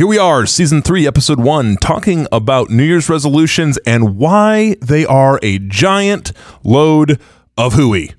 Here 0.00 0.06
we 0.06 0.16
are, 0.16 0.46
season 0.46 0.80
three, 0.80 1.06
episode 1.06 1.38
one, 1.40 1.76
talking 1.76 2.26
about 2.32 2.70
New 2.70 2.84
Year's 2.84 3.10
resolutions 3.10 3.78
and 3.84 4.16
why 4.16 4.76
they 4.80 5.04
are 5.04 5.38
a 5.42 5.58
giant 5.58 6.32
load 6.64 7.20
of 7.58 7.74
hooey. 7.74 8.14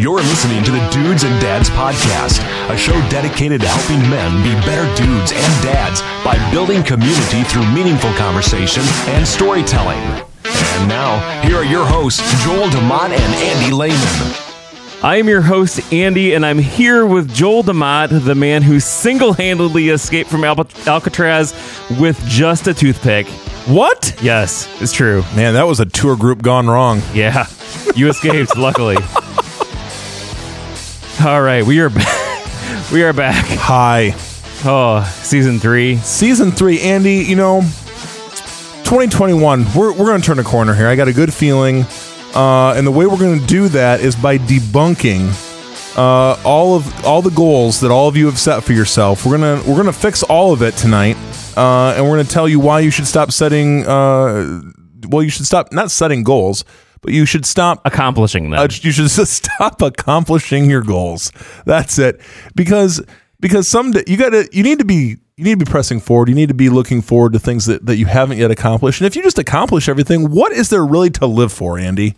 You're 0.00 0.20
listening 0.20 0.62
to 0.62 0.70
the 0.70 0.88
Dudes 0.92 1.24
and 1.24 1.40
Dads 1.40 1.68
Podcast, 1.70 2.38
a 2.70 2.78
show 2.78 2.92
dedicated 3.10 3.60
to 3.62 3.66
helping 3.66 4.08
men 4.08 4.40
be 4.44 4.54
better 4.64 4.86
dudes 4.94 5.32
and 5.32 5.64
dads 5.64 6.00
by 6.24 6.38
building 6.52 6.84
community 6.84 7.42
through 7.42 7.66
meaningful 7.74 8.12
conversation 8.12 8.84
and 9.08 9.26
storytelling. 9.26 9.98
And 10.44 10.88
now, 10.88 11.42
here 11.42 11.56
are 11.56 11.64
your 11.64 11.84
hosts, 11.84 12.22
Joel 12.44 12.68
DeMott 12.68 13.10
and 13.10 13.34
Andy 13.34 13.74
Lehman. 13.74 14.43
I 15.04 15.16
am 15.16 15.28
your 15.28 15.42
host, 15.42 15.92
Andy, 15.92 16.32
and 16.32 16.46
I'm 16.46 16.58
here 16.58 17.04
with 17.04 17.30
Joel 17.30 17.62
DeMott, 17.62 18.24
the 18.24 18.34
man 18.34 18.62
who 18.62 18.80
single 18.80 19.34
handedly 19.34 19.90
escaped 19.90 20.30
from 20.30 20.44
Al- 20.44 20.66
Alcatraz 20.86 21.52
with 22.00 22.18
just 22.26 22.68
a 22.68 22.72
toothpick. 22.72 23.26
What? 23.66 24.18
Yes, 24.22 24.66
it's 24.80 24.94
true. 24.94 25.20
Man, 25.36 25.52
that 25.52 25.66
was 25.66 25.78
a 25.78 25.84
tour 25.84 26.16
group 26.16 26.40
gone 26.40 26.68
wrong. 26.68 27.02
Yeah, 27.12 27.46
you 27.94 28.08
escaped, 28.08 28.56
luckily. 28.56 28.96
All 31.22 31.42
right, 31.42 31.62
we 31.66 31.80
are 31.80 31.90
back. 31.90 32.90
we 32.90 33.02
are 33.02 33.12
back. 33.12 33.44
Hi. 33.58 34.14
Oh, 34.64 35.04
season 35.22 35.58
three. 35.58 35.98
Season 35.98 36.50
three, 36.50 36.80
Andy, 36.80 37.16
you 37.16 37.36
know, 37.36 37.60
2021, 38.84 39.66
we're, 39.76 39.92
we're 39.92 40.06
going 40.06 40.22
to 40.22 40.26
turn 40.26 40.38
a 40.38 40.44
corner 40.44 40.72
here. 40.72 40.88
I 40.88 40.96
got 40.96 41.08
a 41.08 41.12
good 41.12 41.34
feeling. 41.34 41.84
Uh, 42.34 42.74
and 42.76 42.86
the 42.86 42.90
way 42.90 43.06
we're 43.06 43.18
going 43.18 43.38
to 43.38 43.46
do 43.46 43.68
that 43.68 44.00
is 44.00 44.16
by 44.16 44.38
debunking 44.38 45.30
uh, 45.96 46.36
all 46.44 46.74
of 46.74 47.06
all 47.06 47.22
the 47.22 47.30
goals 47.30 47.80
that 47.80 47.90
all 47.90 48.08
of 48.08 48.16
you 48.16 48.26
have 48.26 48.38
set 48.38 48.62
for 48.64 48.72
yourself. 48.72 49.24
We're 49.24 49.38
gonna 49.38 49.62
we're 49.66 49.76
gonna 49.76 49.92
fix 49.92 50.22
all 50.24 50.52
of 50.52 50.62
it 50.62 50.74
tonight, 50.74 51.16
uh, 51.56 51.94
and 51.96 52.04
we're 52.04 52.16
gonna 52.16 52.24
tell 52.28 52.48
you 52.48 52.58
why 52.58 52.80
you 52.80 52.90
should 52.90 53.06
stop 53.06 53.30
setting. 53.30 53.86
Uh, 53.86 54.60
well, 55.08 55.22
you 55.22 55.30
should 55.30 55.46
stop 55.46 55.72
not 55.72 55.92
setting 55.92 56.24
goals, 56.24 56.64
but 57.02 57.12
you 57.12 57.24
should 57.26 57.46
stop 57.46 57.80
Accomplishing 57.84 58.50
them. 58.50 58.58
uh, 58.58 58.64
you 58.64 58.90
should 58.90 59.06
just 59.08 59.32
stop 59.44 59.80
accomplishing 59.82 60.68
your 60.68 60.82
goals. 60.82 61.30
That's 61.64 61.98
it. 62.00 62.20
Because 62.56 63.00
because 63.38 63.68
someday 63.68 64.02
you 64.08 64.16
gotta 64.16 64.48
you 64.50 64.64
need 64.64 64.80
to 64.80 64.84
be 64.84 65.18
you 65.36 65.44
need 65.44 65.60
to 65.60 65.64
be 65.64 65.70
pressing 65.70 66.00
forward. 66.00 66.28
You 66.28 66.34
need 66.34 66.48
to 66.48 66.54
be 66.54 66.70
looking 66.70 67.02
forward 67.02 67.32
to 67.34 67.38
things 67.38 67.66
that, 67.66 67.86
that 67.86 67.96
you 67.96 68.06
haven't 68.06 68.38
yet 68.38 68.50
accomplished. 68.50 69.00
And 69.00 69.06
if 69.06 69.14
you 69.14 69.22
just 69.22 69.38
accomplish 69.38 69.88
everything, 69.88 70.30
what 70.30 70.50
is 70.52 70.70
there 70.70 70.84
really 70.84 71.10
to 71.10 71.26
live 71.26 71.52
for, 71.52 71.78
Andy? 71.78 72.14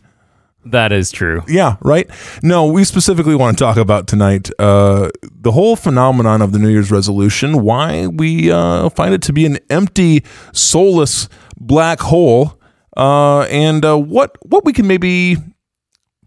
That 0.72 0.92
is 0.92 1.10
true. 1.10 1.42
Yeah, 1.48 1.76
right. 1.80 2.08
No, 2.42 2.66
we 2.66 2.84
specifically 2.84 3.34
want 3.34 3.58
to 3.58 3.64
talk 3.64 3.76
about 3.76 4.06
tonight 4.06 4.50
uh, 4.58 5.10
the 5.30 5.52
whole 5.52 5.76
phenomenon 5.76 6.42
of 6.42 6.52
the 6.52 6.58
New 6.58 6.68
Year's 6.68 6.90
resolution. 6.90 7.62
Why 7.62 8.06
we 8.06 8.50
uh, 8.50 8.90
find 8.90 9.14
it 9.14 9.22
to 9.22 9.32
be 9.32 9.46
an 9.46 9.58
empty, 9.70 10.24
soulless 10.52 11.28
black 11.56 12.00
hole, 12.00 12.60
uh, 12.96 13.42
and 13.42 13.84
uh, 13.84 13.96
what 13.98 14.36
what 14.48 14.64
we 14.64 14.72
can 14.72 14.86
maybe 14.86 15.36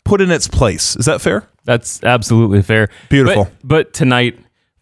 put 0.05 0.21
in 0.21 0.31
its 0.31 0.47
place. 0.47 0.95
Is 0.95 1.05
that 1.05 1.21
fair? 1.21 1.47
That's 1.65 2.03
absolutely 2.03 2.61
fair. 2.61 2.89
Beautiful. 3.09 3.43
But, 3.43 3.67
but 3.67 3.93
tonight, 3.93 4.39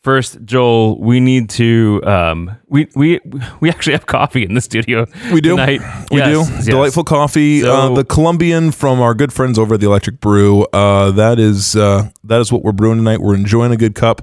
first, 0.08 0.38
Joel, 0.46 0.98
we 1.02 1.20
need 1.20 1.50
to. 1.50 2.02
Um, 2.06 2.58
we 2.70 2.88
we 2.96 3.20
we 3.60 3.70
actually 3.70 3.92
have 3.92 4.06
coffee 4.06 4.44
in 4.46 4.54
the 4.54 4.62
studio. 4.62 5.06
We 5.34 5.42
do. 5.42 5.50
Tonight. 5.58 5.82
We 6.10 6.20
Yes, 6.20 6.48
do. 6.48 6.54
yes. 6.54 6.66
Delightful 6.66 7.04
coffee. 7.04 7.60
So- 7.60 7.74
uh, 7.74 7.94
the 7.94 8.06
Colombian 8.06 8.72
from 8.72 9.02
our 9.02 9.14
good 9.14 9.34
friends 9.34 9.60
over 9.60 9.74
at 9.74 9.82
the 9.82 9.88
Electric 9.88 10.22
Brew. 10.22 10.64
Uh, 10.72 11.12
that 11.12 11.40
is 11.40 11.76
uh, 11.76 12.10
that 12.24 12.40
is 12.40 12.54
what 12.54 12.64
we're 12.64 12.72
brewing 12.72 13.00
tonight. 13.00 13.20
We're 13.20 13.36
enjoying 13.36 13.74
a 13.74 13.78
good 13.78 13.96
cup. 13.96 14.22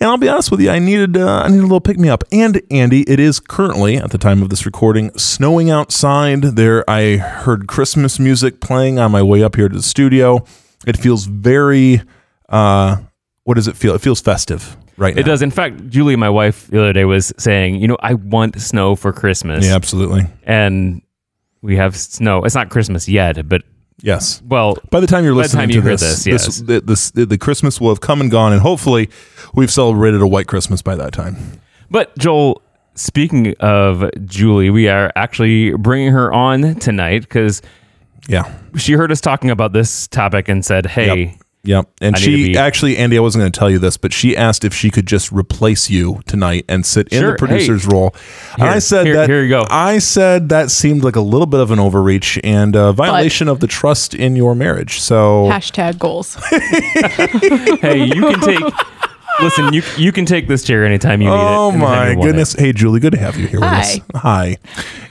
And 0.00 0.08
I'll 0.08 0.16
be 0.16 0.30
honest 0.30 0.50
with 0.50 0.62
you, 0.62 0.70
I 0.70 0.78
needed 0.78 1.18
uh, 1.18 1.42
I 1.44 1.48
needed 1.48 1.60
a 1.60 1.68
little 1.68 1.82
pick 1.82 1.98
me 1.98 2.08
up. 2.08 2.24
And 2.32 2.62
Andy, 2.70 3.02
it 3.02 3.20
is 3.20 3.40
currently 3.40 3.98
at 3.98 4.12
the 4.12 4.18
time 4.18 4.40
of 4.40 4.48
this 4.48 4.64
recording 4.64 5.10
snowing 5.18 5.68
outside. 5.68 6.40
There, 6.56 6.82
I 6.88 7.18
heard 7.18 7.66
Christmas 7.68 8.18
music 8.18 8.62
playing 8.62 8.98
on 8.98 9.12
my 9.12 9.22
way 9.22 9.42
up 9.42 9.56
here 9.56 9.68
to 9.68 9.76
the 9.76 9.82
studio. 9.82 10.46
It 10.86 10.96
feels 10.96 11.26
very. 11.26 12.00
Uh, 12.48 12.96
what 13.44 13.54
does 13.56 13.68
it 13.68 13.76
feel? 13.76 13.94
It 13.94 14.00
feels 14.00 14.22
festive 14.22 14.78
right 15.00 15.14
now. 15.14 15.20
It 15.20 15.24
does. 15.24 15.42
In 15.42 15.50
fact, 15.50 15.88
Julie, 15.88 16.14
my 16.16 16.28
wife, 16.30 16.68
the 16.68 16.78
other 16.80 16.92
day 16.92 17.04
was 17.04 17.32
saying, 17.38 17.76
you 17.76 17.88
know, 17.88 17.96
I 18.00 18.14
want 18.14 18.60
snow 18.60 18.94
for 18.94 19.12
Christmas. 19.12 19.66
Yeah, 19.66 19.74
absolutely. 19.74 20.26
And 20.44 21.02
we 21.62 21.76
have 21.76 21.96
snow. 21.96 22.44
It's 22.44 22.54
not 22.54 22.70
Christmas 22.70 23.08
yet, 23.08 23.48
but 23.48 23.62
Yes. 24.02 24.40
well, 24.48 24.78
By 24.90 25.00
the 25.00 25.06
time 25.06 25.24
you're 25.24 25.34
listening 25.34 25.60
time 25.60 25.68
to 25.68 25.74
you 25.74 25.82
hear 25.82 25.90
this, 25.96 26.24
this, 26.24 26.26
yes. 26.26 26.60
the, 26.62 26.80
this- 26.80 27.10
the 27.10 27.36
Christmas 27.36 27.80
will 27.80 27.90
have 27.90 28.00
come 28.00 28.20
and 28.22 28.30
gone, 28.30 28.52
and 28.54 28.62
hopefully, 28.62 29.10
we've 29.54 29.70
celebrated 29.70 30.22
a 30.22 30.26
white 30.26 30.46
Christmas 30.46 30.80
by 30.80 30.96
that 30.96 31.12
time. 31.12 31.36
but 31.90 32.16
Joel, 32.16 32.62
speaking 32.94 33.54
of 33.60 34.08
Julie, 34.24 34.70
we 34.70 34.88
are 34.88 35.12
actually 35.16 35.72
bringing 35.74 36.12
her 36.12 36.32
on 36.32 36.76
tonight 36.76 37.20
because 37.22 37.60
Yeah, 38.26 38.50
she 38.76 38.94
heard 38.94 39.12
us 39.12 39.20
talking 39.20 39.50
about 39.50 39.74
this 39.74 40.08
topic 40.08 40.48
and 40.48 40.64
said, 40.64 40.86
hey, 40.86 41.24
yep. 41.24 41.39
And 41.64 42.16
I 42.16 42.18
she 42.18 42.52
be- 42.52 42.56
actually, 42.56 42.96
Andy, 42.96 43.18
I 43.18 43.20
wasn't 43.20 43.42
going 43.42 43.52
to 43.52 43.58
tell 43.58 43.70
you 43.70 43.78
this, 43.78 43.96
but 43.96 44.12
she 44.12 44.36
asked 44.36 44.64
if 44.64 44.72
she 44.72 44.90
could 44.90 45.06
just 45.06 45.30
replace 45.30 45.90
you 45.90 46.20
tonight 46.26 46.64
and 46.68 46.86
sit 46.86 47.08
in 47.08 47.24
the 47.24 47.34
producer's 47.36 47.86
role. 47.86 48.14
And 48.54 48.62
Here, 48.62 48.70
I 48.70 48.78
said 48.78 49.06
here- 49.06 49.16
that. 49.16 49.28
here 49.28 49.42
you 49.42 49.50
go. 49.50 49.66
I 49.70 49.98
said 49.98 50.48
that 50.48 50.70
seemed 50.70 51.04
like 51.04 51.16
a 51.16 51.20
little 51.20 51.46
bit 51.46 51.60
of 51.60 51.70
an 51.70 51.78
overreach 51.78 52.38
and 52.42 52.74
a 52.74 52.92
violation 52.92 53.46
of 53.48 53.60
the 53.60 53.66
trust 53.66 54.14
in 54.14 54.36
your 54.36 54.54
marriage. 54.54 55.00
So 55.00 55.48
Hashtag 55.50 55.98
goals. 55.98 56.34
hey, 57.80 58.04
you 58.04 58.22
can 58.22 58.40
take. 58.40 58.74
Listen, 59.40 59.72
you 59.72 59.82
you 59.96 60.12
can 60.12 60.26
take 60.26 60.48
this 60.48 60.64
chair 60.64 60.84
anytime 60.84 61.22
you 61.22 61.28
need 61.28 61.34
it. 61.34 61.38
Oh 61.40 61.70
my 61.72 62.10
you 62.10 62.16
want 62.18 62.26
goodness. 62.28 62.52
Hey 62.52 62.72
Julie, 62.72 63.00
good 63.00 63.12
to 63.12 63.18
have 63.18 63.36
you 63.38 63.46
here 63.46 63.60
with 63.60 63.70
us. 63.70 63.98
Hi. 64.16 64.56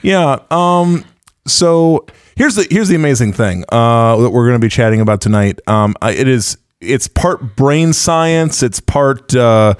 Yeah. 0.02 0.38
Um 0.50 1.04
so 1.46 2.06
here's 2.40 2.54
the 2.54 2.66
here's 2.70 2.88
the 2.88 2.94
amazing 2.94 3.34
thing 3.34 3.64
uh 3.70 4.16
that 4.16 4.30
we're 4.30 4.46
going 4.46 4.58
to 4.58 4.64
be 4.64 4.70
chatting 4.70 5.00
about 5.02 5.20
tonight. 5.20 5.60
Um 5.66 5.94
it 6.02 6.26
is 6.26 6.56
it's 6.80 7.06
part 7.06 7.54
brain 7.54 7.92
science, 7.92 8.62
it's 8.62 8.80
part 8.80 9.34
uh 9.34 9.74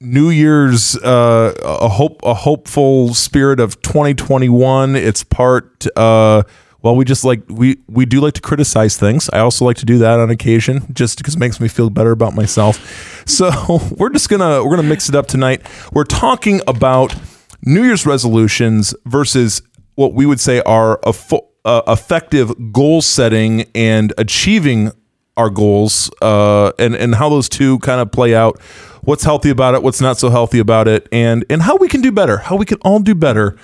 New 0.00 0.30
Year's 0.30 0.96
uh 0.98 1.52
a 1.64 1.88
hope 1.88 2.20
a 2.22 2.34
hopeful 2.34 3.12
spirit 3.12 3.58
of 3.58 3.82
2021. 3.82 4.94
It's 4.94 5.24
part 5.24 5.84
uh 5.96 6.44
well, 6.82 6.94
we 6.94 7.04
just 7.04 7.24
like 7.24 7.42
we 7.48 7.78
we 7.88 8.06
do 8.06 8.20
like 8.20 8.34
to 8.34 8.40
criticize 8.40 8.96
things. 8.96 9.28
I 9.32 9.40
also 9.40 9.64
like 9.64 9.78
to 9.78 9.86
do 9.86 9.98
that 9.98 10.20
on 10.20 10.30
occasion, 10.30 10.86
just 10.92 11.18
because 11.18 11.34
it 11.34 11.40
makes 11.40 11.58
me 11.58 11.66
feel 11.66 11.90
better 11.90 12.12
about 12.12 12.34
myself. 12.34 13.10
So 13.26 13.80
we're 13.96 14.10
just 14.10 14.28
gonna 14.28 14.62
we're 14.62 14.76
gonna 14.76 14.86
mix 14.86 15.08
it 15.08 15.14
up 15.14 15.26
tonight. 15.26 15.62
We're 15.94 16.04
talking 16.04 16.60
about 16.68 17.16
New 17.64 17.82
Year's 17.82 18.04
resolutions 18.04 18.94
versus 19.06 19.62
what 19.94 20.12
we 20.12 20.26
would 20.26 20.40
say 20.40 20.60
are 20.60 21.00
a 21.04 21.12
fo- 21.14 21.48
uh, 21.64 21.82
effective 21.88 22.72
goal 22.72 23.02
setting 23.02 23.64
and 23.74 24.12
achieving 24.18 24.92
our 25.36 25.50
goals, 25.50 26.10
uh, 26.22 26.72
and 26.78 26.94
and 26.94 27.14
how 27.14 27.28
those 27.28 27.48
two 27.48 27.78
kind 27.80 28.00
of 28.00 28.12
play 28.12 28.34
out. 28.34 28.60
What's 29.02 29.24
healthy 29.24 29.50
about 29.50 29.74
it? 29.74 29.82
What's 29.82 30.00
not 30.00 30.16
so 30.18 30.30
healthy 30.30 30.58
about 30.58 30.88
it? 30.88 31.08
And 31.12 31.44
and 31.50 31.62
how 31.62 31.76
we 31.76 31.88
can 31.88 32.00
do 32.00 32.12
better. 32.12 32.38
How 32.38 32.56
we 32.56 32.64
can 32.64 32.78
all 32.82 33.00
do 33.00 33.14
better 33.14 33.56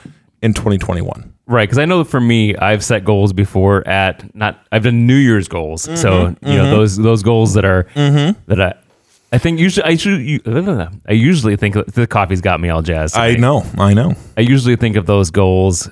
in 0.43 0.53
2021. 0.55 1.33
Right, 1.47 1.65
because 1.65 1.79
I 1.79 1.85
know 1.85 2.05
for 2.05 2.21
me, 2.21 2.55
I've 2.57 2.85
set 2.85 3.05
goals 3.05 3.33
before 3.33 3.87
at 3.87 4.35
not. 4.37 4.65
I've 4.71 4.85
done 4.85 5.07
New 5.07 5.17
Year's 5.17 5.49
goals, 5.49 5.87
Mm-hmm, 5.87 5.97
so 5.97 6.29
you 6.49 6.57
know 6.57 6.71
those 6.71 6.97
those 6.97 7.23
goals 7.23 7.55
that 7.55 7.65
are 7.65 7.87
that 7.95 8.61
I. 8.61 8.75
I 9.33 9.39
think 9.39 9.61
usually 9.61 9.85
I 9.85 9.97
should. 9.97 10.21
I 11.07 11.13
usually 11.13 11.55
think 11.57 11.75
the 11.75 12.07
coffee's 12.09 12.41
got 12.41 12.61
me 12.61 12.69
all 12.69 12.83
jazzed. 12.83 13.17
I 13.17 13.37
know, 13.37 13.65
I 13.79 13.95
know. 13.95 14.15
I 14.37 14.41
usually 14.41 14.75
think 14.77 14.97
of 14.97 15.07
those 15.07 15.31
goals 15.31 15.89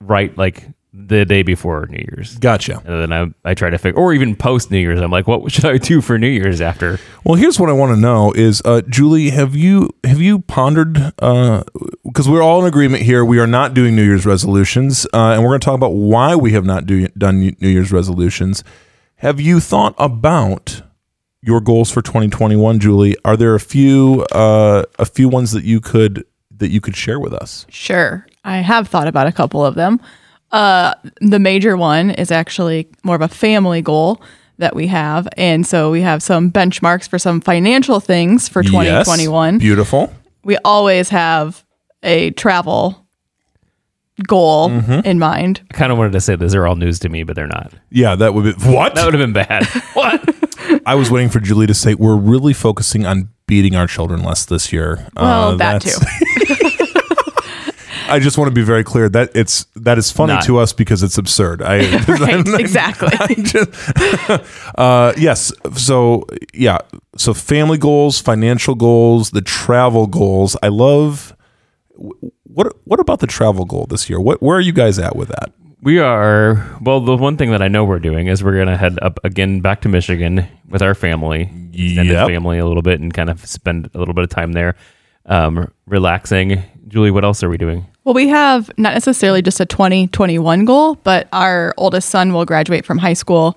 right 0.00 0.36
like 0.38 0.64
the 1.10 1.24
day 1.24 1.42
before 1.42 1.86
New 1.90 1.98
Year's. 1.98 2.38
Gotcha. 2.38 2.80
And 2.86 3.02
then 3.02 3.12
I, 3.12 3.50
I 3.50 3.54
try 3.54 3.68
to 3.68 3.78
figure, 3.78 4.00
or 4.00 4.14
even 4.14 4.36
post 4.36 4.70
New 4.70 4.78
Year's. 4.78 5.00
I'm 5.00 5.10
like, 5.10 5.26
what 5.26 5.50
should 5.52 5.66
I 5.66 5.76
do 5.76 6.00
for 6.00 6.18
New 6.18 6.28
Year's 6.28 6.60
after? 6.60 6.98
Well, 7.24 7.34
here's 7.34 7.58
what 7.58 7.68
I 7.68 7.72
want 7.72 7.94
to 7.94 8.00
know: 8.00 8.32
is 8.32 8.62
uh, 8.64 8.80
Julie, 8.88 9.30
have 9.30 9.54
you 9.54 9.90
have 10.04 10.20
you 10.20 10.38
pondered? 10.38 10.94
Because 10.94 12.28
we're 12.28 12.42
all 12.42 12.60
in 12.62 12.66
agreement 12.66 13.02
here, 13.02 13.24
we 13.24 13.38
are 13.38 13.46
not 13.46 13.74
doing 13.74 13.94
New 13.94 14.04
Year's 14.04 14.24
resolutions, 14.24 15.04
uh, 15.12 15.32
and 15.32 15.42
we're 15.42 15.50
going 15.50 15.60
to 15.60 15.64
talk 15.64 15.74
about 15.74 15.94
why 15.94 16.36
we 16.36 16.52
have 16.52 16.64
not 16.64 16.86
do, 16.86 17.08
done 17.08 17.40
New 17.40 17.68
Year's 17.68 17.92
resolutions. 17.92 18.64
Have 19.16 19.40
you 19.40 19.60
thought 19.60 19.94
about 19.98 20.82
your 21.42 21.60
goals 21.60 21.90
for 21.90 22.02
2021, 22.02 22.78
Julie? 22.78 23.16
Are 23.24 23.36
there 23.36 23.54
a 23.54 23.60
few 23.60 24.22
uh, 24.32 24.84
a 24.98 25.04
few 25.04 25.28
ones 25.28 25.50
that 25.52 25.64
you 25.64 25.80
could 25.80 26.24
that 26.56 26.70
you 26.70 26.80
could 26.80 26.96
share 26.96 27.18
with 27.18 27.32
us? 27.32 27.66
Sure. 27.68 28.26
I 28.44 28.58
have 28.58 28.88
thought 28.88 29.08
about 29.08 29.26
a 29.26 29.32
couple 29.32 29.64
of 29.66 29.74
them. 29.74 30.00
Uh, 30.52 30.94
the 31.20 31.38
major 31.38 31.76
one 31.76 32.10
is 32.10 32.30
actually 32.30 32.88
more 33.04 33.14
of 33.16 33.22
a 33.22 33.28
family 33.28 33.82
goal 33.82 34.20
that 34.58 34.74
we 34.74 34.86
have. 34.88 35.28
And 35.36 35.66
so 35.66 35.90
we 35.90 36.00
have 36.02 36.22
some 36.22 36.50
benchmarks 36.50 37.08
for 37.08 37.18
some 37.18 37.40
financial 37.40 38.00
things 38.00 38.48
for 38.48 38.62
2021. 38.62 39.54
Yes. 39.54 39.60
Beautiful. 39.60 40.12
We 40.44 40.56
always 40.64 41.08
have 41.10 41.64
a 42.02 42.30
travel 42.32 43.06
goal 44.26 44.68
Mm-hmm. 44.68 45.06
in 45.06 45.18
mind. 45.18 45.62
I 45.70 45.74
kind 45.74 45.90
of 45.92 45.96
wanted 45.98 46.12
to 46.12 46.20
say 46.20 46.36
these 46.36 46.54
are 46.54 46.66
all 46.66 46.76
news 46.76 46.98
to 47.00 47.08
me, 47.08 47.22
but 47.22 47.36
they're 47.36 47.46
not. 47.46 47.72
Yeah, 47.90 48.16
that 48.16 48.34
would 48.34 48.44
be 48.44 48.70
what? 48.70 48.94
That 48.94 49.04
would 49.06 49.14
have 49.14 49.20
been 49.22 49.32
bad. 49.32 49.64
what? 49.94 50.82
I 50.84 50.94
was 50.94 51.10
waiting 51.10 51.30
for 51.30 51.40
Julie 51.40 51.66
to 51.66 51.74
say 51.74 51.94
we're 51.94 52.16
really 52.16 52.52
focusing 52.52 53.06
on 53.06 53.30
beating 53.46 53.76
our 53.76 53.86
children 53.86 54.22
less 54.22 54.44
this 54.44 54.72
year. 54.74 55.06
Well, 55.16 55.50
Uh, 55.52 55.54
that 55.56 55.82
that's- 55.82 55.98
too. 55.98 56.66
I 58.10 58.18
just 58.18 58.36
want 58.38 58.48
to 58.48 58.54
be 58.54 58.62
very 58.62 58.84
clear 58.84 59.08
that 59.08 59.30
it's 59.34 59.64
that 59.76 59.98
is 59.98 60.10
funny 60.10 60.34
Not. 60.34 60.44
to 60.44 60.58
us 60.58 60.72
because 60.72 61.02
it's 61.02 61.18
absurd. 61.18 61.62
I 61.62 61.78
Right, 62.08 62.60
exactly. 62.60 63.08
uh, 64.76 65.12
yes. 65.16 65.52
So 65.76 66.26
yeah. 66.52 66.78
So 67.16 67.34
family 67.34 67.78
goals, 67.78 68.20
financial 68.20 68.74
goals, 68.74 69.30
the 69.30 69.40
travel 69.42 70.06
goals. 70.06 70.56
I 70.62 70.68
love. 70.68 71.36
What 72.44 72.76
What 72.84 73.00
about 73.00 73.20
the 73.20 73.26
travel 73.26 73.64
goal 73.64 73.86
this 73.88 74.08
year? 74.10 74.20
What 74.20 74.42
Where 74.42 74.56
are 74.56 74.60
you 74.60 74.72
guys 74.72 74.98
at 74.98 75.16
with 75.16 75.28
that? 75.28 75.52
We 75.82 75.98
are 75.98 76.76
well. 76.82 77.00
The 77.00 77.16
one 77.16 77.36
thing 77.36 77.50
that 77.52 77.62
I 77.62 77.68
know 77.68 77.84
we're 77.84 78.00
doing 78.00 78.26
is 78.26 78.44
we're 78.44 78.58
gonna 78.58 78.76
head 78.76 78.98
up 79.00 79.18
again 79.24 79.60
back 79.60 79.80
to 79.82 79.88
Michigan 79.88 80.46
with 80.68 80.82
our 80.82 80.94
family, 80.94 81.42
extended 81.72 82.12
Yep. 82.12 82.28
family 82.28 82.58
a 82.58 82.66
little 82.66 82.82
bit, 82.82 83.00
and 83.00 83.12
kind 83.14 83.30
of 83.30 83.46
spend 83.46 83.88
a 83.94 83.98
little 83.98 84.12
bit 84.12 84.24
of 84.24 84.30
time 84.30 84.52
there, 84.52 84.74
um, 85.26 85.70
relaxing. 85.86 86.62
Julie, 86.90 87.10
what 87.10 87.24
else 87.24 87.42
are 87.42 87.48
we 87.48 87.56
doing? 87.56 87.86
Well, 88.04 88.14
we 88.14 88.28
have 88.28 88.70
not 88.76 88.94
necessarily 88.94 89.42
just 89.42 89.60
a 89.60 89.64
2021 89.66 90.64
goal, 90.64 90.96
but 90.96 91.28
our 91.32 91.72
oldest 91.76 92.08
son 92.10 92.32
will 92.32 92.44
graduate 92.44 92.84
from 92.84 92.98
high 92.98 93.12
school 93.14 93.56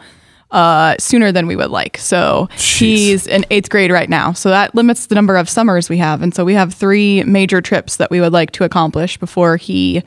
uh, 0.51 0.95
sooner 0.99 1.31
than 1.31 1.47
we 1.47 1.55
would 1.55 1.71
like. 1.71 1.97
So 1.97 2.47
he's 2.55 3.25
in 3.25 3.43
eighth 3.49 3.69
grade 3.71 3.91
right 3.91 4.07
now. 4.09 4.33
So 4.33 4.49
that 4.49 4.75
limits 4.75 5.07
the 5.07 5.15
number 5.15 5.35
of 5.35 5.49
summers 5.49 5.89
we 5.89 5.97
have. 5.97 6.21
And 6.21 6.33
so 6.35 6.45
we 6.45 6.53
have 6.53 6.73
three 6.75 7.23
major 7.23 7.59
trips 7.59 7.97
that 7.97 8.11
we 8.11 8.21
would 8.21 8.33
like 8.33 8.51
to 8.51 8.63
accomplish 8.63 9.17
before 9.17 9.57
he 9.57 10.03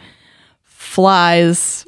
flies 0.63 1.85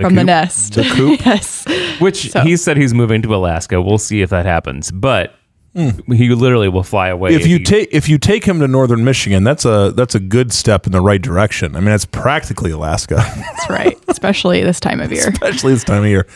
from 0.00 0.16
the 0.16 0.24
nest. 0.24 0.74
The 0.74 0.82
coop? 0.84 1.20
yes. 1.24 1.64
Which 2.00 2.30
So- 2.30 2.40
he 2.40 2.56
said 2.56 2.76
he's 2.76 2.92
moving 2.92 3.22
to 3.22 3.34
Alaska. 3.34 3.80
We'll 3.80 3.98
see 3.98 4.20
if 4.22 4.30
that 4.30 4.46
happens, 4.46 4.90
but 4.90 5.34
he 5.74 6.28
literally 6.34 6.68
will 6.68 6.82
fly 6.82 7.08
away 7.08 7.34
if 7.34 7.46
you 7.46 7.56
he- 7.58 7.64
take 7.64 7.88
if 7.92 8.08
you 8.08 8.18
take 8.18 8.44
him 8.44 8.60
to 8.60 8.68
northern 8.68 9.04
Michigan, 9.04 9.42
that's 9.42 9.64
a 9.64 9.92
that's 9.96 10.14
a 10.14 10.20
good 10.20 10.52
step 10.52 10.84
in 10.86 10.92
the 10.92 11.00
right 11.00 11.20
direction. 11.22 11.74
I 11.76 11.80
mean, 11.80 11.94
it's 11.94 12.04
practically 12.04 12.70
Alaska. 12.70 13.14
That's 13.36 13.70
right. 13.70 13.98
Especially 14.08 14.62
this 14.62 14.80
time 14.80 15.00
of 15.00 15.10
year. 15.10 15.28
especially 15.28 15.72
this 15.72 15.84
time 15.84 16.02
of 16.02 16.08
year. 16.08 16.26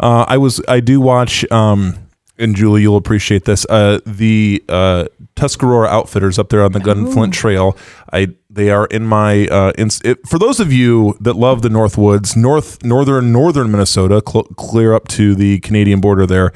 Uh, 0.00 0.24
I 0.26 0.38
was 0.38 0.62
I 0.68 0.80
do 0.80 1.00
watch, 1.00 1.44
um, 1.52 1.96
and 2.38 2.56
Julie, 2.56 2.80
you'll 2.82 2.96
appreciate 2.96 3.44
this. 3.44 3.66
Uh, 3.68 4.00
the 4.06 4.64
uh, 4.68 5.04
Tuscarora 5.36 5.88
Outfitters 5.88 6.38
up 6.38 6.48
there 6.48 6.62
on 6.62 6.72
the 6.72 6.80
Gunflint 6.80 7.32
Trail. 7.32 7.76
I 8.12 8.28
they 8.48 8.70
are 8.70 8.86
in 8.86 9.06
my 9.06 9.46
uh, 9.48 9.72
in, 9.76 9.88
it, 10.04 10.26
for 10.26 10.38
those 10.38 10.60
of 10.60 10.72
you 10.72 11.16
that 11.20 11.34
love 11.34 11.60
the 11.62 11.68
North 11.70 11.98
Woods, 11.98 12.36
north 12.36 12.82
northern 12.82 13.32
northern 13.32 13.70
Minnesota, 13.70 14.22
cl- 14.26 14.44
clear 14.56 14.94
up 14.94 15.08
to 15.08 15.34
the 15.34 15.60
Canadian 15.60 16.00
border 16.00 16.26
there. 16.26 16.52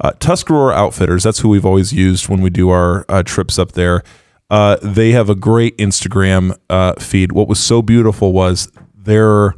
Uh, 0.00 0.12
Tuscarora 0.12 0.74
Outfitters. 0.74 1.22
That's 1.24 1.40
who 1.40 1.48
we've 1.50 1.66
always 1.66 1.92
used 1.92 2.28
when 2.28 2.40
we 2.40 2.50
do 2.50 2.70
our 2.70 3.04
uh, 3.08 3.22
trips 3.22 3.58
up 3.58 3.72
there. 3.72 4.02
Uh, 4.48 4.76
they 4.82 5.12
have 5.12 5.28
a 5.28 5.34
great 5.34 5.76
Instagram 5.78 6.56
uh, 6.70 6.94
feed. 6.94 7.32
What 7.32 7.48
was 7.48 7.60
so 7.60 7.82
beautiful 7.82 8.32
was 8.32 8.70
their 8.94 9.54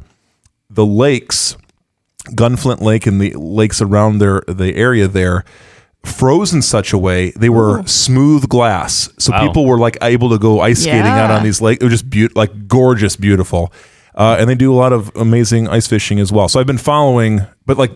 the 0.69 0.85
lakes 0.85 1.55
Gunflint 2.29 2.81
Lake 2.81 3.05
and 3.05 3.19
the 3.19 3.33
lakes 3.33 3.81
around 3.81 4.19
their 4.19 4.41
the 4.47 4.75
area 4.75 5.07
there 5.07 5.43
froze 6.05 6.53
in 6.53 6.61
such 6.61 6.91
a 6.93 6.97
way 6.97 7.31
they 7.31 7.49
were 7.49 7.81
smooth 7.85 8.47
glass, 8.49 9.09
so 9.17 9.31
Wow. 9.31 9.47
people 9.47 9.65
were 9.65 9.77
like 9.77 9.97
able 10.01 10.29
to 10.31 10.37
go 10.37 10.59
ice 10.59 10.81
skating 10.81 11.01
out 11.05 11.31
on 11.31 11.43
these 11.43 11.61
lakes. 11.61 11.81
It 11.81 11.85
was 11.85 11.93
just 11.93 12.09
beautiful, 12.09 12.39
like 12.41 12.67
gorgeous, 12.67 13.15
beautiful. 13.15 13.71
Uh, 14.15 14.35
and 14.39 14.49
they 14.49 14.55
do 14.55 14.71
a 14.73 14.75
lot 14.75 14.91
of 14.93 15.11
amazing 15.15 15.67
ice 15.69 15.87
fishing 15.87 16.19
as 16.19 16.31
well. 16.31 16.47
So 16.49 16.59
I've 16.59 16.67
been 16.67 16.77
following, 16.77 17.41
but 17.65 17.77
like 17.77 17.91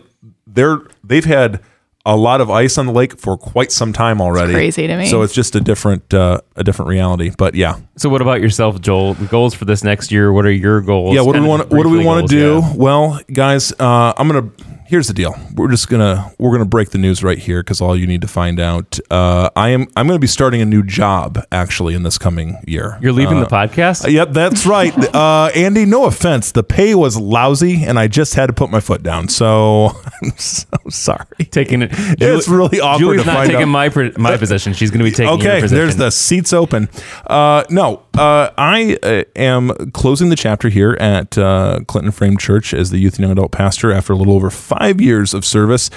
they're 0.46 0.78
they've 1.04 1.24
had 1.24 1.60
a 2.08 2.16
lot 2.16 2.40
of 2.40 2.50
ice 2.50 2.78
on 2.78 2.86
the 2.86 2.92
lake 2.92 3.18
for 3.20 3.36
quite 3.36 3.70
some 3.70 3.92
time 3.92 4.20
already. 4.22 4.54
crazy 4.54 4.86
to 4.86 4.96
me. 4.96 5.06
So 5.08 5.20
it's 5.22 5.34
just 5.34 5.54
a 5.54 5.60
different 5.60 6.14
uh, 6.14 6.40
a 6.56 6.64
different 6.64 6.88
reality. 6.88 7.30
But 7.36 7.54
yeah, 7.54 7.76
So, 7.96 8.08
what 8.08 8.22
about 8.22 8.40
yourself, 8.40 8.80
Joel? 8.80 9.12
The 9.14 9.26
goals 9.26 9.54
for 9.54 9.66
this 9.66 9.84
next 9.84 10.10
year? 10.10 10.32
What 10.32 10.46
are 10.46 10.50
your 10.50 10.80
goals? 10.80 11.14
Yeah, 11.14 11.20
what 11.20 11.34
do 11.34 11.42
we 11.42 11.48
want? 11.48 11.70
What 11.70 11.82
do 11.82 11.90
we 11.90 12.02
want 12.04 12.28
to 12.28 12.34
do? 12.34 12.60
yeah. 12.64 12.72
Well, 12.74 13.20
guys, 13.32 13.72
uh, 13.78 14.14
I'm 14.16 14.26
gonna. 14.26 14.50
Here's 14.88 15.06
the 15.06 15.12
deal. 15.12 15.34
We're 15.54 15.68
just 15.70 15.90
gonna 15.90 16.32
we're 16.38 16.50
gonna 16.50 16.64
break 16.64 16.88
the 16.90 16.96
news 16.98 17.22
right 17.22 17.36
here 17.36 17.62
because 17.62 17.82
all 17.82 17.94
you 17.94 18.06
need 18.06 18.22
to 18.22 18.26
find 18.26 18.58
out. 18.58 18.98
Uh, 19.10 19.50
I 19.54 19.68
am 19.68 19.86
I'm 19.94 20.06
gonna 20.06 20.18
be 20.18 20.26
starting 20.26 20.62
a 20.62 20.64
new 20.64 20.82
job 20.82 21.44
actually 21.52 21.92
in 21.92 22.04
this 22.04 22.16
coming 22.16 22.56
year. 22.66 22.96
You're 23.02 23.12
leaving 23.12 23.36
Uh, 23.36 23.44
the 23.44 23.50
podcast. 23.50 24.10
Yep, 24.10 24.30
that's 24.32 24.66
right. 24.66 24.94
Uh, 25.18 25.50
Andy, 25.54 25.84
no 25.84 26.04
offense, 26.04 26.52
the 26.52 26.62
pay 26.62 26.94
was 26.94 27.16
lousy, 27.18 27.82
and 27.84 27.98
I 27.98 28.06
just 28.08 28.34
had 28.34 28.46
to 28.46 28.52
put 28.52 28.70
my 28.70 28.78
foot 28.80 29.02
down. 29.02 29.28
So 29.28 29.86
I'm 30.22 30.36
so 30.38 30.66
sorry. 30.88 31.26
taking 31.50 31.82
it. 31.82 31.90
It's 31.92 32.46
really 32.48 32.80
awkward 32.80 32.98
Julie's 33.16 33.26
not 33.26 33.46
taking 33.46 33.62
out. 33.62 33.66
my 33.68 34.12
my 34.16 34.36
position. 34.36 34.72
She's 34.74 34.90
going 34.90 35.00
to 35.00 35.04
be 35.04 35.10
taking 35.10 35.26
your 35.26 35.34
Okay, 35.38 35.60
position. 35.60 35.76
there's 35.76 35.96
the 35.96 36.10
seats 36.10 36.52
open. 36.52 36.88
Uh, 37.26 37.64
no, 37.68 38.04
uh, 38.16 38.50
I 38.56 38.96
uh, 39.02 39.24
am 39.36 39.90
closing 39.92 40.28
the 40.30 40.36
chapter 40.36 40.68
here 40.68 40.96
at 41.00 41.36
uh, 41.36 41.80
Clinton 41.88 42.12
Frame 42.12 42.36
Church 42.38 42.72
as 42.72 42.90
the 42.90 42.98
youth 42.98 43.14
and 43.14 43.22
young 43.22 43.32
adult 43.32 43.50
pastor 43.52 43.92
after 43.92 44.12
a 44.12 44.16
little 44.16 44.34
over 44.34 44.50
five 44.50 44.77
years 44.86 45.34
of 45.34 45.44
service, 45.44 45.90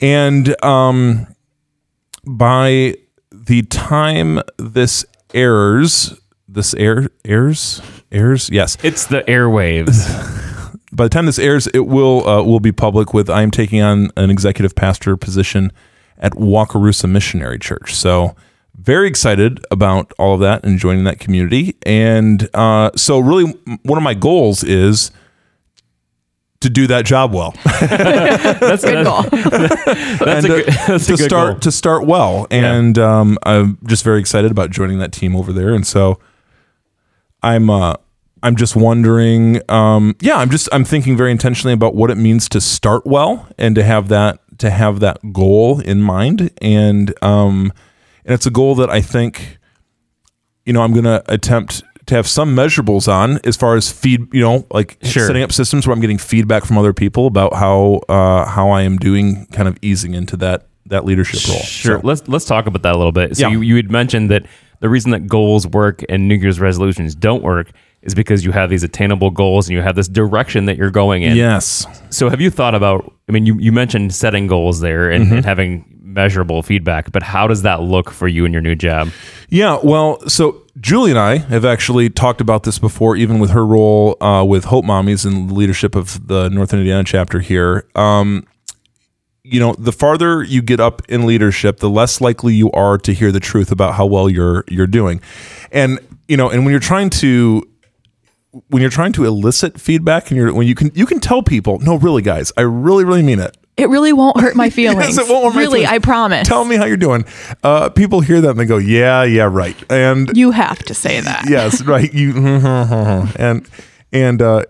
and 0.00 0.62
um, 0.64 1.26
by 2.24 2.94
the 3.30 3.62
time 3.62 4.40
this 4.58 5.04
airs, 5.34 6.18
this 6.48 6.74
air 6.74 7.10
airs 7.24 7.80
airs 8.10 8.50
yes 8.50 8.76
It's 8.82 9.06
the 9.06 9.22
airwaves. 9.22 9.96
by 10.92 11.04
the 11.04 11.10
time 11.10 11.26
this 11.26 11.38
airs, 11.38 11.66
it 11.68 11.86
will 11.86 12.26
uh, 12.28 12.42
will 12.42 12.60
be 12.60 12.72
public. 12.72 13.14
With 13.14 13.30
I 13.30 13.42
am 13.42 13.50
taking 13.50 13.80
on 13.80 14.10
an 14.16 14.30
executive 14.30 14.74
pastor 14.74 15.16
position 15.16 15.72
at 16.18 16.32
Wakarusa 16.32 17.08
Missionary 17.10 17.58
Church. 17.58 17.94
So 17.94 18.34
very 18.80 19.08
excited 19.08 19.64
about 19.70 20.12
all 20.18 20.34
of 20.34 20.40
that 20.40 20.64
and 20.64 20.78
joining 20.78 21.04
that 21.04 21.20
community. 21.20 21.76
And 21.84 22.48
uh, 22.54 22.90
so, 22.96 23.18
really, 23.18 23.52
one 23.82 23.98
of 23.98 24.02
my 24.02 24.14
goals 24.14 24.64
is 24.64 25.10
to 26.60 26.68
do 26.70 26.86
that 26.86 27.04
job 27.06 27.32
well. 27.32 27.52
That's 27.64 28.84
Good 28.84 29.04
goal. 29.04 29.22
That's 29.30 30.20
and 30.20 30.44
a 30.44 30.48
good, 30.48 30.64
to, 30.66 30.70
that's 30.88 31.06
to 31.06 31.14
a 31.14 31.16
good 31.16 31.24
start 31.30 31.52
goal. 31.54 31.60
to 31.60 31.72
start 31.72 32.06
well. 32.06 32.46
And 32.50 32.98
um, 32.98 33.38
I'm 33.44 33.78
just 33.86 34.04
very 34.04 34.20
excited 34.20 34.50
about 34.50 34.70
joining 34.70 34.98
that 34.98 35.12
team 35.12 35.34
over 35.34 35.52
there. 35.52 35.72
And 35.74 35.86
so 35.86 36.20
I'm 37.42 37.70
uh, 37.70 37.94
I'm 38.42 38.56
just 38.56 38.76
wondering. 38.76 39.60
Um, 39.70 40.16
yeah, 40.20 40.36
I'm 40.36 40.50
just 40.50 40.68
I'm 40.72 40.84
thinking 40.84 41.16
very 41.16 41.30
intentionally 41.30 41.72
about 41.72 41.94
what 41.94 42.10
it 42.10 42.16
means 42.16 42.48
to 42.50 42.60
start 42.60 43.06
well 43.06 43.48
and 43.58 43.74
to 43.74 43.82
have 43.82 44.08
that 44.08 44.40
to 44.58 44.68
have 44.70 45.00
that 45.00 45.32
goal 45.32 45.80
in 45.80 46.02
mind. 46.02 46.50
And 46.60 47.14
um, 47.22 47.72
and 48.26 48.34
it's 48.34 48.44
a 48.46 48.50
goal 48.50 48.74
that 48.76 48.90
I 48.90 49.00
think 49.00 49.58
you 50.66 50.74
know 50.74 50.82
I'm 50.82 50.92
going 50.92 51.04
to 51.04 51.22
attempt 51.32 51.82
to 52.10 52.14
have 52.16 52.26
some 52.28 52.54
measurables 52.54 53.08
on 53.08 53.38
as 53.44 53.56
far 53.56 53.76
as 53.76 53.90
feed 53.90 54.32
you 54.34 54.40
know 54.42 54.66
like 54.70 54.98
Sure. 55.02 55.26
setting 55.26 55.42
up 55.42 55.52
systems 55.52 55.86
where 55.86 55.94
i'm 55.94 56.00
getting 56.00 56.18
feedback 56.18 56.64
from 56.64 56.76
other 56.78 56.92
people 56.92 57.26
about 57.26 57.54
how 57.54 58.00
uh 58.08 58.44
how 58.46 58.70
i 58.70 58.82
am 58.82 58.96
doing 58.98 59.46
kind 59.52 59.66
of 59.68 59.76
easing 59.82 60.14
into 60.14 60.36
that 60.36 60.66
that 60.86 61.04
leadership 61.04 61.40
role 61.48 61.62
Sure. 61.62 62.00
So- 62.00 62.06
Let's 62.06 62.26
let's 62.28 62.44
talk 62.44 62.66
about 62.66 62.82
that 62.82 62.94
a 62.94 62.98
little 62.98 63.12
bit. 63.12 63.36
So 63.36 63.46
Yeah. 63.46 63.52
you, 63.54 63.60
you 63.62 63.76
had 63.76 63.90
mentioned 63.90 64.30
that 64.30 64.44
the 64.80 64.88
reason 64.88 65.10
that 65.12 65.26
goals 65.28 65.66
work 65.66 66.02
and 66.08 66.26
New 66.26 66.34
Year's 66.36 66.58
resolutions 66.58 67.14
don't 67.14 67.42
work 67.42 67.70
is 68.02 68.14
because 68.14 68.44
you 68.44 68.50
have 68.52 68.70
these 68.70 68.82
attainable 68.82 69.30
goals 69.30 69.68
and 69.68 69.76
you 69.76 69.82
have 69.82 69.94
this 69.94 70.08
direction 70.08 70.64
that 70.64 70.76
you're 70.78 70.90
going 70.90 71.22
in. 71.22 71.36
yes 71.36 71.86
So 72.08 72.28
have 72.30 72.40
you 72.40 72.50
thought 72.50 72.74
about? 72.74 73.12
I 73.28 73.32
mean, 73.32 73.44
you, 73.46 73.56
you 73.60 73.70
mentioned 73.72 74.12
setting 74.14 74.46
goals 74.48 74.80
there 74.80 75.10
and, 75.10 75.26
Mm-hmm. 75.26 75.34
and 75.36 75.44
having 75.44 75.84
measurable 76.10 76.62
feedback, 76.62 77.12
but 77.12 77.22
how 77.22 77.46
does 77.46 77.62
that 77.62 77.82
look 77.82 78.10
for 78.10 78.28
you 78.28 78.44
in 78.44 78.52
your 78.52 78.62
new 78.62 78.74
job? 78.74 79.10
Yeah, 79.48 79.78
well, 79.82 80.20
so 80.28 80.62
Julie 80.80 81.10
and 81.10 81.18
I 81.18 81.38
have 81.38 81.64
actually 81.64 82.10
talked 82.10 82.40
about 82.40 82.64
this 82.64 82.78
before, 82.78 83.16
even 83.16 83.38
with 83.38 83.50
her 83.50 83.66
role 83.66 84.22
uh, 84.22 84.44
with 84.44 84.64
Hope 84.64 84.84
Mommies 84.84 85.26
and 85.26 85.50
the 85.50 85.54
leadership 85.54 85.94
of 85.94 86.26
the 86.26 86.48
North 86.48 86.72
Indiana 86.72 87.04
chapter 87.04 87.40
here. 87.40 87.86
Um, 87.94 88.46
you 89.42 89.58
know, 89.58 89.74
the 89.78 89.92
farther 89.92 90.42
you 90.42 90.62
get 90.62 90.80
up 90.80 91.02
in 91.08 91.26
leadership, 91.26 91.78
the 91.78 91.90
less 91.90 92.20
likely 92.20 92.54
you 92.54 92.70
are 92.72 92.98
to 92.98 93.12
hear 93.12 93.32
the 93.32 93.40
truth 93.40 93.72
about 93.72 93.94
how 93.94 94.06
well 94.06 94.28
you're 94.28 94.64
you're 94.68 94.86
doing, 94.86 95.20
and 95.72 95.98
you 96.28 96.36
know, 96.36 96.50
and 96.50 96.64
when 96.64 96.70
you're 96.70 96.78
trying 96.78 97.10
to 97.10 97.66
when 98.68 98.80
you're 98.82 98.90
trying 98.90 99.12
to 99.12 99.24
elicit 99.24 99.80
feedback, 99.80 100.30
and 100.30 100.36
you're 100.36 100.52
when 100.52 100.66
you 100.66 100.74
can 100.74 100.92
you 100.94 101.06
can 101.06 101.20
tell 101.20 101.42
people, 101.42 101.78
no, 101.80 101.96
really, 101.96 102.22
guys, 102.22 102.52
I 102.56 102.60
really 102.60 103.04
really 103.04 103.22
mean 103.22 103.40
it. 103.40 103.56
It 103.80 103.88
really 103.88 104.12
won't 104.12 104.40
hurt 104.40 104.54
my 104.54 104.70
feelings. 104.70 105.16
Yes, 105.16 105.18
it 105.18 105.32
won't 105.32 105.54
hurt 105.54 105.60
really. 105.60 105.86
I 105.86 105.98
promise. 105.98 106.46
Tell 106.46 106.64
me 106.64 106.76
how 106.76 106.84
you're 106.84 106.96
doing. 106.96 107.24
Uh, 107.62 107.88
people 107.90 108.20
hear 108.20 108.40
that 108.40 108.50
and 108.50 108.58
they 108.60 108.66
go, 108.66 108.76
yeah, 108.78 109.24
yeah, 109.24 109.48
right, 109.50 109.76
and 109.90 110.36
You 110.36 110.50
have 110.52 110.78
to 110.84 110.94
say 110.94 111.20
that. 111.20 111.46
yes, 111.48 111.82
right. 111.82 112.12
You 112.12 112.34
and 113.36 113.68
and 114.12 114.42
uh, 114.42 114.64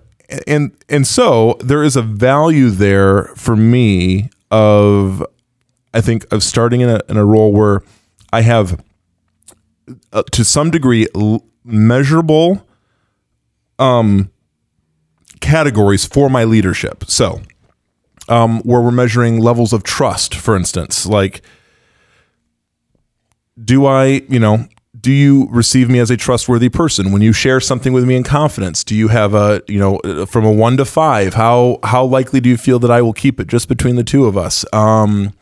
and 0.46 0.72
and 0.88 1.06
so 1.06 1.56
there 1.60 1.82
is 1.82 1.96
a 1.96 2.02
value 2.02 2.70
there 2.70 3.24
for 3.36 3.56
me 3.56 4.30
of 4.50 5.24
I 5.92 6.00
think 6.00 6.24
of 6.32 6.42
starting 6.42 6.80
in 6.82 6.88
a 6.88 7.00
in 7.08 7.16
a 7.16 7.24
role 7.24 7.52
where 7.52 7.82
I 8.32 8.42
have 8.42 8.80
uh, 10.12 10.22
to 10.32 10.44
some 10.44 10.70
degree 10.70 11.08
l- 11.16 11.44
measurable 11.64 12.64
um 13.78 14.30
categories 15.40 16.04
for 16.06 16.28
my 16.28 16.44
leadership. 16.44 17.04
So, 17.08 17.40
um, 18.30 18.60
where 18.60 18.80
we're 18.80 18.90
measuring 18.90 19.40
levels 19.40 19.72
of 19.72 19.82
trust, 19.82 20.34
for 20.34 20.56
instance, 20.56 21.04
like, 21.04 21.42
do 23.62 23.84
I, 23.84 24.22
you 24.28 24.38
know, 24.38 24.66
do 24.98 25.12
you 25.12 25.48
receive 25.50 25.88
me 25.88 25.98
as 25.98 26.10
a 26.10 26.16
trustworthy 26.16 26.68
person 26.68 27.12
when 27.12 27.22
you 27.22 27.32
share 27.32 27.60
something 27.60 27.92
with 27.92 28.04
me 28.04 28.16
in 28.16 28.22
confidence? 28.22 28.84
Do 28.84 28.94
you 28.94 29.08
have 29.08 29.34
a, 29.34 29.62
you 29.66 29.78
know, 29.78 30.26
from 30.26 30.44
a 30.44 30.52
one 30.52 30.76
to 30.76 30.84
five, 30.84 31.34
how 31.34 31.78
how 31.84 32.04
likely 32.04 32.40
do 32.40 32.48
you 32.48 32.56
feel 32.56 32.78
that 32.80 32.90
I 32.90 33.02
will 33.02 33.12
keep 33.12 33.40
it 33.40 33.46
just 33.46 33.68
between 33.68 33.96
the 33.96 34.04
two 34.04 34.26
of 34.26 34.36
us? 34.36 34.64
Um, 34.72 35.32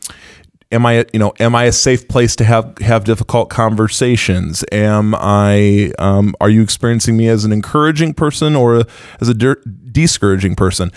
am 0.71 0.85
I, 0.85 1.05
you 1.13 1.19
know, 1.19 1.33
am 1.39 1.55
I 1.55 1.65
a 1.65 1.71
safe 1.71 2.07
place 2.07 2.35
to 2.37 2.43
have 2.43 2.77
have 2.79 3.03
difficult 3.03 3.49
conversations? 3.49 4.63
Am 4.71 5.15
I, 5.15 5.91
um, 5.99 6.35
are 6.39 6.49
you 6.49 6.61
experiencing 6.61 7.17
me 7.17 7.27
as 7.27 7.43
an 7.45 7.51
encouraging 7.51 8.13
person 8.13 8.55
or 8.55 8.83
as 9.19 9.29
a 9.29 9.33
discouraging 9.33 10.55
person? 10.55 10.91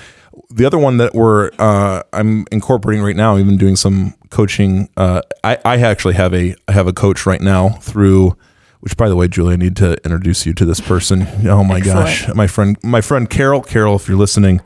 The 0.51 0.65
other 0.65 0.79
one 0.79 0.97
that 0.99 1.15
we're 1.15 1.51
uh, 1.59 2.03
I'm 2.13 2.45
incorporating 2.53 3.05
right 3.05 3.17
now, 3.17 3.37
even 3.39 3.57
doing 3.57 3.77
some 3.77 4.15
coaching. 4.31 4.89
Uh, 4.97 5.23
I, 5.45 5.59
I 5.65 5.81
actually 5.81 6.15
have 6.15 6.33
a 6.35 6.55
I 6.69 6.73
have 6.73 6.87
a 6.87 6.93
coach 6.93 7.27
right 7.27 7.41
now 7.41 7.71
through 7.81 8.37
which 8.81 8.97
by 8.97 9.09
the 9.09 9.15
way, 9.15 9.29
Julie, 9.29 9.53
I 9.53 9.57
need 9.57 9.77
to 9.77 9.93
introduce 10.05 10.45
you 10.45 10.53
to 10.55 10.65
this 10.65 10.81
person. 10.81 11.27
Oh 11.47 11.63
my 11.63 11.79
gosh, 11.79 12.27
my 12.35 12.49
friend, 12.49 12.77
my 12.83 13.01
friend 13.01 13.31
Carol. 13.31 13.63
Carol, 13.63 13.95
if 13.95 14.09
you're 14.09 14.17
listening, 14.17 14.61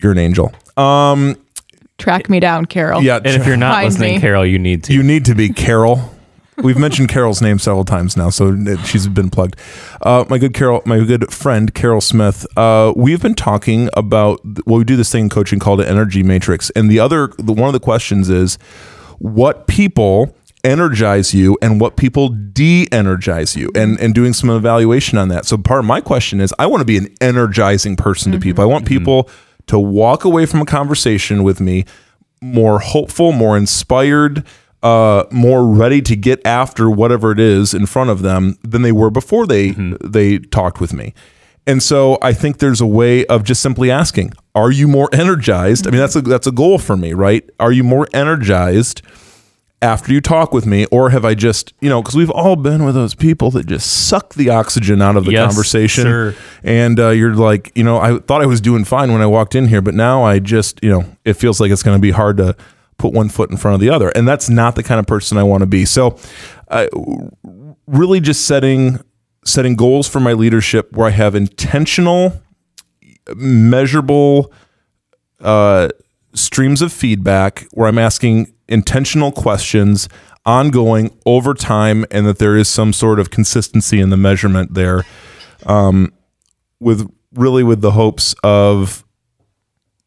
you're 0.00 0.12
an 0.12 0.18
angel. 0.18 0.52
Um, 0.76 1.36
Track 1.98 2.28
me 2.30 2.38
down, 2.38 2.66
Carol. 2.66 3.02
yeah, 3.02 3.16
And 3.16 3.26
if 3.26 3.46
you're 3.46 3.56
not 3.56 3.74
Find 3.74 3.86
listening, 3.88 4.14
me. 4.16 4.20
Carol, 4.20 4.46
you 4.46 4.58
need 4.60 4.84
to. 4.84 4.92
you 4.92 5.02
need 5.02 5.24
to 5.24 5.34
be 5.34 5.48
Carol. 5.48 6.12
We've 6.58 6.78
mentioned 6.78 7.08
Carol's 7.10 7.42
name 7.42 7.58
several 7.58 7.84
times 7.84 8.16
now, 8.16 8.30
so 8.30 8.56
she's 8.84 9.08
been 9.08 9.28
plugged. 9.28 9.56
Uh, 10.00 10.24
my 10.28 10.38
good 10.38 10.54
Carol, 10.54 10.82
my 10.86 11.00
good 11.00 11.32
friend 11.32 11.72
Carol 11.74 12.00
Smith. 12.00 12.46
Uh, 12.56 12.94
we've 12.96 13.20
been 13.20 13.34
talking 13.34 13.90
about 13.94 14.40
well, 14.66 14.78
we 14.78 14.84
do 14.84 14.96
this 14.96 15.12
thing 15.12 15.24
in 15.24 15.28
coaching 15.28 15.58
called 15.58 15.80
an 15.80 15.86
energy 15.86 16.22
matrix, 16.22 16.70
and 16.70 16.90
the 16.90 16.98
other, 16.98 17.28
the, 17.38 17.52
one 17.52 17.68
of 17.68 17.74
the 17.74 17.80
questions 17.80 18.30
is, 18.30 18.56
what 19.18 19.66
people 19.66 20.34
energize 20.64 21.32
you 21.32 21.56
and 21.62 21.80
what 21.80 21.96
people 21.96 22.28
de-energize 22.28 23.54
you 23.54 23.70
and 23.76 24.00
and 24.00 24.14
doing 24.16 24.32
some 24.32 24.50
evaluation 24.50 25.16
on 25.16 25.28
that 25.28 25.44
so 25.44 25.56
part 25.56 25.78
of 25.78 25.84
my 25.84 26.00
question 26.00 26.40
is 26.40 26.52
i 26.58 26.66
want 26.66 26.80
to 26.80 26.84
be 26.84 26.96
an 26.96 27.06
energizing 27.20 27.94
person 27.94 28.32
to 28.32 28.38
people 28.40 28.64
i 28.64 28.66
want 28.66 28.84
people 28.84 29.30
to 29.68 29.78
walk 29.78 30.24
away 30.24 30.44
from 30.44 30.60
a 30.60 30.66
conversation 30.66 31.44
with 31.44 31.60
me 31.60 31.84
more 32.40 32.80
hopeful 32.80 33.30
more 33.30 33.56
inspired 33.56 34.44
uh, 34.82 35.24
more 35.30 35.66
ready 35.66 36.00
to 36.02 36.14
get 36.16 36.44
after 36.46 36.88
whatever 36.90 37.32
it 37.32 37.40
is 37.40 37.74
in 37.74 37.86
front 37.86 38.10
of 38.10 38.22
them 38.22 38.56
than 38.62 38.82
they 38.82 38.92
were 38.92 39.10
before 39.10 39.46
they 39.46 39.70
they 40.04 40.38
talked 40.38 40.80
with 40.80 40.92
me 40.92 41.12
and 41.68 41.82
so 41.82 42.16
I 42.22 42.32
think 42.32 42.58
there's 42.58 42.80
a 42.80 42.86
way 42.86 43.26
of 43.26 43.42
just 43.42 43.60
simply 43.60 43.90
asking, 43.90 44.32
are 44.54 44.70
you 44.70 44.86
more 44.86 45.08
energized? 45.12 45.88
I 45.88 45.90
mean, 45.90 45.98
that's 45.98 46.14
a 46.14 46.20
that's 46.20 46.46
a 46.46 46.52
goal 46.52 46.78
for 46.78 46.96
me, 46.96 47.12
right? 47.12 47.42
Are 47.58 47.72
you 47.72 47.82
more 47.82 48.06
energized 48.14 49.02
after 49.82 50.12
you 50.12 50.20
talk 50.20 50.52
with 50.54 50.64
me 50.64 50.86
or 50.92 51.10
have 51.10 51.24
I 51.24 51.34
just, 51.34 51.74
you 51.80 51.88
know, 51.88 52.04
cuz 52.04 52.14
we've 52.14 52.30
all 52.30 52.54
been 52.54 52.84
with 52.84 52.94
those 52.94 53.16
people 53.16 53.50
that 53.50 53.66
just 53.66 53.90
suck 54.06 54.34
the 54.34 54.48
oxygen 54.48 55.02
out 55.02 55.16
of 55.16 55.24
the 55.24 55.32
Yes, 55.32 55.48
conversation 55.48 56.04
sir. 56.04 56.34
and 56.62 57.00
uh, 57.00 57.08
you're 57.08 57.34
like, 57.34 57.72
you 57.74 57.82
know, 57.82 57.98
I 57.98 58.18
thought 58.20 58.42
I 58.42 58.46
was 58.46 58.60
doing 58.60 58.84
fine 58.84 59.12
when 59.12 59.20
I 59.20 59.26
walked 59.26 59.56
in 59.56 59.66
here, 59.66 59.82
but 59.82 59.94
now 59.94 60.22
I 60.22 60.38
just, 60.38 60.78
you 60.84 60.90
know, 60.90 61.04
it 61.24 61.34
feels 61.34 61.60
like 61.60 61.72
it's 61.72 61.82
going 61.82 61.96
to 61.98 62.00
be 62.00 62.12
hard 62.12 62.36
to 62.36 62.54
put 62.98 63.12
one 63.12 63.28
foot 63.28 63.50
in 63.50 63.56
front 63.56 63.74
of 63.74 63.80
the 63.80 63.90
other. 63.90 64.08
And 64.10 64.26
that's 64.26 64.48
not 64.48 64.74
the 64.74 64.82
kind 64.82 64.98
of 64.98 65.06
person 65.06 65.38
I 65.38 65.42
want 65.42 65.62
to 65.62 65.66
be. 65.66 65.84
So, 65.84 66.18
uh, 66.68 66.86
really 67.86 68.20
just 68.20 68.46
setting 68.46 69.00
setting 69.44 69.76
goals 69.76 70.08
for 70.08 70.20
my 70.20 70.32
leadership 70.32 70.92
where 70.92 71.06
I 71.06 71.10
have 71.10 71.34
intentional, 71.34 72.42
measurable 73.34 74.52
uh, 75.40 75.88
streams 76.34 76.82
of 76.82 76.92
feedback, 76.92 77.66
where 77.72 77.88
I'm 77.88 77.98
asking 77.98 78.52
intentional 78.68 79.32
questions, 79.32 80.08
ongoing 80.44 81.16
over 81.24 81.54
time, 81.54 82.04
and 82.10 82.26
that 82.26 82.38
there 82.38 82.56
is 82.56 82.68
some 82.68 82.92
sort 82.92 83.20
of 83.20 83.30
consistency 83.30 84.00
in 84.00 84.10
the 84.10 84.16
measurement 84.16 84.74
there, 84.74 85.04
um, 85.64 86.12
with 86.80 87.08
really 87.32 87.62
with 87.62 87.80
the 87.80 87.92
hopes 87.92 88.34
of 88.42 89.04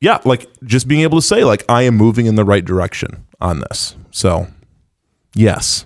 yeah, 0.01 0.19
like 0.25 0.47
just 0.63 0.87
being 0.87 1.01
able 1.01 1.17
to 1.17 1.25
say 1.25 1.43
like 1.43 1.63
I 1.69 1.83
am 1.83 1.95
moving 1.95 2.25
in 2.25 2.35
the 2.35 2.45
right 2.45 2.63
direction 2.63 3.25
on 3.41 3.59
this. 3.59 3.95
So, 4.11 4.47
yes. 5.35 5.85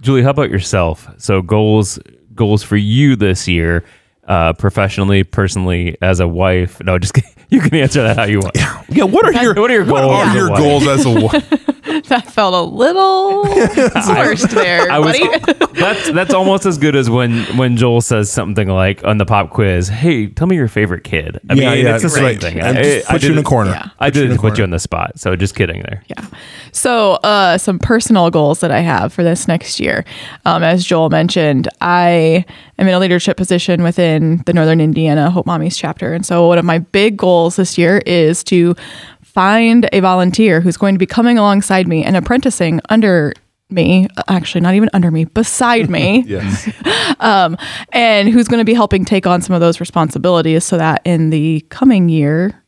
Julie, 0.00 0.22
how 0.22 0.30
about 0.30 0.50
yourself? 0.50 1.08
So 1.18 1.42
goals 1.42 1.98
goals 2.34 2.62
for 2.62 2.76
you 2.76 3.16
this 3.16 3.48
year, 3.48 3.84
uh, 4.26 4.52
professionally, 4.52 5.24
personally, 5.24 5.96
as 6.00 6.20
a 6.20 6.28
wife. 6.28 6.80
No, 6.82 6.98
just 6.98 7.14
kidding. 7.14 7.30
You 7.50 7.60
can 7.60 7.74
answer 7.74 8.02
that 8.02 8.16
how 8.16 8.24
you 8.24 8.40
want. 8.40 8.56
Yeah, 8.90 9.04
what 9.04 9.26
are 9.26 9.32
your 9.42 9.52
What 9.54 9.70
are 9.70 9.74
your 9.74 9.84
goals? 9.84 9.92
what 9.92 10.04
are 10.04 10.24
as 10.24 10.34
a 10.34 10.38
your 10.38 10.50
wife? 10.50 10.58
goals 10.58 10.86
as 10.88 11.04
a 11.04 11.10
wife? 11.10 11.64
That 12.08 12.26
felt 12.30 12.54
a 12.54 12.60
little 12.62 13.44
forced 14.14 14.50
there, 14.50 14.90
I 14.90 14.98
was 14.98 15.18
buddy. 15.18 15.72
that's 15.80 16.10
that's 16.12 16.34
almost 16.34 16.64
as 16.66 16.78
good 16.78 16.94
as 16.96 17.08
when 17.10 17.44
when 17.56 17.76
Joel 17.76 18.00
says 18.02 18.30
something 18.30 18.68
like 18.68 19.02
on 19.04 19.18
the 19.18 19.24
pop 19.26 19.50
quiz, 19.50 19.88
"Hey, 19.88 20.26
tell 20.26 20.46
me 20.46 20.56
your 20.56 20.68
favorite 20.68 21.02
kid." 21.04 21.38
I 21.50 21.54
Yeah, 21.54 21.74
mean, 21.74 21.84
yeah, 21.86 21.94
it's 21.94 22.02
the 22.04 22.08
same 22.10 22.24
right. 22.24 22.40
thing. 22.40 22.60
And 22.60 22.78
I, 22.78 22.82
just 22.82 23.10
I 23.10 23.12
put 23.14 23.22
you 23.22 23.28
in 23.30 23.34
did 23.36 23.44
a 23.44 23.48
corner. 23.48 23.70
Yeah. 23.72 23.88
I 23.98 24.08
Put 24.10 24.16
you 24.16 24.22
in 24.22 24.28
did 24.28 24.36
a 24.38 24.40
put 24.40 24.46
you 24.48 24.50
corner. 24.56 24.62
on 24.64 24.70
the 24.70 24.78
spot. 24.78 25.18
So 25.18 25.34
just 25.36 25.54
kidding 25.54 25.82
there. 25.82 26.02
Yeah. 26.08 26.26
So, 26.72 27.12
uh, 27.24 27.56
some 27.58 27.78
personal 27.78 28.30
goals 28.30 28.60
that 28.60 28.70
I 28.70 28.80
have 28.80 29.12
for 29.12 29.22
this 29.24 29.48
next 29.48 29.80
year. 29.80 30.04
Um, 30.44 30.62
as 30.62 30.84
Joel 30.84 31.08
mentioned, 31.10 31.68
I 31.80 32.44
am 32.78 32.88
in 32.88 32.94
a 32.94 32.98
leadership 32.98 33.36
position 33.36 33.82
within 33.82 34.42
the 34.46 34.52
Northern 34.52 34.80
Indiana 34.80 35.30
Hope 35.30 35.46
Mommies 35.46 35.76
chapter. 35.76 36.12
And 36.14 36.24
so, 36.24 36.46
one 36.48 36.58
of 36.58 36.64
my 36.64 36.78
big 36.78 37.16
goals 37.16 37.56
this 37.56 37.76
year 37.78 37.98
is 38.06 38.42
to 38.44 38.74
find 39.22 39.88
a 39.92 40.00
volunteer 40.00 40.60
who's 40.60 40.76
going 40.76 40.94
to 40.94 40.98
be 40.98 41.06
coming 41.06 41.38
alongside 41.38 41.86
me 41.86 42.04
and 42.04 42.16
apprenticing 42.16 42.80
under 42.88 43.32
me, 43.70 44.08
actually, 44.28 44.62
not 44.62 44.74
even 44.74 44.88
under 44.94 45.10
me, 45.10 45.24
beside 45.26 45.90
me 45.90 46.20
Yes. 46.26 46.68
Um, 47.20 47.56
and 47.92 48.28
who's 48.28 48.46
going 48.46 48.60
to 48.60 48.64
be 48.64 48.74
helping 48.74 49.04
take 49.04 49.26
on 49.26 49.42
some 49.42 49.52
of 49.54 49.60
those 49.60 49.80
responsibilities 49.80 50.64
so 50.64 50.78
that 50.78 51.02
in 51.04 51.30
the 51.30 51.66
coming 51.68 52.08
year, 52.08 52.62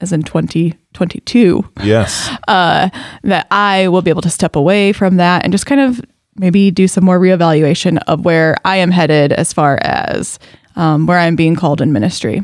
as 0.00 0.12
in 0.12 0.22
2022, 0.24 1.64
Yes. 1.82 2.30
Uh, 2.48 2.90
that 3.22 3.46
I 3.50 3.88
will 3.88 4.02
be 4.02 4.10
able 4.10 4.22
to 4.22 4.30
step 4.30 4.54
away 4.56 4.92
from 4.92 5.16
that 5.16 5.42
and 5.44 5.52
just 5.52 5.66
kind 5.66 5.80
of 5.80 6.00
maybe 6.38 6.70
do 6.70 6.86
some 6.88 7.04
more 7.04 7.18
reevaluation 7.18 7.98
of 8.06 8.24
where 8.24 8.56
I 8.64 8.76
am 8.76 8.90
headed 8.90 9.32
as 9.32 9.52
far 9.52 9.78
as 9.82 10.38
um, 10.76 11.06
where 11.06 11.18
I'm 11.18 11.36
being 11.36 11.56
called 11.56 11.80
in 11.80 11.92
ministry. 11.92 12.42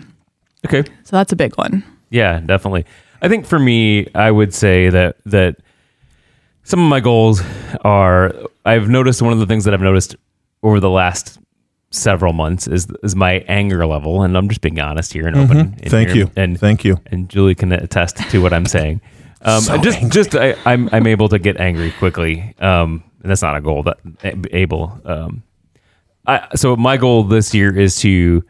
Okay. 0.67 0.83
So 1.05 1.17
that's 1.17 1.33
a 1.33 1.37
big 1.37 1.57
one. 1.59 1.83
Yeah, 2.11 2.41
definitely. 2.41 2.85
I 3.21 3.29
think 3.29 3.47
for 3.47 3.59
me, 3.59 4.09
I 4.15 4.31
would 4.31 4.53
say 4.55 4.89
that 4.91 5.17
that 5.27 5.57
some 6.65 6.81
of 6.81 6.89
my 6.89 7.01
goals 7.01 7.43
are. 7.85 8.35
I've 8.65 8.89
noticed 8.89 9.21
one 9.23 9.33
of 9.33 9.39
the 9.41 9.47
things 9.47 9.65
that 9.65 9.75
I've 9.75 9.81
noticed 9.81 10.15
over 10.63 10.79
the 10.79 10.91
last 10.91 11.39
several 11.91 12.33
months 12.33 12.67
is 12.69 12.87
is 13.03 13.15
my 13.17 13.45
anger 13.49 13.87
level, 13.87 14.23
and 14.23 14.37
I'm 14.37 14.49
just 14.49 14.61
being 14.61 14.79
honest 14.81 15.13
here 15.13 15.27
and 15.27 15.37
open. 15.37 15.57
in 15.59 15.67
Mm-hmm. 15.73 15.89
Thank 15.89 16.09
here. 16.11 16.17
you. 16.25 16.31
And 16.37 16.59
Thank 16.59 16.85
you. 16.85 16.99
and 17.07 17.29
Julie 17.29 17.55
can 17.55 17.73
attest 17.73 18.17
to 18.31 18.41
what 18.43 18.53
I'm 18.53 18.67
saying. 18.67 19.01
Um, 19.43 19.61
So 19.63 19.77
just, 19.79 19.99
angry. 19.99 20.11
just 20.11 20.35
I, 20.37 20.55
I'm 20.65 20.89
I'm 20.93 21.07
able 21.07 21.29
to 21.31 21.39
get 21.39 21.57
angry 21.59 21.91
quickly. 21.93 22.55
Um, 22.61 23.03
and 23.12 23.12
that's 23.31 23.43
not 23.43 23.57
a 23.57 23.61
goal. 23.61 23.83
That 23.83 23.99
able. 24.53 25.01
Um, 25.05 25.43
I, 26.27 26.49
so 26.55 26.77
my 26.77 26.97
goal 26.97 27.25
this 27.25 27.55
year 27.55 27.77
is 27.77 27.97
to 28.01 28.45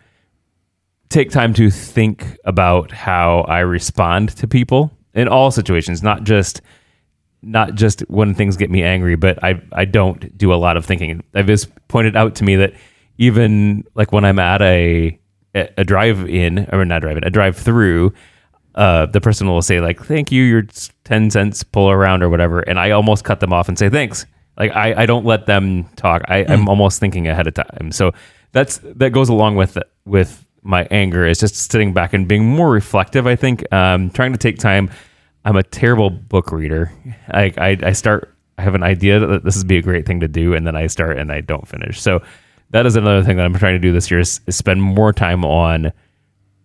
take 1.09 1.31
time 1.31 1.53
to 1.55 1.71
think 1.71 2.39
about 2.45 2.91
how 2.91 3.41
I 3.43 3.61
respond 3.61 4.31
to 4.37 4.49
people 4.49 4.91
in 5.15 5.29
all 5.29 5.51
situations, 5.51 6.03
not 6.03 6.25
just 6.25 6.63
not 7.43 7.75
just 7.75 8.01
when 8.03 8.35
things 8.35 8.57
get 8.57 8.71
me 8.71 8.83
angry, 8.83 9.17
but 9.17 9.43
I 9.43 9.61
I 9.73 9.85
don't 9.85 10.37
do 10.39 10.53
a 10.53 10.57
lot 10.57 10.77
of 10.77 10.85
thinking. 10.85 11.23
I've 11.35 11.47
just 11.47 11.71
pointed 11.89 12.17
out 12.17 12.35
to 12.37 12.45
me 12.45 12.57
that 12.57 12.73
even 13.19 13.85
like 13.95 14.13
when 14.13 14.25
I'm 14.25 14.39
at 14.39 14.63
a 14.63 15.19
a 15.55 15.85
drive 15.85 16.29
in 16.29 16.67
or 16.73 16.85
not 16.85 17.03
drive 17.03 17.19
in 17.19 17.25
a 17.25 17.31
drive 17.31 17.57
through, 17.57 18.13
uh, 18.75 19.07
the 19.07 19.21
person 19.21 19.47
will 19.47 19.61
say 19.61 19.81
like, 19.81 20.03
"Thank 20.03 20.33
you, 20.33 20.43
your 20.45 20.63
ten 21.05 21.31
cents 21.31 21.63
pull 21.63 21.91
around 21.91 22.23
or 22.23 22.31
whatever," 22.31 22.61
and 22.61 22.79
I 22.79 22.91
almost 22.93 23.25
cut 23.25 23.41
them 23.41 23.53
off 23.53 23.69
and 23.69 23.79
say 23.79 23.91
thanks. 23.91 24.25
Like 24.59 24.73
I, 24.73 25.03
I 25.03 25.07
don't 25.07 25.25
let 25.25 25.47
them 25.47 25.85
talk. 25.97 26.23
I, 26.29 26.45
I'm 26.49 26.69
almost 26.69 27.01
thinking 27.01 27.27
ahead 27.27 27.47
of 27.47 27.55
time. 27.55 27.91
So 27.93 28.13
that's 28.53 28.79
that 28.83 29.11
goes 29.11 29.29
along 29.29 29.57
with 29.57 29.79
with 30.05 30.47
my 30.63 30.87
anger 30.91 31.27
is 31.27 31.41
just 31.41 31.57
sitting 31.71 31.93
back 31.93 32.13
and 32.13 32.29
being 32.29 32.45
more 32.45 32.71
reflective. 32.71 33.27
I 33.27 33.37
think 33.37 33.71
um, 33.73 34.11
trying 34.11 34.33
to 34.33 34.39
take 34.39 34.59
time. 34.59 34.91
I'm 35.45 35.57
a 35.57 35.63
terrible 35.63 36.11
book 36.11 36.53
reader. 36.53 36.93
I, 37.29 37.53
I 37.57 37.79
I 37.83 37.93
start. 37.93 38.33
I 38.59 38.63
have 38.63 38.75
an 38.75 38.83
idea 38.83 39.19
that 39.19 39.45
this 39.45 39.57
would 39.57 39.67
be 39.67 39.79
a 39.79 39.83
great 39.83 40.07
thing 40.07 40.21
to 40.21 40.29
do, 40.29 40.55
and 40.55 40.67
then 40.67 40.77
I 40.77 40.87
start 40.87 41.19
and 41.19 41.33
I 41.33 41.41
don't 41.41 41.67
finish. 41.67 42.01
So 42.01 42.23
that 42.71 42.87
is 42.87 42.97
another 42.97 43.25
thing 43.25 43.39
that 43.39 43.45
I'm 43.45 43.55
trying 43.55 43.75
to 43.75 43.81
do 43.81 43.93
this 43.93 44.11
year 44.11 44.21
is, 44.21 44.41
is 44.47 44.57
spend 44.57 44.83
more 44.83 45.13
time 45.13 45.45
on 45.45 45.93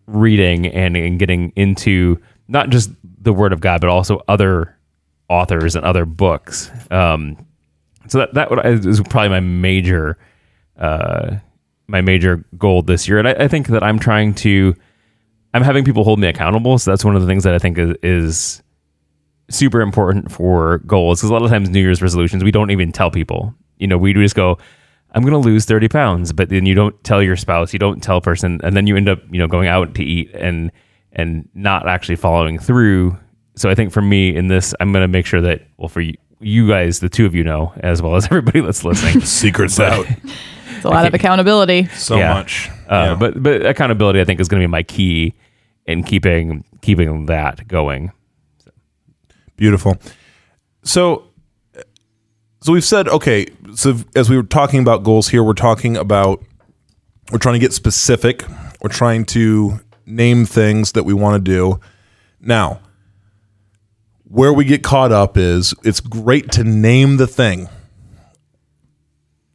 reading 0.05 0.67
and, 0.67 0.95
and 0.95 1.17
getting 1.19 1.51
into 1.55 2.19
not 2.47 2.69
just 2.69 2.91
the 3.21 3.33
Word 3.33 3.51
of 3.53 3.61
God, 3.61 3.81
but 3.81 3.89
also 3.89 4.21
other 4.27 4.77
authors 5.29 5.75
and 5.75 5.83
other 5.85 6.05
books. 6.05 6.71
Um, 6.91 7.46
so 8.07 8.19
that 8.19 8.33
that 8.33 8.65
is 8.65 9.01
probably 9.01 9.29
my 9.29 9.39
major 9.39 10.17
uh, 10.77 11.37
my 11.87 12.01
major 12.01 12.45
goal 12.57 12.81
this 12.81 13.07
year, 13.07 13.19
and 13.19 13.27
I, 13.27 13.33
I 13.33 13.47
think 13.47 13.67
that 13.67 13.83
I'm 13.83 13.99
trying 13.99 14.33
to 14.35 14.75
I'm 15.53 15.63
having 15.63 15.83
people 15.83 16.03
hold 16.03 16.19
me 16.19 16.27
accountable. 16.27 16.77
So 16.77 16.91
that's 16.91 17.03
one 17.03 17.15
of 17.15 17.21
the 17.21 17.27
things 17.27 17.43
that 17.43 17.53
I 17.55 17.59
think 17.59 17.77
is, 17.77 17.95
is 18.03 18.63
super 19.49 19.81
important 19.81 20.31
for 20.31 20.79
goals. 20.79 21.19
Because 21.19 21.29
a 21.29 21.33
lot 21.33 21.41
of 21.41 21.49
times 21.49 21.69
New 21.69 21.81
Year's 21.81 22.01
resolutions, 22.01 22.43
we 22.43 22.51
don't 22.51 22.71
even 22.71 22.91
tell 22.91 23.09
people. 23.09 23.53
You 23.77 23.87
know, 23.87 23.97
we 23.97 24.13
just 24.13 24.35
go, 24.35 24.57
I'm 25.11 25.23
going 25.23 25.33
to 25.33 25.39
lose 25.39 25.65
30 25.65 25.87
pounds, 25.87 26.33
but 26.33 26.49
then 26.49 26.65
you 26.65 26.75
don't 26.75 27.01
tell 27.03 27.23
your 27.23 27.35
spouse, 27.35 27.73
you 27.73 27.79
don't 27.79 28.03
tell 28.03 28.17
a 28.17 28.21
person, 28.21 28.59
and 28.63 28.75
then 28.75 28.87
you 28.87 28.95
end 28.95 29.09
up, 29.09 29.19
you 29.31 29.39
know, 29.39 29.47
going 29.47 29.67
out 29.67 29.95
to 29.95 30.03
eat 30.03 30.31
and 30.33 30.71
and 31.13 31.49
not 31.55 31.87
actually 31.87 32.17
following 32.17 32.59
through. 32.59 33.17
So 33.55 33.69
I 33.69 33.75
think 33.75 33.91
for 33.91 34.01
me 34.01 34.35
in 34.35 34.47
this, 34.47 34.75
I'm 34.79 34.91
going 34.91 35.01
to 35.01 35.07
make 35.07 35.25
sure 35.25 35.41
that, 35.41 35.67
well, 35.77 35.87
for 35.87 36.01
you, 36.01 36.13
you 36.39 36.67
guys, 36.67 36.99
the 36.99 37.09
two 37.09 37.25
of 37.25 37.33
you 37.35 37.43
know, 37.43 37.73
as 37.79 38.01
well 38.01 38.15
as 38.15 38.25
everybody 38.31 38.61
that's 38.61 38.83
listening. 38.83 39.21
Secrets 39.25 39.79
out 39.79 40.05
It's 40.75 40.85
a 40.85 40.89
lot 40.89 41.05
of 41.07 41.13
accountability. 41.13 41.85
so 41.87 42.17
Yeah. 42.17 42.33
much. 42.33 42.69
Uh, 42.89 42.93
Yeah. 43.11 43.15
But 43.15 43.41
but 43.43 43.65
accountability, 43.65 44.21
I 44.21 44.23
think, 44.25 44.39
is 44.39 44.47
going 44.47 44.61
to 44.61 44.67
be 44.67 44.71
my 44.71 44.83
key 44.83 45.33
in 45.85 46.03
keeping 46.03 46.63
keeping 46.81 47.25
that 47.27 47.67
going. 47.67 48.11
Beautiful. 49.55 49.97
So, 50.83 51.23
so 52.61 52.71
we've 52.73 52.83
said 52.85 53.07
okay. 53.07 53.47
So 53.75 53.95
as 54.15 54.29
we 54.29 54.35
were 54.37 54.43
talking 54.43 54.79
about 54.81 55.03
goals 55.03 55.29
here, 55.29 55.43
we're 55.43 55.53
talking 55.53 55.97
about 55.97 56.43
we're 57.31 57.39
trying 57.39 57.55
to 57.55 57.59
get 57.59 57.73
specific. 57.73 58.43
We're 58.81 58.89
trying 58.89 59.25
to 59.25 59.79
name 60.05 60.45
things 60.45 60.91
that 60.93 61.03
we 61.03 61.13
want 61.13 61.43
to 61.43 61.51
do. 61.51 61.79
Now, 62.39 62.79
where 64.29 64.53
we 64.53 64.65
get 64.65 64.83
caught 64.83 65.11
up 65.11 65.37
is 65.37 65.73
it's 65.83 65.99
great 65.99 66.51
to 66.53 66.63
name 66.63 67.17
the 67.17 67.27
thing. 67.27 67.69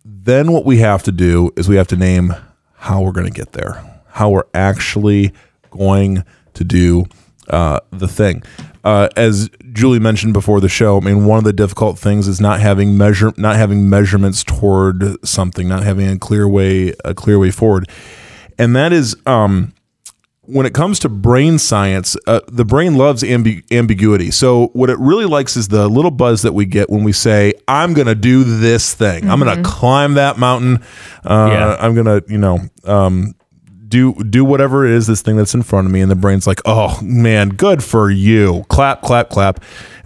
Then 0.04 0.52
what 0.52 0.64
we 0.64 0.78
have 0.78 1.02
to 1.04 1.12
do 1.12 1.50
is 1.56 1.68
we 1.68 1.76
have 1.76 1.88
to 1.88 1.96
name 1.96 2.34
how 2.76 3.02
we're 3.02 3.12
going 3.12 3.26
to 3.26 3.32
get 3.32 3.52
there, 3.52 3.82
how 4.08 4.30
we're 4.30 4.46
actually 4.54 5.32
going 5.70 6.24
to 6.54 6.64
do 6.64 7.06
uh, 7.48 7.80
the 7.90 8.08
thing. 8.08 8.42
Uh, 8.84 9.08
as 9.16 9.48
Julie 9.72 10.00
mentioned 10.00 10.32
before 10.32 10.60
the 10.60 10.68
show, 10.68 10.96
I 10.96 11.00
mean, 11.00 11.24
one 11.24 11.38
of 11.38 11.44
the 11.44 11.52
difficult 11.52 11.98
things 11.98 12.26
is 12.26 12.40
not 12.40 12.60
having 12.60 12.96
measure, 12.96 13.32
not 13.36 13.56
having 13.56 13.88
measurements 13.88 14.42
toward 14.42 15.24
something, 15.26 15.68
not 15.68 15.82
having 15.82 16.08
a 16.08 16.18
clear 16.18 16.48
way, 16.48 16.92
a 17.04 17.14
clear 17.14 17.38
way 17.38 17.50
forward, 17.50 17.88
and 18.58 18.74
that 18.74 18.92
is 18.92 19.16
um, 19.26 19.72
when 20.44 20.66
it 20.66 20.74
comes 20.74 20.98
to 21.00 21.08
brain 21.08 21.58
science, 21.58 22.16
uh, 22.26 22.40
the 22.48 22.64
brain 22.64 22.96
loves 22.96 23.22
ambi- 23.22 23.62
ambiguity. 23.70 24.30
So 24.32 24.68
what 24.72 24.90
it 24.90 24.98
really 24.98 25.24
likes 25.24 25.56
is 25.56 25.68
the 25.68 25.88
little 25.88 26.10
buzz 26.10 26.42
that 26.42 26.52
we 26.52 26.66
get 26.66 26.90
when 26.90 27.04
we 27.04 27.12
say, 27.12 27.52
"I'm 27.68 27.94
going 27.94 28.08
to 28.08 28.14
do 28.16 28.42
this 28.42 28.92
thing. 28.94 29.30
I'm 29.30 29.38
going 29.38 29.56
to 29.56 29.62
climb 29.68 30.14
that 30.14 30.38
mountain. 30.38 30.82
Uh, 31.24 31.48
Yeah. 31.52 31.76
I'm 31.78 31.94
going 31.94 32.06
to, 32.06 32.24
you 32.30 32.38
know." 32.38 32.58
Um, 32.84 33.34
do 33.88 34.14
do 34.24 34.42
whatever 34.42 34.86
it 34.86 34.92
is 34.92 35.06
this 35.06 35.20
thing 35.20 35.36
that's 35.36 35.52
in 35.52 35.62
front 35.62 35.86
of 35.86 35.92
me 35.92 36.00
and 36.00 36.10
the 36.10 36.16
brain's 36.16 36.46
like 36.46 36.62
oh 36.64 36.98
man 37.02 37.50
good 37.50 37.84
for 37.84 38.10
you 38.10 38.64
clap 38.70 39.02
clap 39.02 39.28
clap 39.28 39.56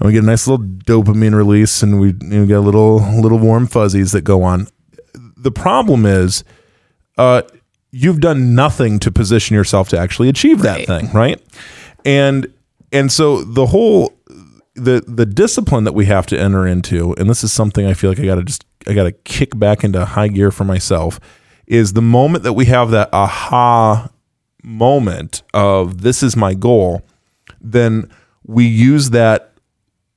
and 0.00 0.06
we 0.08 0.12
get 0.12 0.24
a 0.24 0.26
nice 0.26 0.48
little 0.48 0.66
dopamine 0.66 1.36
release 1.36 1.84
and 1.84 2.00
we, 2.00 2.08
you 2.08 2.14
know, 2.40 2.46
get 2.46 2.56
a 2.56 2.60
little 2.60 2.96
little 3.20 3.38
warm 3.38 3.68
fuzzies 3.68 4.10
that 4.10 4.22
go 4.22 4.42
on 4.42 4.66
the 5.36 5.52
problem 5.52 6.04
is 6.04 6.42
uh, 7.16 7.42
you've 7.96 8.20
done 8.20 8.54
nothing 8.54 8.98
to 8.98 9.10
position 9.10 9.54
yourself 9.54 9.88
to 9.88 9.98
actually 9.98 10.28
achieve 10.28 10.60
that 10.62 10.86
thing, 10.86 11.10
right? 11.12 11.40
And 12.04 12.52
and 12.92 13.10
so 13.10 13.42
the 13.42 13.66
whole 13.66 14.12
the 14.74 15.02
the 15.06 15.24
discipline 15.24 15.84
that 15.84 15.94
we 15.94 16.04
have 16.06 16.26
to 16.26 16.38
enter 16.38 16.66
into, 16.66 17.14
and 17.14 17.30
this 17.30 17.42
is 17.42 17.52
something 17.52 17.86
I 17.86 17.94
feel 17.94 18.10
like 18.10 18.20
I 18.20 18.26
got 18.26 18.34
to 18.34 18.44
just 18.44 18.66
I 18.86 18.92
got 18.92 19.04
to 19.04 19.12
kick 19.12 19.58
back 19.58 19.82
into 19.82 20.04
high 20.04 20.28
gear 20.28 20.50
for 20.50 20.64
myself, 20.64 21.18
is 21.66 21.94
the 21.94 22.02
moment 22.02 22.44
that 22.44 22.52
we 22.52 22.66
have 22.66 22.90
that 22.90 23.08
aha 23.12 24.10
moment 24.62 25.42
of 25.54 26.02
this 26.02 26.22
is 26.22 26.36
my 26.36 26.52
goal, 26.52 27.02
then 27.60 28.10
we 28.44 28.66
use 28.66 29.10
that 29.10 29.52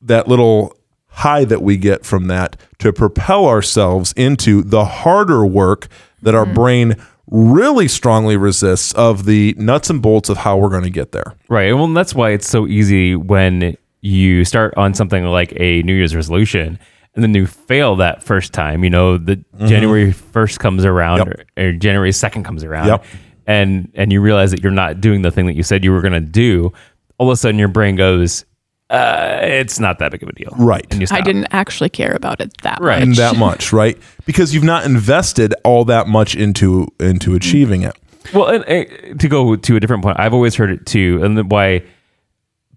that 0.02 0.28
little 0.28 0.76
high 1.08 1.46
that 1.46 1.62
we 1.62 1.78
get 1.78 2.06
from 2.06 2.28
that 2.28 2.58
to 2.80 2.92
propel 2.92 3.46
ourselves 3.46 4.14
into 4.18 4.64
the 4.64 4.86
harder 4.86 5.46
work 5.46 5.88
that 6.22 6.36
our 6.36 6.46
mm-hmm. 6.46 6.54
brain 6.54 6.96
really 7.32 7.88
strongly 7.88 8.36
resists 8.38 8.94
of 8.94 9.26
the 9.26 9.54
nuts 9.58 9.90
and 9.90 10.02
bolts 10.02 10.30
of 10.30 10.38
how 10.38 10.58
we're 10.58 10.70
going 10.70 10.84
to 10.84 10.90
get 10.90 11.12
there. 11.12 11.36
Right. 11.48 11.74
Well, 11.74 11.86
and 11.86 11.96
that's 11.96 12.16
why 12.16 12.32
it's 12.32 12.48
so 12.48 12.68
easy 12.68 13.16
when 13.16 13.78
you 14.02 14.46
start 14.46 14.74
on 14.78 14.94
something 14.94 15.26
like 15.26 15.54
a 15.58 15.82
New 15.84 15.94
Year's 15.94 16.16
resolution 16.16 16.80
and 17.16 17.24
then 17.24 17.34
you 17.34 17.46
fail 17.48 17.96
that 17.98 18.24
first 18.24 18.54
time. 18.54 18.84
You 18.84 18.90
know, 18.90 19.18
the 19.18 19.44
January 19.66 20.12
1st 20.12 20.60
comes 20.60 20.86
around 20.86 21.20
Mm-hmm. 21.20 21.30
Yep. 21.40 21.48
or, 21.58 21.70
or 21.70 21.72
January 21.74 22.12
2nd 22.12 22.46
comes 22.46 22.64
around. 22.64 22.88
Yep. 22.88 23.06
And 23.48 23.92
and 23.96 24.12
you 24.12 24.22
realize 24.22 24.52
that 24.52 24.62
you're 24.62 24.72
not 24.72 25.02
doing 25.02 25.22
the 25.24 25.32
thing 25.32 25.48
that 25.48 25.56
you 25.56 25.64
said 25.64 25.84
you 25.84 25.92
were 25.92 26.02
going 26.02 26.14
to 26.14 26.20
do. 26.20 26.72
All 27.18 27.30
of 27.30 27.34
a 27.34 27.36
sudden 27.36 27.58
your 27.60 27.68
brain 27.68 27.96
goes, 27.96 28.46
uh, 28.90 29.40
it's 29.42 29.80
not 29.80 30.00
that 30.00 30.12
big 30.12 30.24
of 30.24 30.30
a 30.30 30.34
deal. 30.34 30.54
Right. 30.58 30.86
And 30.92 31.02
you 31.02 31.08
I 31.12 31.22
didn't 31.22 31.48
actually 31.52 31.90
care 31.90 32.14
about 32.14 32.42
it 32.42 32.52
that 32.64 32.80
Right. 32.82 33.08
much. 33.08 33.18
That 33.18 33.38
much, 33.38 33.72
right? 33.72 33.98
Because 34.26 34.54
you've 34.54 34.64
not 34.64 34.86
invested 34.86 35.54
all 35.64 35.86
that 35.86 36.08
much 36.08 36.36
into 36.36 36.88
into 37.00 37.36
achieving 37.36 37.84
it. 37.84 37.96
Well, 38.34 38.48
and, 38.48 38.64
uh, 38.66 39.16
to 39.18 39.28
go 39.28 39.56
to 39.56 39.76
a 39.76 39.80
different 39.80 40.04
point, 40.04 40.20
I've 40.20 40.34
always 40.34 40.56
heard 40.56 40.72
it 40.72 40.86
too, 40.86 41.22
and 41.24 41.50
why 41.52 41.84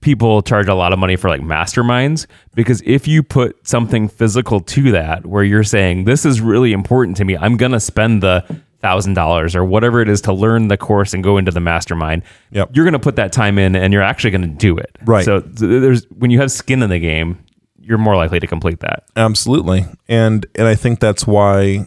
people 0.00 0.42
charge 0.42 0.66
a 0.68 0.74
lot 0.74 0.92
of 0.92 0.98
money 0.98 1.14
for 1.16 1.28
like 1.28 1.40
masterminds 1.40 2.26
because 2.56 2.82
if 2.84 3.06
you 3.06 3.22
put 3.22 3.56
something 3.66 4.08
physical 4.08 4.58
to 4.60 4.90
that, 4.90 5.24
where 5.26 5.44
you're 5.44 5.62
saying 5.62 6.04
this 6.04 6.26
is 6.26 6.40
really 6.40 6.72
important 6.72 7.16
to 7.16 7.24
me, 7.24 7.36
I'm 7.36 7.56
gonna 7.56 7.80
spend 7.80 8.22
the 8.22 8.44
thousand 8.82 9.14
dollars 9.14 9.56
or 9.56 9.64
whatever 9.64 10.00
it 10.00 10.08
is 10.08 10.20
to 10.22 10.32
learn 10.32 10.68
the 10.68 10.76
course 10.76 11.14
and 11.14 11.22
go 11.24 11.38
into 11.38 11.50
the 11.50 11.60
mastermind. 11.60 12.22
Yep. 12.50 12.70
You're 12.74 12.84
gonna 12.84 12.98
put 12.98 13.16
that 13.16 13.32
time 13.32 13.58
in, 13.58 13.74
and 13.76 13.92
you're 13.92 14.02
actually 14.02 14.32
gonna 14.32 14.48
do 14.48 14.76
it. 14.76 14.98
Right. 15.04 15.24
So 15.24 15.40
there's 15.40 16.04
when 16.10 16.30
you 16.30 16.40
have 16.40 16.50
skin 16.50 16.82
in 16.82 16.90
the 16.90 16.98
game, 16.98 17.38
you're 17.78 17.98
more 17.98 18.16
likely 18.16 18.40
to 18.40 18.46
complete 18.46 18.80
that. 18.80 19.04
Absolutely, 19.16 19.86
and 20.08 20.44
and 20.54 20.66
I 20.66 20.74
think 20.74 21.00
that's 21.00 21.26
why, 21.26 21.86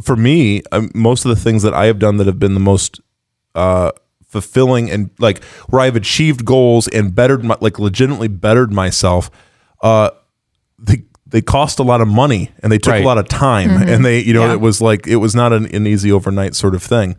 for 0.00 0.16
me, 0.16 0.62
um, 0.72 0.90
most 0.94 1.24
of 1.24 1.30
the 1.30 1.36
things 1.36 1.62
that 1.62 1.74
I 1.74 1.86
have 1.86 1.98
done 1.98 2.16
that 2.16 2.26
have 2.26 2.38
been 2.38 2.54
the 2.54 2.60
most 2.60 3.00
uh, 3.54 3.90
fulfilling 4.28 4.90
and 4.90 5.10
like 5.18 5.42
where 5.68 5.80
I've 5.80 5.96
achieved 5.96 6.44
goals 6.44 6.86
and 6.88 7.14
bettered 7.14 7.44
my, 7.44 7.56
like 7.60 7.78
legitimately 7.78 8.28
bettered 8.28 8.72
myself, 8.72 9.30
uh, 9.82 10.10
they 10.78 11.04
they 11.30 11.42
cost 11.42 11.78
a 11.78 11.82
lot 11.82 12.00
of 12.00 12.08
money 12.08 12.50
and 12.62 12.72
they 12.72 12.78
took 12.78 12.92
Right. 12.92 13.02
a 13.04 13.06
lot 13.06 13.18
of 13.18 13.28
time 13.28 13.70
and 13.88 14.04
they 14.04 14.20
you 14.20 14.32
know 14.32 14.46
Yeah. 14.46 14.54
it 14.54 14.60
was 14.60 14.80
like 14.80 15.06
it 15.06 15.16
was 15.16 15.34
not 15.34 15.52
an, 15.52 15.66
an 15.74 15.86
easy 15.86 16.10
overnight 16.10 16.54
sort 16.54 16.74
of 16.74 16.82
thing. 16.82 17.16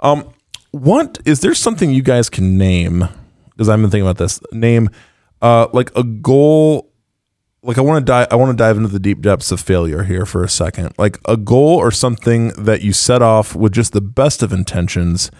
Um, 0.00 0.24
what 0.70 1.18
is 1.24 1.40
there 1.40 1.54
something 1.54 1.90
you 1.90 2.02
guys 2.02 2.28
can 2.30 2.58
name? 2.58 3.08
Because 3.50 3.68
I've 3.68 3.80
been 3.80 3.90
thinking 3.90 4.06
about 4.06 4.18
this. 4.18 4.40
Name 4.52 4.90
uh 5.40 5.68
like 5.72 5.90
a 5.96 6.02
goal 6.04 6.92
like 7.62 7.78
I 7.78 7.80
want 7.80 8.04
to 8.04 8.10
dive 8.12 8.28
I 8.30 8.36
want 8.36 8.50
to 8.50 8.56
dive 8.56 8.76
into 8.76 8.88
the 8.88 8.98
deep 9.00 9.20
depths 9.22 9.50
of 9.50 9.60
failure 9.60 10.02
here 10.04 10.26
for 10.26 10.44
a 10.44 10.48
second. 10.48 10.92
Like 10.98 11.18
a 11.26 11.36
goal 11.36 11.76
or 11.76 11.90
something 11.90 12.48
that 12.50 12.82
you 12.82 12.92
set 12.92 13.22
off 13.22 13.54
with 13.56 13.72
just 13.72 13.92
the 13.92 14.00
best 14.00 14.42
of 14.42 14.52
intentions 14.52 15.30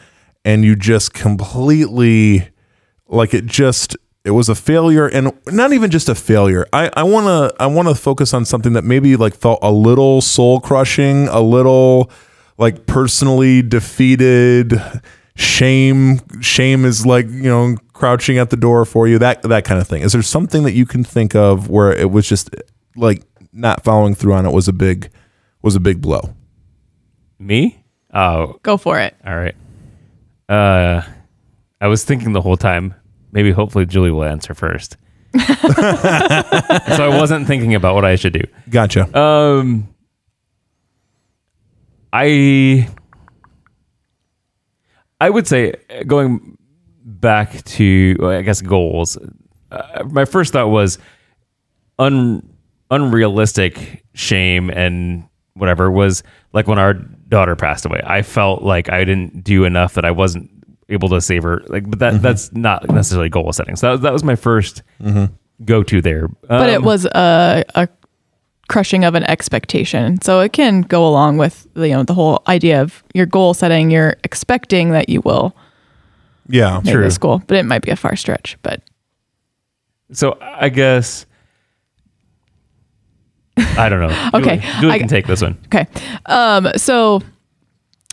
and 0.44 0.64
you 0.64 0.74
just 0.76 1.12
completely 1.14 2.48
like 3.08 3.34
it 3.34 3.44
just 3.46 3.96
it 4.24 4.32
was 4.32 4.48
a 4.48 4.54
failure 4.54 5.06
and 5.06 5.32
not 5.46 5.72
even 5.72 5.90
just 5.90 6.08
a 6.08 6.14
failure. 6.14 6.66
I 6.72 6.90
I 6.94 7.02
want 7.04 7.26
to 7.26 7.54
I 7.62 7.66
want 7.66 7.88
to 7.88 7.94
focus 7.94 8.34
on 8.34 8.44
something 8.44 8.72
that 8.74 8.84
maybe 8.84 9.16
like 9.16 9.34
felt 9.34 9.58
a 9.62 9.72
little 9.72 10.20
soul 10.20 10.60
crushing, 10.60 11.28
a 11.28 11.40
little 11.40 12.10
like 12.58 12.86
personally 12.86 13.62
defeated 13.62 14.74
shame 15.36 16.18
shame 16.40 16.84
is 16.84 17.06
like 17.06 17.24
you 17.28 17.44
know 17.44 17.76
crouching 17.92 18.38
at 18.38 18.50
the 18.50 18.56
door 18.56 18.84
for 18.84 19.06
you 19.06 19.20
that 19.20 19.40
that 19.42 19.64
kind 19.64 19.80
of 19.80 19.86
thing 19.86 20.02
is 20.02 20.12
there 20.12 20.20
something 20.20 20.64
that 20.64 20.72
you 20.72 20.84
can 20.84 21.04
think 21.04 21.36
of 21.36 21.70
where 21.70 21.92
it 21.92 22.10
was 22.10 22.28
just 22.28 22.50
like 22.96 23.22
not 23.52 23.84
following 23.84 24.16
through 24.16 24.32
on 24.32 24.44
it 24.44 24.50
was 24.52 24.66
a 24.66 24.72
big 24.72 25.08
was 25.62 25.76
a 25.76 25.80
big 25.80 26.00
blow 26.00 26.34
Me? 27.38 27.84
Oh, 28.12 28.58
Go 28.64 28.76
for 28.76 28.98
it. 28.98 29.14
all 29.24 29.36
right. 29.36 29.54
Uh, 30.48 31.02
I 31.80 31.86
was 31.86 32.02
thinking 32.04 32.32
the 32.32 32.40
whole 32.40 32.56
time. 32.56 32.94
Maybe, 33.32 33.50
hopefully, 33.50 33.86
Julie 33.86 34.10
will 34.10 34.24
answer 34.24 34.54
first. 34.54 34.96
so 35.38 35.44
I 37.04 37.08
wasn't 37.10 37.46
thinking 37.46 37.74
about 37.74 37.94
what 37.94 38.04
I 38.04 38.16
should 38.16 38.32
do. 38.32 38.40
gotcha 38.70 39.06
Um, 39.16 39.86
I 42.12 42.88
I 45.20 45.28
would 45.28 45.46
say 45.46 45.74
going 46.06 46.56
back 47.04 47.62
to 47.64 48.16
I 48.22 48.42
guess 48.42 48.62
goals. 48.62 49.18
Uh, 49.70 50.04
my 50.10 50.24
first 50.24 50.54
thought 50.54 50.70
was 50.70 50.98
un 51.98 52.42
unrealistic 52.90 54.04
shame 54.14 54.70
and 54.70 55.28
whatever 55.52 55.90
was 55.90 56.22
like 56.54 56.66
when 56.66 56.78
our 56.78 56.94
daughter 56.94 57.54
passed 57.54 57.84
away. 57.84 58.00
I 58.04 58.22
felt 58.22 58.62
like 58.62 58.88
I 58.88 59.04
didn't 59.04 59.44
do 59.44 59.64
enough 59.64 59.94
that 59.94 60.06
I 60.06 60.10
wasn't 60.10 60.50
able 60.88 61.08
to 61.10 61.20
save 61.20 61.42
her. 61.42 61.62
Like, 61.68 61.88
but 61.88 61.98
that 61.98 62.22
that's 62.22 62.52
not 62.52 62.88
necessarily 62.90 63.28
goal 63.28 63.52
setting. 63.52 63.76
So 63.76 63.96
that, 63.96 64.02
that 64.02 64.12
was 64.12 64.24
my 64.24 64.34
1st 64.34 64.82
go 65.64 65.82
to 65.82 66.00
there. 66.00 66.28
But 66.48 66.68
it 66.70 66.76
Um, 66.78 66.84
was 66.84 67.04
a, 67.06 67.64
a 67.74 67.88
crushing 68.68 69.04
of 69.04 69.14
an 69.14 69.24
expectation. 69.24 70.20
So 70.22 70.40
it 70.40 70.52
can 70.52 70.82
go 70.82 71.06
along 71.06 71.38
with 71.38 71.66
you 71.74 71.88
know 71.88 72.02
the 72.04 72.14
whole 72.14 72.42
idea 72.48 72.80
of 72.82 73.02
your 73.14 73.26
goal 73.26 73.54
setting. 73.54 73.90
You're 73.90 74.16
expecting 74.24 74.90
that 74.90 75.08
you 75.08 75.20
will 75.24 75.54
Yeah. 76.48 76.80
maybe 76.84 76.92
True. 76.96 77.06
a 77.06 77.10
school, 77.10 77.42
but 77.46 77.56
it 77.56 77.64
might 77.64 77.82
be 77.82 77.90
a 77.90 77.96
far 77.96 78.14
stretch. 78.16 78.56
But 78.62 78.82
So 80.12 80.38
I 80.40 80.68
guess 80.68 81.26
I 83.56 83.88
don't 83.88 84.00
know. 84.00 84.30
Okay, 84.34 84.58
Julie, 84.58 84.80
Julie 84.80 84.92
I- 84.94 84.98
can 84.98 85.08
take 85.08 85.26
this 85.26 85.42
one. 85.42 85.58
Okay. 85.66 85.86
Um, 86.26 86.68
so 86.76 87.20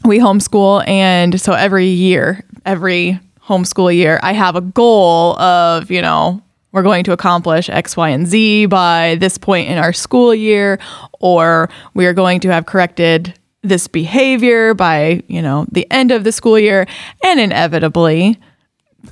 we 0.08 0.20
homeschool, 0.20 0.88
and 0.88 1.40
so 1.40 1.54
every 1.54 1.88
year, 1.88 2.44
every 2.66 3.20
homeschool 3.44 3.96
year, 3.96 4.20
I 4.24 4.34
have 4.34 4.56
a 4.56 4.62
goal 4.62 5.38
of, 5.40 5.92
you 5.92 6.02
know, 6.02 6.42
we're 6.72 6.84
going 6.84 7.04
to 7.06 7.12
accomplish 7.14 7.70
X, 7.70 7.96
Y, 7.96 8.10
and 8.10 8.28
Z 8.28 8.66
by 8.66 9.16
this 9.20 9.38
point 9.38 9.70
in 9.70 9.78
our 9.78 9.94
school 9.94 10.36
year, 10.36 10.80
or 11.20 11.70
we 11.94 12.06
are 12.06 12.14
going 12.14 12.40
to 12.42 12.50
have 12.52 12.66
corrected 12.66 13.34
this 13.62 13.88
behavior 13.88 14.74
by, 14.74 15.24
you 15.28 15.42
know, 15.42 15.66
the 15.72 15.90
end 15.90 16.12
of 16.12 16.24
the 16.24 16.32
school 16.32 16.60
year. 16.60 16.86
And 17.24 17.40
inevitably, 17.40 18.38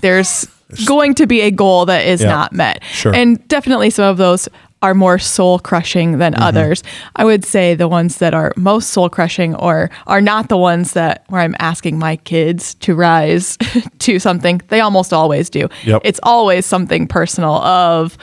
there's 0.01 0.45
going 0.85 1.13
to 1.15 1.27
be 1.27 1.41
a 1.41 1.51
goal 1.51 1.85
that 1.85 2.05
is 2.05 2.21
Yeah. 2.21 2.29
not 2.29 2.53
met. 2.53 2.83
Sure. 2.83 3.13
And 3.15 3.47
definitely 3.47 3.89
some 3.91 4.05
of 4.05 4.17
those 4.17 4.49
are 4.83 4.93
more 4.93 5.17
soul 5.17 5.57
crushing 5.59 6.19
than 6.19 6.33
Mm-hmm. 6.33 6.43
others. 6.43 6.83
I 7.15 7.25
would 7.25 7.43
say 7.45 7.73
the 7.73 7.87
ones 7.87 8.17
that 8.17 8.33
are 8.35 8.53
most 8.55 8.89
soul 8.91 9.09
crushing 9.09 9.55
or 9.55 9.89
are 10.07 10.21
not 10.21 10.49
the 10.49 10.57
ones 10.57 10.93
that 10.93 11.23
where 11.29 11.41
I'm 11.41 11.55
asking 11.57 11.97
my 11.97 12.17
kids 12.17 12.75
to 12.85 12.93
rise 12.93 13.57
to 13.99 14.19
something. 14.19 14.61
They 14.67 14.81
almost 14.81 15.11
always 15.13 15.49
do. 15.49 15.67
Yep. 15.85 16.01
It's 16.05 16.19
always 16.21 16.65
something 16.67 17.07
personal 17.07 17.55
of 17.63 18.17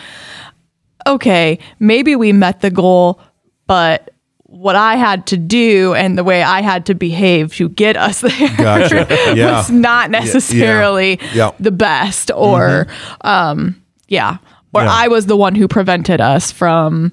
okay, 1.06 1.58
maybe 1.78 2.14
we 2.14 2.32
met 2.32 2.60
the 2.60 2.70
goal, 2.70 3.20
but 3.66 4.10
what 4.44 4.76
I 4.76 4.96
had 4.96 5.26
to 5.28 5.36
do 5.36 5.94
and 5.94 6.18
the 6.18 6.24
way 6.24 6.42
I 6.42 6.60
had 6.60 6.84
to 6.86 6.94
behave 6.94 7.54
to 7.56 7.68
get 7.70 7.96
us 7.96 8.20
there 8.26 8.56
Gotcha. 8.56 9.06
Yeah. 9.36 9.56
was 9.58 9.70
not 9.70 10.10
necessarily 10.10 11.18
Yeah. 11.32 11.50
Mm-hmm. 11.50 11.62
the 11.62 11.70
best 11.70 12.30
or 12.34 12.86
um 13.20 13.80
yeah 14.08 14.38
or 14.72 14.82
Yeah. 14.82 14.90
i 14.92 15.08
was 15.08 15.26
the 15.26 15.36
one 15.36 15.54
who 15.54 15.66
prevented 15.68 16.20
us 16.20 16.50
from 16.52 17.12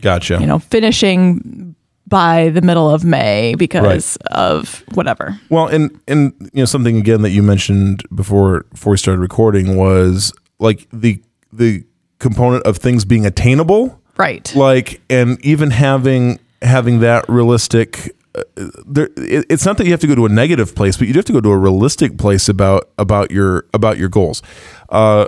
Gotcha. 0.00 0.38
you 0.40 0.46
know 0.46 0.58
finishing 0.58 1.74
by 2.08 2.48
the 2.48 2.60
middle 2.60 2.90
of 2.90 3.04
may 3.04 3.54
because 3.56 4.16
of 4.32 4.82
whatever 4.94 5.38
Well, 5.48 5.68
and 5.68 5.90
and 6.08 6.32
you 6.52 6.62
know 6.62 6.64
something 6.64 6.96
again 6.96 7.22
that 7.22 7.30
you 7.30 7.42
mentioned 7.42 8.02
before 8.14 8.64
before 8.72 8.92
we 8.92 8.96
started 8.96 9.20
recording 9.20 9.76
was 9.76 10.32
like 10.58 10.88
the 10.92 11.22
the 11.52 11.84
component 12.18 12.64
of 12.66 12.76
things 12.78 13.04
being 13.04 13.24
attainable, 13.26 14.00
right 14.16 14.52
like 14.56 15.00
and 15.08 15.38
even 15.44 15.70
having 15.70 16.38
having 16.62 17.00
that 17.00 17.28
realistic. 17.28 18.14
Uh, 18.34 18.42
there, 18.86 19.08
it, 19.16 19.46
it's 19.48 19.64
not 19.64 19.76
that 19.78 19.84
you 19.86 19.90
have 19.92 20.00
to 20.00 20.06
go 20.06 20.14
to 20.14 20.24
a 20.26 20.28
negative 20.28 20.74
place, 20.74 20.96
but 20.96 21.06
you 21.06 21.12
do 21.12 21.18
have 21.18 21.24
to 21.26 21.32
go 21.32 21.40
to 21.40 21.50
a 21.50 21.58
realistic 21.58 22.18
place 22.18 22.48
about 22.48 22.88
about 22.98 23.30
your 23.30 23.66
about 23.72 23.98
your 23.98 24.08
goals. 24.08 24.42
Uh, 24.88 25.26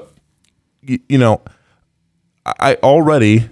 you, 0.83 0.99
you 1.09 1.19
know, 1.19 1.41
I 2.45 2.75
already 2.83 3.49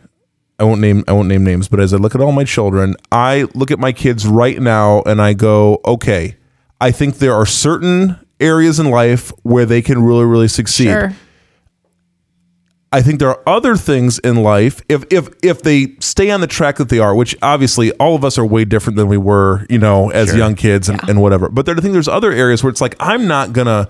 I 0.58 0.64
won't 0.64 0.80
name 0.80 1.04
I 1.08 1.12
won't 1.12 1.28
name 1.28 1.44
names, 1.44 1.68
but 1.68 1.80
as 1.80 1.94
I 1.94 1.96
look 1.96 2.14
at 2.14 2.20
all 2.20 2.32
my 2.32 2.44
children, 2.44 2.96
I 3.12 3.46
look 3.54 3.70
at 3.70 3.78
my 3.78 3.92
kids 3.92 4.26
right 4.26 4.60
now 4.60 5.02
and 5.02 5.20
I 5.22 5.32
go, 5.32 5.80
okay, 5.84 6.36
I 6.80 6.90
think 6.90 7.18
there 7.18 7.34
are 7.34 7.46
certain 7.46 8.18
areas 8.40 8.78
in 8.78 8.90
life 8.90 9.32
where 9.42 9.66
they 9.66 9.82
can 9.82 10.02
really 10.02 10.24
really 10.24 10.48
succeed. 10.48 10.88
sure 10.88 11.12
I 12.92 13.02
think 13.02 13.20
there 13.20 13.28
are 13.28 13.40
other 13.46 13.76
things 13.76 14.18
in 14.18 14.42
life 14.42 14.82
if 14.88 15.04
if 15.10 15.28
if 15.42 15.62
they 15.62 15.94
stay 16.00 16.30
on 16.30 16.40
the 16.40 16.48
track 16.48 16.76
that 16.76 16.88
they 16.88 16.98
are, 16.98 17.14
which 17.14 17.36
obviously 17.40 17.92
all 17.92 18.16
of 18.16 18.24
us 18.24 18.36
are 18.36 18.44
way 18.44 18.64
different 18.64 18.96
than 18.96 19.06
we 19.06 19.16
were, 19.16 19.64
you 19.70 19.78
know, 19.78 20.10
as 20.10 20.34
young 20.34 20.56
kids 20.56 20.88
and, 20.88 21.00
and 21.08 21.22
whatever. 21.22 21.48
But 21.48 21.66
there, 21.66 21.76
I 21.76 21.80
think 21.80 21.92
there's 21.92 22.08
other 22.08 22.32
areas 22.32 22.64
where 22.64 22.70
it's 22.70 22.80
like 22.80 22.96
I'm 22.98 23.28
not 23.28 23.52
gonna 23.52 23.88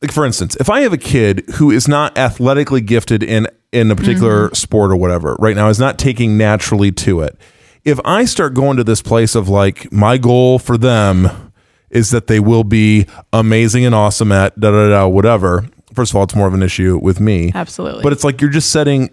like 0.00 0.12
for 0.12 0.24
instance, 0.24 0.56
if 0.58 0.70
I 0.70 0.80
have 0.80 0.94
a 0.94 0.98
kid 0.98 1.44
who 1.56 1.70
is 1.70 1.88
not 1.88 2.16
athletically 2.16 2.80
gifted 2.80 3.22
in 3.22 3.48
in 3.72 3.90
a 3.90 3.96
particular 3.96 4.54
sport 4.54 4.90
or 4.90 4.96
whatever, 4.96 5.36
right 5.38 5.56
now 5.56 5.68
is 5.68 5.78
not 5.78 5.98
taking 5.98 6.36
naturally 6.38 6.92
to 6.92 7.20
it. 7.20 7.38
If 7.84 8.00
I 8.04 8.24
start 8.24 8.54
going 8.54 8.76
to 8.78 8.84
this 8.84 9.02
place 9.02 9.34
of 9.34 9.48
like 9.48 9.92
my 9.92 10.18
goal 10.18 10.58
for 10.58 10.76
them 10.76 11.52
is 11.90 12.10
that 12.10 12.26
they 12.26 12.40
will 12.40 12.64
be 12.64 13.06
amazing 13.32 13.84
and 13.84 13.94
awesome 13.94 14.32
at 14.32 14.58
da 14.58 14.70
da 14.70 14.88
da 14.88 15.06
whatever. 15.06 15.68
First 15.94 16.12
of 16.12 16.16
all, 16.16 16.24
it's 16.24 16.34
more 16.34 16.48
of 16.48 16.54
an 16.54 16.62
issue 16.62 16.98
with 17.00 17.20
me. 17.20 17.52
Absolutely. 17.54 18.02
But 18.02 18.12
it's 18.12 18.24
like 18.24 18.40
you're 18.40 18.50
just 18.50 18.70
setting 18.70 19.10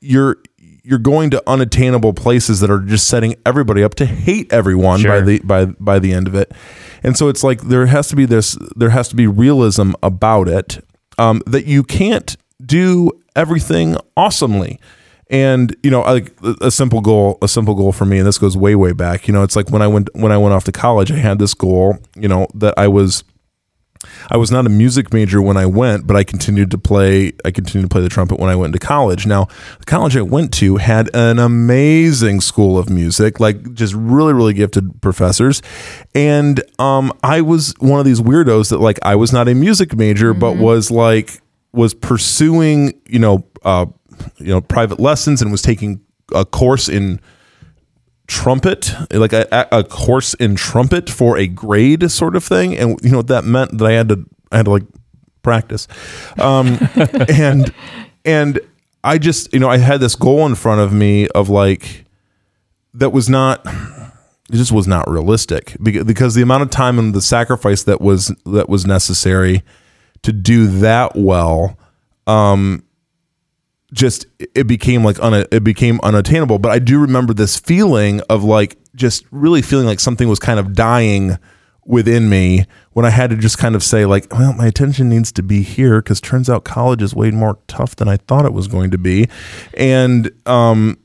you're 0.00 0.36
you're 0.82 0.98
going 1.00 1.30
to 1.30 1.42
unattainable 1.48 2.12
places 2.12 2.60
that 2.60 2.70
are 2.70 2.78
just 2.78 3.08
setting 3.08 3.34
everybody 3.44 3.82
up 3.82 3.94
to 3.96 4.06
hate 4.06 4.52
everyone 4.52 5.02
by 5.02 5.20
the 5.20 5.40
by 5.40 5.64
by 5.64 5.98
the 5.98 6.12
end 6.12 6.28
of 6.28 6.34
it. 6.34 6.52
And 7.02 7.16
so 7.16 7.28
it's 7.28 7.42
like 7.42 7.62
there 7.62 7.86
has 7.86 8.08
to 8.08 8.16
be 8.16 8.24
this 8.24 8.56
there 8.76 8.90
has 8.90 9.08
to 9.08 9.16
be 9.16 9.26
realism 9.26 9.92
about 10.02 10.48
it 10.48 10.78
um, 11.18 11.42
that 11.46 11.66
you 11.66 11.82
can't 11.82 12.36
do 12.64 13.10
everything 13.36 13.96
awesomely. 14.16 14.80
And 15.28 15.74
you 15.82 15.90
know, 15.90 16.02
like 16.02 16.32
a 16.60 16.70
simple 16.70 17.00
goal, 17.00 17.38
a 17.42 17.48
simple 17.48 17.74
goal 17.74 17.92
for 17.92 18.04
me, 18.04 18.18
and 18.18 18.26
this 18.26 18.38
goes 18.38 18.56
way, 18.56 18.76
way 18.76 18.92
back. 18.92 19.26
You 19.26 19.34
know, 19.34 19.42
it's 19.42 19.56
like 19.56 19.70
when 19.70 19.82
I 19.82 19.88
went 19.88 20.08
when 20.14 20.30
I 20.30 20.38
went 20.38 20.54
off 20.54 20.64
to 20.64 20.72
college, 20.72 21.10
I 21.10 21.16
had 21.16 21.40
this 21.40 21.52
goal. 21.52 21.98
You 22.14 22.28
know, 22.28 22.46
that 22.54 22.74
I 22.76 22.86
was 22.86 23.24
I 24.30 24.36
was 24.36 24.50
not 24.50 24.66
a 24.66 24.68
music 24.68 25.12
major 25.12 25.40
when 25.40 25.56
I 25.56 25.66
went, 25.66 26.06
but 26.06 26.16
I 26.16 26.24
continued 26.24 26.70
to 26.72 26.78
play. 26.78 27.32
I 27.44 27.50
continued 27.50 27.88
to 27.88 27.92
play 27.92 28.02
the 28.02 28.08
trumpet 28.08 28.38
when 28.38 28.50
I 28.50 28.56
went 28.56 28.72
to 28.74 28.78
college. 28.78 29.26
Now, 29.26 29.46
the 29.78 29.84
college 29.84 30.16
I 30.16 30.22
went 30.22 30.52
to 30.54 30.76
had 30.76 31.14
an 31.14 31.38
amazing 31.38 32.40
school 32.40 32.78
of 32.78 32.90
music, 32.90 33.40
like 33.40 33.74
just 33.74 33.94
really, 33.94 34.32
really 34.32 34.54
gifted 34.54 35.00
professors. 35.02 35.62
And 36.14 36.62
um, 36.78 37.12
I 37.22 37.40
was 37.40 37.74
one 37.78 38.00
of 38.00 38.06
these 38.06 38.20
weirdos 38.20 38.70
that, 38.70 38.78
like, 38.78 38.98
I 39.02 39.14
was 39.14 39.32
not 39.32 39.48
a 39.48 39.54
music 39.54 39.94
major, 39.94 40.34
but 40.34 40.56
was 40.56 40.90
like 40.90 41.40
was 41.76 41.94
pursuing, 41.94 42.98
you 43.06 43.18
know, 43.18 43.46
uh, 43.64 43.86
you 44.38 44.46
know, 44.46 44.60
private 44.60 44.98
lessons 44.98 45.42
and 45.42 45.52
was 45.52 45.62
taking 45.62 46.00
a 46.34 46.44
course 46.44 46.88
in 46.88 47.20
trumpet, 48.26 48.92
like 49.12 49.32
a, 49.32 49.68
a 49.70 49.84
course 49.84 50.34
in 50.34 50.56
trumpet 50.56 51.08
for 51.08 51.36
a 51.36 51.46
grade 51.46 52.10
sort 52.10 52.34
of 52.34 52.42
thing. 52.42 52.76
And 52.76 52.98
you 53.02 53.10
know 53.10 53.18
what 53.18 53.28
that 53.28 53.44
meant 53.44 53.78
that 53.78 53.84
I 53.84 53.92
had 53.92 54.08
to 54.08 54.24
I 54.50 54.56
had 54.56 54.64
to 54.64 54.72
like 54.72 54.84
practice. 55.42 55.86
Um 56.38 56.78
and 57.28 57.72
and 58.24 58.58
I 59.04 59.18
just, 59.18 59.52
you 59.52 59.60
know, 59.60 59.68
I 59.68 59.76
had 59.76 60.00
this 60.00 60.16
goal 60.16 60.46
in 60.46 60.56
front 60.56 60.80
of 60.80 60.92
me 60.92 61.28
of 61.28 61.48
like 61.48 62.06
that 62.94 63.10
was 63.10 63.28
not 63.28 63.64
it 63.66 64.56
just 64.56 64.72
was 64.72 64.88
not 64.88 65.08
realistic 65.08 65.76
Beca- 65.78 66.06
because 66.06 66.34
the 66.34 66.42
amount 66.42 66.62
of 66.62 66.70
time 66.70 66.98
and 66.98 67.14
the 67.14 67.22
sacrifice 67.22 67.82
that 67.84 68.00
was 68.00 68.34
that 68.46 68.68
was 68.68 68.86
necessary 68.86 69.62
to 70.26 70.32
do 70.32 70.66
that 70.66 71.14
well 71.14 71.78
um 72.26 72.82
just 73.92 74.26
it 74.38 74.66
became 74.66 75.04
like 75.04 75.20
un, 75.20 75.46
it 75.52 75.62
became 75.62 76.00
unattainable. 76.02 76.58
But 76.58 76.72
i 76.72 76.78
do 76.78 77.00
remember 77.00 77.32
this 77.32 77.56
feeling 77.56 78.20
of 78.28 78.42
like 78.42 78.76
just 78.94 79.24
really 79.30 79.62
feeling 79.62 79.86
like 79.86 80.00
something 80.00 80.28
was 80.28 80.40
kind 80.40 80.58
of 80.58 80.74
dying 80.74 81.38
within 81.84 82.28
me 82.28 82.64
when 82.94 83.06
i 83.06 83.10
had 83.10 83.30
to 83.30 83.36
just 83.36 83.58
kind 83.58 83.76
of 83.76 83.82
say 83.84 84.04
like 84.04 84.26
well 84.32 84.52
my 84.52 84.66
attention 84.66 85.08
needs 85.08 85.30
to 85.30 85.40
be 85.40 85.62
here 85.62 86.02
because 86.02 86.20
turns 86.20 86.50
out 86.50 86.64
college 86.64 87.00
is 87.00 87.14
way 87.14 87.30
more 87.30 87.60
tough 87.68 87.94
than 87.94 88.08
i 88.08 88.16
thought 88.16 88.44
it 88.44 88.52
was 88.52 88.66
going 88.66 88.90
to 88.90 88.98
be. 88.98 89.28
And 89.74 90.30
um 90.46 90.98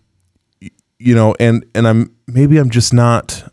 you 0.97 1.13
know 1.13 1.35
and 1.39 1.65
and 1.75 1.87
i'm 1.87 2.15
maybe 2.27 2.57
i'm 2.57 2.71
just 2.71 2.93
not 2.93 3.50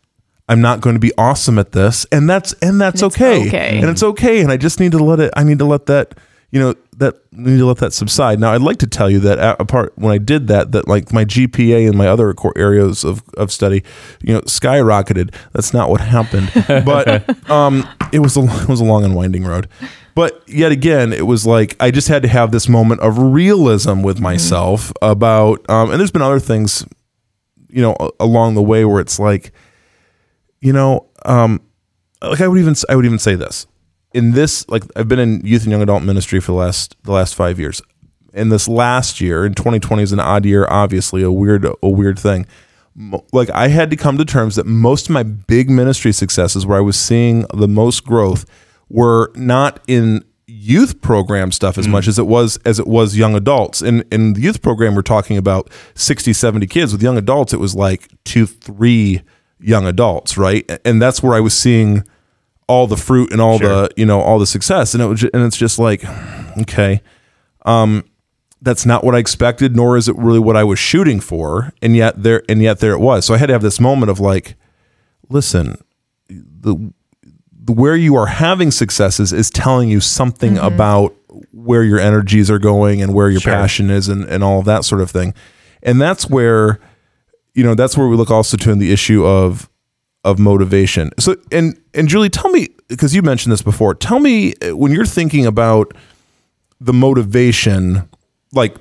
i'm 0.48 0.61
not 0.61 0.80
going 0.80 0.94
to 0.94 1.00
be 1.00 1.12
awesome 1.18 1.58
at 1.58 1.72
this 1.72 2.06
and 2.12 2.28
that's 2.28 2.52
and 2.62 2.80
that's 2.80 3.02
And 3.02 3.12
okay. 3.12 3.46
okay. 3.48 3.78
and 3.80 3.88
it's 3.88 4.02
okay 4.02 4.40
and 4.40 4.50
i 4.52 4.56
just 4.56 4.80
need 4.80 4.92
to 4.92 4.98
let 4.98 5.20
it 5.20 5.30
i 5.37 5.42
need 5.44 5.58
to 5.58 5.64
let 5.64 5.87
that 5.87 6.14
you 6.50 6.58
know 6.61 6.74
that 6.96 7.14
need 7.30 7.58
to 7.58 7.66
let 7.66 7.76
that 7.76 7.92
subside. 7.92 8.40
Now 8.40 8.52
i'd 8.54 8.62
like 8.62 8.78
to 8.78 8.87
tell 8.87 9.08
you 9.08 9.20
that 9.20 9.38
a- 9.38 9.61
apart 9.62 9.92
when 9.96 10.11
i 10.12 10.18
did 10.18 10.48
that 10.48 10.72
that 10.72 10.88
like 10.88 11.12
my 11.12 11.24
gpa 11.24 11.87
and 11.87 11.96
my 11.96 12.08
other 12.08 12.32
core 12.34 12.54
areas 12.56 13.04
of, 13.04 13.22
of 13.37 13.52
study 13.52 13.84
you 14.22 14.32
know 14.34 14.40
skyrocketed. 14.40 15.34
That's 15.52 15.72
not 15.72 15.90
what 15.90 16.00
happened. 16.00 16.50
But 16.84 17.48
um 17.50 17.87
it 18.12 18.20
was 18.20 18.37
a 18.37 18.40
it 18.62 18.68
was 18.68 18.80
a 18.80 18.84
long 18.84 19.04
and 19.04 19.14
winding 19.14 19.44
road. 19.44 19.68
But 20.14 20.42
yet 20.48 20.72
again 20.72 21.12
it 21.12 21.26
was 21.26 21.46
like 21.46 21.76
i 21.78 21.90
just 21.92 22.08
had 22.08 22.22
to 22.22 22.28
have 22.28 22.50
this 22.50 22.68
moment 22.68 23.00
of 23.02 23.18
realism 23.18 24.02
with 24.02 24.18
myself 24.20 24.90
about 25.02 25.68
um 25.70 25.90
and 25.90 26.00
there's 26.00 26.11
been 26.11 26.22
other 26.22 26.40
things 26.40 26.84
you 27.68 27.82
know 27.82 27.94
along 28.18 28.54
the 28.54 28.62
way 28.62 28.84
where 28.84 29.00
it's 29.00 29.18
like 29.20 29.52
you 30.60 30.72
know 30.72 31.06
um 31.24 31.60
like 32.22 32.40
i 32.40 32.48
would 32.48 32.58
even 32.58 32.74
i 32.88 32.96
would 32.96 33.04
even 33.04 33.18
say 33.18 33.34
this. 33.34 33.66
In 34.14 34.32
this 34.32 34.68
like 34.68 34.84
i've 34.96 35.08
been 35.08 35.18
in 35.18 35.44
youth 35.44 35.62
and 35.62 35.70
young 35.70 35.82
adult 35.82 36.02
ministry 36.02 36.40
for 36.40 36.52
the 36.52 36.58
last 36.58 36.96
the 37.04 37.12
last 37.12 37.34
five 37.34 37.58
years. 37.58 37.82
In 38.32 38.50
this 38.50 38.68
last 38.68 39.20
year 39.20 39.44
in 39.46 39.54
2020 39.54 40.02
is 40.02 40.12
an 40.12 40.20
odd 40.20 40.44
year 40.44 40.66
obviously 40.68 41.22
a 41.22 41.30
weird 41.30 41.66
a 41.82 41.88
weird 41.88 42.18
thing. 42.18 42.46
Like 43.32 43.50
i 43.50 43.68
had 43.68 43.90
to 43.90 43.96
come 43.96 44.18
to 44.18 44.24
terms 44.24 44.56
that 44.56 44.66
most 44.66 45.06
of 45.06 45.10
my 45.10 45.22
big 45.22 45.70
ministry 45.70 46.12
successes 46.12 46.66
where 46.66 46.78
i 46.78 46.80
was 46.82 46.98
seeing 46.98 47.46
the 47.54 47.68
most 47.68 48.04
growth 48.04 48.44
were 48.88 49.30
not 49.34 49.80
in 49.86 50.24
youth 50.48 51.02
program 51.02 51.52
stuff 51.52 51.76
as 51.76 51.86
much 51.86 52.08
as 52.08 52.18
it 52.18 52.26
was 52.26 52.56
as 52.64 52.78
it 52.78 52.86
was 52.86 53.16
young 53.16 53.34
adults. 53.34 53.82
And 53.82 54.02
in 54.10 54.32
the 54.32 54.40
youth 54.40 54.62
program 54.62 54.94
we're 54.94 55.02
talking 55.02 55.36
about 55.36 55.70
60 55.94 56.32
70 56.32 56.66
kids. 56.66 56.90
With 56.90 57.02
young 57.02 57.18
adults 57.18 57.52
it 57.52 57.60
was 57.60 57.74
like 57.74 58.08
two 58.24 58.46
three 58.46 59.22
young 59.60 59.86
adults 59.86 60.36
right? 60.38 60.68
And 60.84 61.00
that's 61.02 61.22
where 61.22 61.34
i 61.34 61.40
was 61.40 61.54
seeing 61.54 62.04
all 62.68 62.86
the 62.86 62.96
fruit 62.96 63.32
and 63.32 63.40
all 63.40 63.58
the 63.58 63.90
you 63.96 64.04
know 64.06 64.20
all 64.20 64.38
the 64.38 64.46
success. 64.46 64.92
And 64.94 65.02
it 65.02 65.06
was 65.06 65.20
ju- 65.20 65.30
and 65.32 65.42
it's 65.44 65.56
just 65.56 65.78
like 65.78 66.04
okay 66.58 67.00
um 67.64 68.04
that's 68.60 68.84
not 68.84 69.04
what 69.04 69.14
I 69.14 69.18
expected 69.18 69.74
nor 69.76 69.96
is 69.96 70.08
it 70.08 70.16
really 70.16 70.38
what 70.40 70.56
I 70.56 70.64
was 70.64 70.78
shooting 70.78 71.20
for 71.20 71.72
and 71.80 71.94
yet 71.96 72.22
there 72.22 72.42
and 72.48 72.60
yet 72.60 72.80
there 72.80 72.92
it 72.92 72.98
was. 73.00 73.24
So 73.24 73.32
I 73.34 73.38
had 73.38 73.46
to 73.46 73.52
have 73.52 73.62
this 73.62 73.80
moment 73.80 74.10
of 74.10 74.20
like 74.20 74.54
listen 75.28 75.76
the, 76.28 76.92
the 77.52 77.72
where 77.72 77.96
you 77.96 78.14
are 78.16 78.26
having 78.26 78.70
successes 78.70 79.32
is 79.32 79.50
telling 79.50 79.88
you 79.88 80.00
something 80.00 80.58
about 80.58 81.14
where 81.52 81.84
your 81.84 81.98
energies 82.00 82.50
are 82.50 82.58
going 82.58 83.00
and 83.02 83.14
where 83.14 83.30
your 83.30 83.40
Sure. 83.40 83.52
passion 83.52 83.90
is 83.90 84.08
and, 84.08 84.24
and 84.24 84.42
all 84.44 84.58
of 84.58 84.64
that 84.66 84.84
sort 84.84 85.00
of 85.00 85.10
thing. 85.10 85.34
And 85.82 86.00
that's 86.00 86.28
where 86.28 86.80
you 87.58 87.64
know 87.64 87.74
that's 87.74 87.98
where 87.98 88.06
we 88.06 88.14
look 88.14 88.30
also 88.30 88.56
to 88.56 88.70
in 88.70 88.78
the 88.78 88.92
issue 88.92 89.26
of 89.26 89.68
of 90.22 90.38
motivation. 90.38 91.10
So 91.18 91.34
and 91.50 91.76
and 91.92 92.08
julie 92.08 92.30
tell 92.30 92.50
me 92.50 92.68
because 92.86 93.14
you 93.16 93.22
mentioned 93.22 93.52
this 93.52 93.62
before 93.62 93.94
tell 93.94 94.20
me 94.20 94.54
uh, 94.62 94.76
when 94.76 94.92
you're 94.92 95.04
thinking 95.04 95.44
about 95.44 95.92
the 96.80 96.92
motivation 96.92 98.08
like 98.52 98.76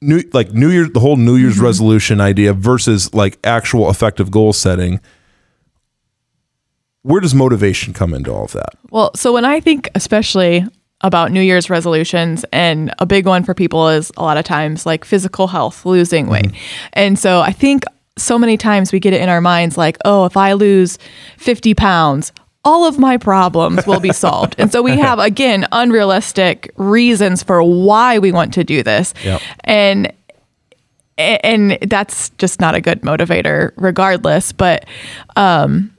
new 0.00 0.22
like 0.32 0.52
new 0.52 0.70
year 0.70 0.88
the 0.88 1.00
whole 1.00 1.16
new 1.16 1.34
year's 1.34 1.58
resolution 1.58 2.20
idea 2.20 2.52
versus 2.52 3.12
like 3.12 3.38
actual 3.42 3.90
effective 3.90 4.30
goal 4.30 4.52
setting 4.52 5.00
where 7.02 7.20
does 7.20 7.34
motivation 7.34 7.92
come 7.94 8.12
into 8.12 8.30
all 8.30 8.44
of 8.44 8.52
that? 8.52 8.74
Well, 8.90 9.12
so 9.14 9.32
when 9.32 9.44
I 9.44 9.60
think 9.60 9.88
especially 9.94 10.66
about 11.02 11.30
New 11.30 11.40
Year's 11.40 11.70
resolutions, 11.70 12.44
and 12.52 12.92
a 12.98 13.06
big 13.06 13.26
one 13.26 13.44
for 13.44 13.54
people 13.54 13.88
is 13.88 14.10
a 14.16 14.22
lot 14.22 14.36
of 14.36 14.44
times 14.44 14.84
like 14.84 15.04
physical 15.04 15.46
health, 15.46 15.86
losing 15.86 16.26
weight. 16.28 16.50
And 16.92 17.18
so 17.18 17.40
I 17.40 17.52
think 17.52 17.84
so 18.16 18.36
many 18.38 18.56
times 18.56 18.92
we 18.92 18.98
get 18.98 19.12
it 19.12 19.20
in 19.20 19.28
our 19.28 19.40
minds 19.40 19.78
like, 19.78 19.96
oh, 20.04 20.24
if 20.24 20.36
I 20.36 20.54
lose 20.54 20.98
50 21.36 21.74
pounds, 21.74 22.32
all 22.64 22.84
of 22.84 22.98
my 22.98 23.16
problems 23.16 23.86
will 23.86 24.00
be 24.00 24.12
solved. 24.12 24.56
and 24.58 24.72
so 24.72 24.82
we 24.82 24.90
have, 24.98 25.20
again, 25.20 25.66
unrealistic 25.70 26.72
reasons 26.76 27.44
for 27.44 27.62
why 27.62 28.18
we 28.18 28.32
want 28.32 28.52
to 28.54 28.64
do 28.64 28.82
this. 28.82 29.14
Yep. 29.24 29.40
And 29.64 30.12
and 31.16 31.78
that's 31.82 32.30
just 32.38 32.60
not 32.60 32.76
a 32.76 32.80
good 32.80 33.00
motivator 33.02 33.72
regardless 33.76 34.52
but 34.52 34.84
um 35.34 35.90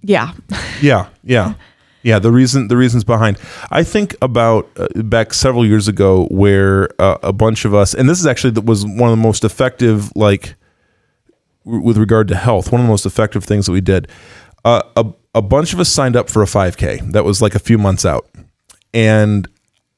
yeah 0.00 0.32
Yeah, 0.80 1.08
yeah, 1.24 1.54
yeah. 2.02 2.18
The 2.18 2.30
reason, 2.32 2.68
the 2.68 2.76
reasons 2.76 3.04
behind. 3.04 3.38
I 3.70 3.82
think 3.84 4.14
about 4.22 4.68
uh, 4.76 4.88
back 5.02 5.32
several 5.34 5.64
years 5.66 5.88
ago, 5.88 6.26
where 6.30 6.88
uh, 7.00 7.18
a 7.22 7.32
bunch 7.32 7.64
of 7.64 7.74
us, 7.74 7.94
and 7.94 8.08
this 8.08 8.18
is 8.20 8.26
actually 8.26 8.50
that 8.52 8.64
was 8.64 8.84
one 8.84 9.10
of 9.10 9.16
the 9.18 9.22
most 9.22 9.44
effective, 9.44 10.10
like 10.16 10.54
w- 11.64 11.82
with 11.82 11.96
regard 11.98 12.28
to 12.28 12.34
health, 12.36 12.72
one 12.72 12.80
of 12.80 12.86
the 12.86 12.90
most 12.90 13.06
effective 13.06 13.44
things 13.44 13.66
that 13.66 13.72
we 13.72 13.80
did. 13.80 14.08
Uh, 14.64 14.82
a 14.96 15.06
a 15.34 15.42
bunch 15.42 15.72
of 15.72 15.80
us 15.80 15.88
signed 15.88 16.14
up 16.14 16.28
for 16.28 16.42
a 16.42 16.46
5K. 16.46 17.12
That 17.12 17.24
was 17.24 17.40
like 17.40 17.54
a 17.54 17.58
few 17.58 17.78
months 17.78 18.04
out, 18.04 18.28
and 18.92 19.48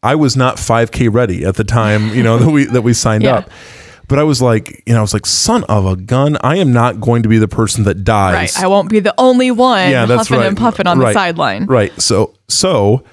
I 0.02 0.14
was 0.14 0.36
not 0.36 0.56
5K 0.56 1.12
ready 1.12 1.44
at 1.44 1.56
the 1.56 1.64
time. 1.64 2.08
You 2.14 2.22
know 2.22 2.38
that 2.38 2.50
we 2.50 2.64
that 2.66 2.82
we 2.82 2.92
signed 2.92 3.24
Yeah. 3.24 3.36
up. 3.38 3.50
But 4.08 4.18
I 4.18 4.22
was 4.22 4.42
like, 4.42 4.82
you 4.86 4.92
know, 4.92 4.98
I 4.98 5.02
was 5.02 5.14
like, 5.14 5.26
son 5.26 5.64
of 5.64 5.86
a 5.86 5.96
gun, 5.96 6.36
I 6.42 6.56
am 6.56 6.72
not 6.72 7.00
going 7.00 7.22
to 7.22 7.28
be 7.28 7.38
the 7.38 7.48
person 7.48 7.84
that 7.84 8.04
dies 8.04 8.34
right 8.34 8.64
i 8.64 8.66
won't 8.66 8.88
be 8.88 9.00
the 9.00 9.14
only 9.18 9.50
one 9.50 9.90
yeah, 9.90 10.06
that's 10.06 10.28
huffing 10.28 10.38
right. 10.38 10.46
and 10.46 10.56
puffing 10.56 10.86
on 10.86 10.98
the 10.98 11.12
sideline 11.12 11.66
Right. 11.66 11.98
So 12.00 12.34
so 12.48 13.04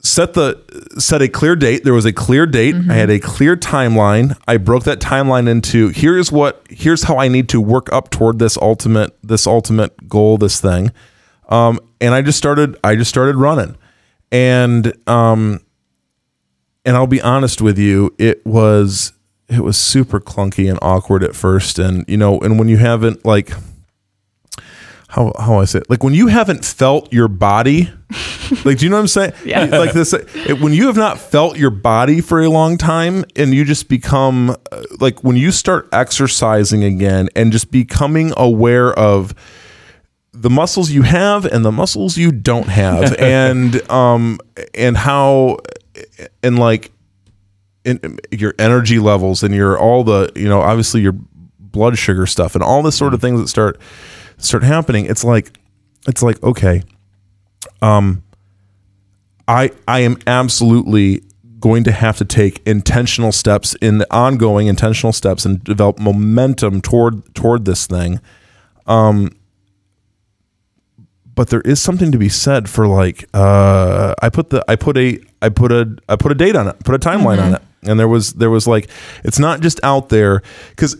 set 0.00 0.34
the 0.34 0.62
set 0.98 1.22
a 1.22 1.28
clear 1.28 1.56
date. 1.56 1.84
There 1.84 1.94
was 1.94 2.04
a 2.04 2.12
clear 2.12 2.46
date. 2.46 2.74
I 2.74 2.94
had 2.94 3.10
a 3.10 3.18
clear 3.18 3.56
timeline. 3.56 4.38
I 4.46 4.56
broke 4.56 4.84
that 4.84 5.00
timeline 5.00 5.48
into 5.48 5.88
here's 5.88 6.30
what 6.30 6.64
here's 6.70 7.04
how 7.04 7.18
I 7.18 7.28
need 7.28 7.48
to 7.50 7.60
work 7.60 7.92
up 7.92 8.10
toward 8.10 8.38
this 8.38 8.56
ultimate 8.58 9.16
this 9.22 9.46
ultimate 9.46 10.08
goal, 10.08 10.38
this 10.38 10.60
thing. 10.60 10.92
Um, 11.48 11.80
and 12.00 12.14
I 12.14 12.22
just 12.22 12.38
started 12.38 12.76
I 12.84 12.94
just 12.96 13.10
started 13.10 13.36
running. 13.36 13.76
And 14.30 14.92
um 15.08 15.60
and 16.84 16.96
I'll 16.96 17.06
be 17.06 17.20
honest 17.20 17.60
with 17.60 17.78
you, 17.78 18.14
it 18.18 18.46
was 18.46 19.12
it 19.48 19.60
was 19.60 19.76
super 19.76 20.20
clunky 20.20 20.68
and 20.68 20.78
awkward 20.82 21.22
at 21.22 21.34
first 21.34 21.78
and 21.78 22.04
you 22.08 22.16
know, 22.16 22.38
and 22.40 22.58
when 22.58 22.68
you 22.68 22.78
haven't 22.78 23.24
like 23.24 23.52
how 25.08 25.32
how 25.38 25.60
I 25.60 25.64
say 25.64 25.78
it? 25.78 25.90
Like 25.90 26.02
when 26.02 26.14
you 26.14 26.26
haven't 26.26 26.64
felt 26.64 27.12
your 27.12 27.28
body, 27.28 27.90
like 28.64 28.78
do 28.78 28.84
you 28.84 28.90
know 28.90 28.96
what 28.96 29.02
I'm 29.02 29.08
saying? 29.08 29.32
Yeah. 29.44 29.64
Like 29.64 29.92
this, 29.92 30.12
it, 30.12 30.60
when 30.60 30.72
you 30.72 30.88
have 30.88 30.96
not 30.96 31.18
felt 31.18 31.56
your 31.56 31.70
body 31.70 32.20
for 32.20 32.42
a 32.42 32.48
long 32.48 32.76
time, 32.76 33.24
and 33.34 33.54
you 33.54 33.64
just 33.64 33.88
become 33.88 34.50
uh, 34.50 34.82
like 35.00 35.22
when 35.22 35.36
you 35.36 35.52
start 35.52 35.88
exercising 35.92 36.84
again 36.84 37.28
and 37.36 37.52
just 37.52 37.70
becoming 37.70 38.32
aware 38.36 38.92
of 38.92 39.34
the 40.32 40.50
muscles 40.50 40.90
you 40.90 41.02
have 41.02 41.46
and 41.46 41.64
the 41.64 41.72
muscles 41.72 42.18
you 42.18 42.32
don't 42.32 42.68
have, 42.68 43.14
and 43.18 43.88
um 43.90 44.38
and 44.74 44.96
how 44.96 45.58
and 46.42 46.58
like 46.58 46.90
in, 47.86 48.18
your 48.30 48.54
energy 48.58 48.98
levels 48.98 49.42
and 49.42 49.54
your 49.54 49.78
all 49.78 50.04
the 50.04 50.30
you 50.34 50.48
know 50.48 50.60
obviously 50.60 51.00
your 51.00 51.14
blood 51.58 51.96
sugar 51.96 52.26
stuff 52.26 52.54
and 52.54 52.62
all 52.62 52.82
this 52.82 52.96
sort 52.96 53.14
of 53.14 53.20
things 53.20 53.40
that 53.40 53.48
start 53.48 53.80
start 54.38 54.62
happening. 54.62 55.06
It's 55.06 55.24
like 55.24 55.58
it's 56.06 56.22
like 56.22 56.42
okay 56.42 56.82
um 57.82 58.22
i 59.48 59.70
i 59.88 60.00
am 60.00 60.16
absolutely 60.26 61.22
going 61.58 61.84
to 61.84 61.92
have 61.92 62.16
to 62.16 62.24
take 62.24 62.62
intentional 62.66 63.32
steps 63.32 63.74
in 63.76 63.98
the 63.98 64.06
ongoing 64.14 64.66
intentional 64.66 65.12
steps 65.12 65.44
and 65.44 65.62
develop 65.64 65.98
momentum 65.98 66.80
toward 66.80 67.34
toward 67.34 67.64
this 67.64 67.86
thing. 67.86 68.20
Um 68.86 69.30
but 71.34 71.48
there 71.48 71.62
is 71.62 71.80
something 71.80 72.12
to 72.12 72.18
be 72.18 72.28
said 72.28 72.68
for 72.68 72.86
like 72.86 73.28
uh 73.34 74.14
i 74.22 74.28
put 74.28 74.50
the 74.50 74.64
i 74.68 74.76
put 74.76 74.96
a 74.96 75.18
i 75.42 75.48
put 75.48 75.72
a 75.72 75.96
i 76.08 76.16
put 76.16 76.30
a 76.30 76.34
date 76.34 76.54
on 76.56 76.68
it 76.68 76.78
put 76.80 76.94
a 76.94 76.98
timeline 76.98 77.42
on 77.42 77.54
it 77.54 77.62
and 77.88 77.98
there 78.00 78.08
was 78.08 78.32
there 78.34 78.50
was 78.50 78.66
like 78.66 78.88
it's 79.24 79.38
not 79.38 79.60
just 79.60 79.78
out 79.82 80.08
there 80.08 80.42
because 80.70 80.96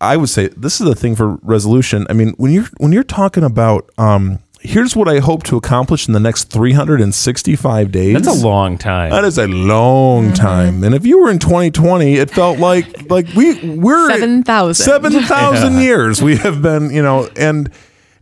i 0.00 0.16
would 0.16 0.28
say 0.28 0.48
this 0.48 0.80
is 0.80 0.86
the 0.86 0.94
thing 0.94 1.14
for 1.16 1.36
resolution. 1.42 2.06
I 2.08 2.12
mean 2.14 2.34
when 2.38 2.52
you're 2.52 2.68
when 2.78 2.92
you're 2.92 3.02
talking 3.04 3.44
about 3.44 3.90
um 3.98 4.38
here's 4.62 4.94
what 4.94 5.08
i 5.08 5.18
hope 5.20 5.42
to 5.44 5.56
accomplish 5.56 6.06
in 6.06 6.12
the 6.12 6.20
next 6.20 6.44
365 6.50 7.90
days. 7.92 8.14
That's 8.14 8.42
a 8.42 8.46
long 8.46 8.76
time. 8.78 9.10
that 9.10 9.24
is 9.24 9.38
a 9.38 9.46
long 9.46 10.32
time. 10.32 10.84
And 10.84 10.94
if 10.94 11.06
you 11.06 11.18
were 11.20 11.30
in 11.30 11.38
2020 11.38 12.14
it 12.14 12.30
felt 12.30 12.58
like 12.58 13.10
like 13.10 13.26
we 13.34 13.76
we're 13.76 14.10
7,000. 14.10 14.84
7,000 14.84 15.80
years 15.80 16.22
we 16.22 16.36
have 16.36 16.60
been, 16.62 16.90
you 16.90 17.02
know, 17.02 17.28
and 17.36 17.70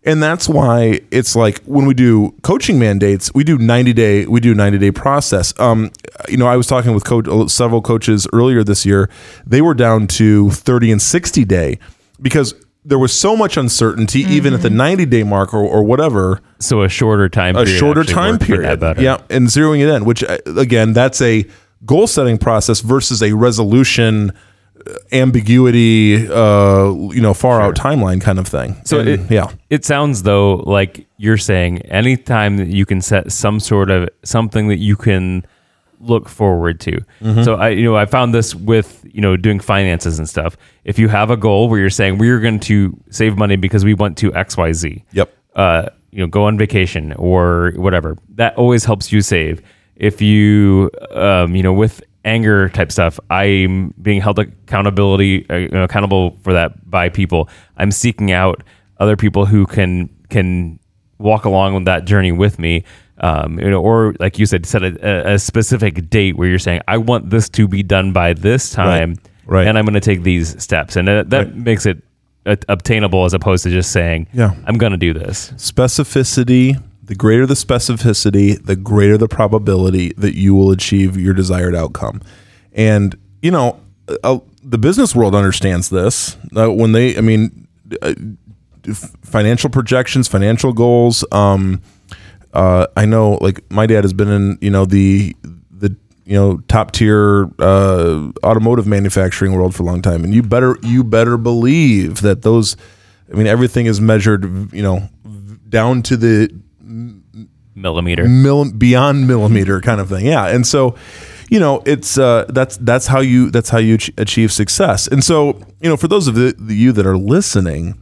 and 0.04 0.22
that's 0.22 0.48
why 0.48 1.00
it's 1.10 1.34
like 1.36 1.62
when 1.64 1.86
we 1.86 1.94
do 1.94 2.34
coaching 2.42 2.78
mandates, 2.78 3.32
we 3.34 3.44
do 3.44 3.58
90 3.58 3.92
day 3.92 4.26
we 4.26 4.40
do 4.40 4.54
90 4.54 4.78
day 4.78 4.90
process. 4.90 5.52
Um 5.58 5.90
you 6.28 6.36
know, 6.36 6.46
I 6.46 6.56
was 6.56 6.66
talking 6.66 6.94
with 6.94 7.04
coach 7.04 7.50
several 7.50 7.82
coaches 7.82 8.26
earlier 8.32 8.64
this 8.64 8.86
year. 8.86 9.10
They 9.46 9.60
were 9.60 9.74
down 9.74 10.06
to 10.08 10.50
30 10.50 10.92
and 10.92 11.02
60 11.02 11.44
day 11.44 11.78
because 12.20 12.54
there 12.84 12.98
was 12.98 13.12
so 13.12 13.36
much 13.36 13.56
uncertainty 13.56 14.20
even 14.20 14.54
at 14.54 14.62
the 14.62 14.70
90 14.70 15.04
day 15.06 15.22
mark 15.22 15.52
or, 15.52 15.62
or 15.62 15.82
whatever 15.82 16.40
so 16.58 16.82
a 16.82 16.88
shorter 16.88 17.28
time 17.28 17.54
a 17.54 17.64
period 17.64 17.78
shorter 17.78 18.04
time 18.04 18.32
worked 18.32 18.44
for 18.44 18.56
that 18.56 18.80
period. 18.80 18.98
Yeah, 19.00 19.20
and 19.28 19.46
zeroing 19.48 19.80
it 19.80 19.88
in, 19.88 20.04
which 20.04 20.24
uh, 20.24 20.38
again, 20.56 20.92
that's 20.92 21.20
a 21.20 21.46
goal 21.84 22.06
setting 22.06 22.38
process 22.38 22.80
versus 22.80 23.22
a 23.22 23.32
resolution 23.32 24.32
ambiguity, 25.12 26.28
uh, 26.28 26.90
you 26.90 27.20
know, 27.20 27.34
far 27.34 27.60
out 27.60 27.74
timeline 27.76 28.20
kind 28.20 28.38
of 28.38 28.46
thing. 28.46 28.80
So 28.84 29.00
And, 29.00 29.08
it, 29.08 29.30
yeah, 29.30 29.50
it 29.70 29.84
sounds 29.84 30.22
though 30.22 30.56
like 30.66 31.06
you're 31.16 31.38
saying 31.38 31.82
anytime 31.82 32.56
that 32.58 32.68
you 32.68 32.86
can 32.86 33.00
set 33.00 33.32
some 33.32 33.60
sort 33.60 33.90
of 33.90 34.08
something 34.24 34.68
that 34.68 34.78
you 34.78 34.96
can 34.96 35.46
look 36.00 36.28
forward 36.28 36.80
to. 36.80 36.92
Mm-hmm. 37.20 37.42
So 37.42 37.56
I 37.56 37.70
you 37.70 37.84
know 37.84 37.96
I 37.96 38.06
found 38.06 38.34
this 38.34 38.54
with 38.54 39.04
you 39.10 39.20
know 39.20 39.36
doing 39.36 39.60
finances 39.60 40.18
and 40.18 40.28
stuff. 40.28 40.56
If 40.84 40.98
you 40.98 41.08
have 41.08 41.30
a 41.30 41.36
goal 41.36 41.68
where 41.68 41.80
you're 41.80 41.90
saying 41.90 42.18
we're 42.18 42.40
going 42.40 42.60
to 42.60 42.96
save 43.10 43.36
money 43.36 43.56
because 43.56 43.84
we 43.84 43.94
want 43.94 44.16
to 44.18 44.34
X 44.34 44.56
Y 44.56 44.72
Z. 44.72 45.04
Yep. 45.12 45.34
Uh, 45.54 45.88
you 46.10 46.20
know, 46.20 46.26
go 46.26 46.44
on 46.44 46.56
vacation 46.56 47.12
or 47.14 47.72
whatever. 47.76 48.16
That 48.36 48.56
always 48.56 48.84
helps 48.84 49.12
you 49.12 49.20
save. 49.20 49.62
If 49.96 50.22
you 50.22 50.90
um, 51.10 51.54
you 51.54 51.62
know 51.62 51.72
with 51.72 52.02
anger 52.28 52.68
type 52.68 52.92
stuff, 52.92 53.18
I'm 53.30 53.94
being 54.00 54.20
held 54.20 54.38
accountability 54.38 55.48
uh, 55.50 55.82
accountable 55.84 56.36
for 56.42 56.52
that 56.52 56.88
by 56.90 57.08
people. 57.08 57.48
I'm 57.76 57.90
seeking 57.90 58.30
out 58.32 58.62
other 58.98 59.16
people 59.16 59.46
who 59.46 59.66
can 59.66 60.08
can 60.28 60.78
walk 61.18 61.44
along 61.44 61.74
with 61.74 61.84
that 61.86 62.04
journey 62.04 62.30
with 62.32 62.58
me. 62.58 62.84
Um, 63.20 63.58
you 63.58 63.68
know, 63.68 63.80
or 63.82 64.14
like 64.20 64.38
you 64.38 64.46
said, 64.46 64.64
set 64.64 64.84
a, 64.84 65.32
a 65.34 65.38
specific 65.40 66.08
date 66.08 66.36
where 66.36 66.48
you're 66.48 66.60
saying, 66.60 66.82
I 66.86 66.98
want 66.98 67.30
this 67.30 67.48
to 67.48 67.66
be 67.66 67.82
done 67.82 68.12
by 68.12 68.32
this 68.32 68.70
time, 68.70 69.16
Right. 69.44 69.66
and 69.66 69.76
I'm 69.76 69.84
going 69.84 69.94
to 69.94 70.00
take 70.00 70.22
these 70.22 70.62
steps, 70.62 70.94
and 70.94 71.08
that, 71.08 71.30
that 71.30 71.56
makes 71.56 71.84
it 71.84 72.00
uh, 72.46 72.54
obtainable 72.68 73.24
as 73.24 73.34
opposed 73.34 73.64
to 73.64 73.70
just 73.70 73.90
saying, 73.90 74.28
Yeah. 74.32 74.54
I'm 74.66 74.78
going 74.78 74.92
to 74.92 74.98
do 74.98 75.12
this. 75.12 75.50
specificity. 75.56 76.80
The 77.08 77.14
greater 77.14 77.46
the 77.46 77.54
specificity, 77.54 78.62
the 78.62 78.76
greater 78.76 79.18
the 79.18 79.28
probability 79.28 80.12
that 80.16 80.34
you 80.34 80.54
will 80.54 80.70
achieve 80.70 81.16
your 81.16 81.34
desired 81.34 81.74
outcome. 81.74 82.22
And 82.72 83.18
you 83.42 83.50
know, 83.50 83.80
uh, 84.22 84.38
the 84.62 84.78
business 84.78 85.14
world 85.14 85.34
understands 85.34 85.90
this. 85.90 86.36
Uh, 86.56 86.72
when 86.72 86.92
they, 86.92 87.16
I 87.16 87.20
mean, 87.20 87.66
uh, 88.02 88.14
financial 88.94 89.70
projections, 89.70 90.28
financial 90.28 90.72
goals. 90.72 91.24
Um, 91.32 91.82
uh, 92.52 92.86
I 92.96 93.04
know, 93.04 93.38
like 93.40 93.70
my 93.70 93.86
dad 93.86 94.04
has 94.04 94.12
been 94.12 94.28
in, 94.28 94.58
you 94.60 94.70
know, 94.70 94.84
the 94.84 95.36
the 95.70 95.94
you 96.24 96.34
know 96.34 96.58
top 96.68 96.92
tier 96.92 97.50
uh, 97.58 98.30
automotive 98.42 98.86
manufacturing 98.86 99.52
world 99.52 99.74
for 99.74 99.82
a 99.82 99.86
long 99.86 100.02
time, 100.02 100.24
and 100.24 100.34
you 100.34 100.42
better 100.42 100.76
you 100.82 101.04
better 101.04 101.36
believe 101.36 102.20
that 102.22 102.42
those. 102.42 102.76
I 103.30 103.36
mean, 103.36 103.46
everything 103.46 103.84
is 103.84 104.00
measured, 104.00 104.72
you 104.72 104.82
know, 104.82 105.06
down 105.68 106.02
to 106.04 106.16
the 106.16 106.50
Millimeter. 107.74 108.26
mill, 108.28 108.72
beyond 108.72 109.28
millimeter 109.28 109.80
kind 109.80 110.00
of 110.00 110.08
thing. 110.08 110.26
Yeah, 110.26 110.46
and 110.46 110.66
so 110.66 110.96
you 111.48 111.60
know 111.60 111.82
it's 111.86 112.18
uh, 112.18 112.44
that's 112.48 112.76
that's 112.78 113.06
how 113.06 113.20
you 113.20 113.50
that's 113.50 113.68
how 113.68 113.78
you 113.78 113.94
ach- 113.94 114.10
achieve 114.18 114.52
success. 114.52 115.06
And 115.06 115.22
so 115.22 115.60
you 115.80 115.88
know 115.88 115.96
for 115.96 116.08
those 116.08 116.26
of 116.26 116.34
the, 116.34 116.54
the 116.58 116.74
you 116.74 116.92
that 116.92 117.06
are 117.06 117.16
listening, 117.16 118.00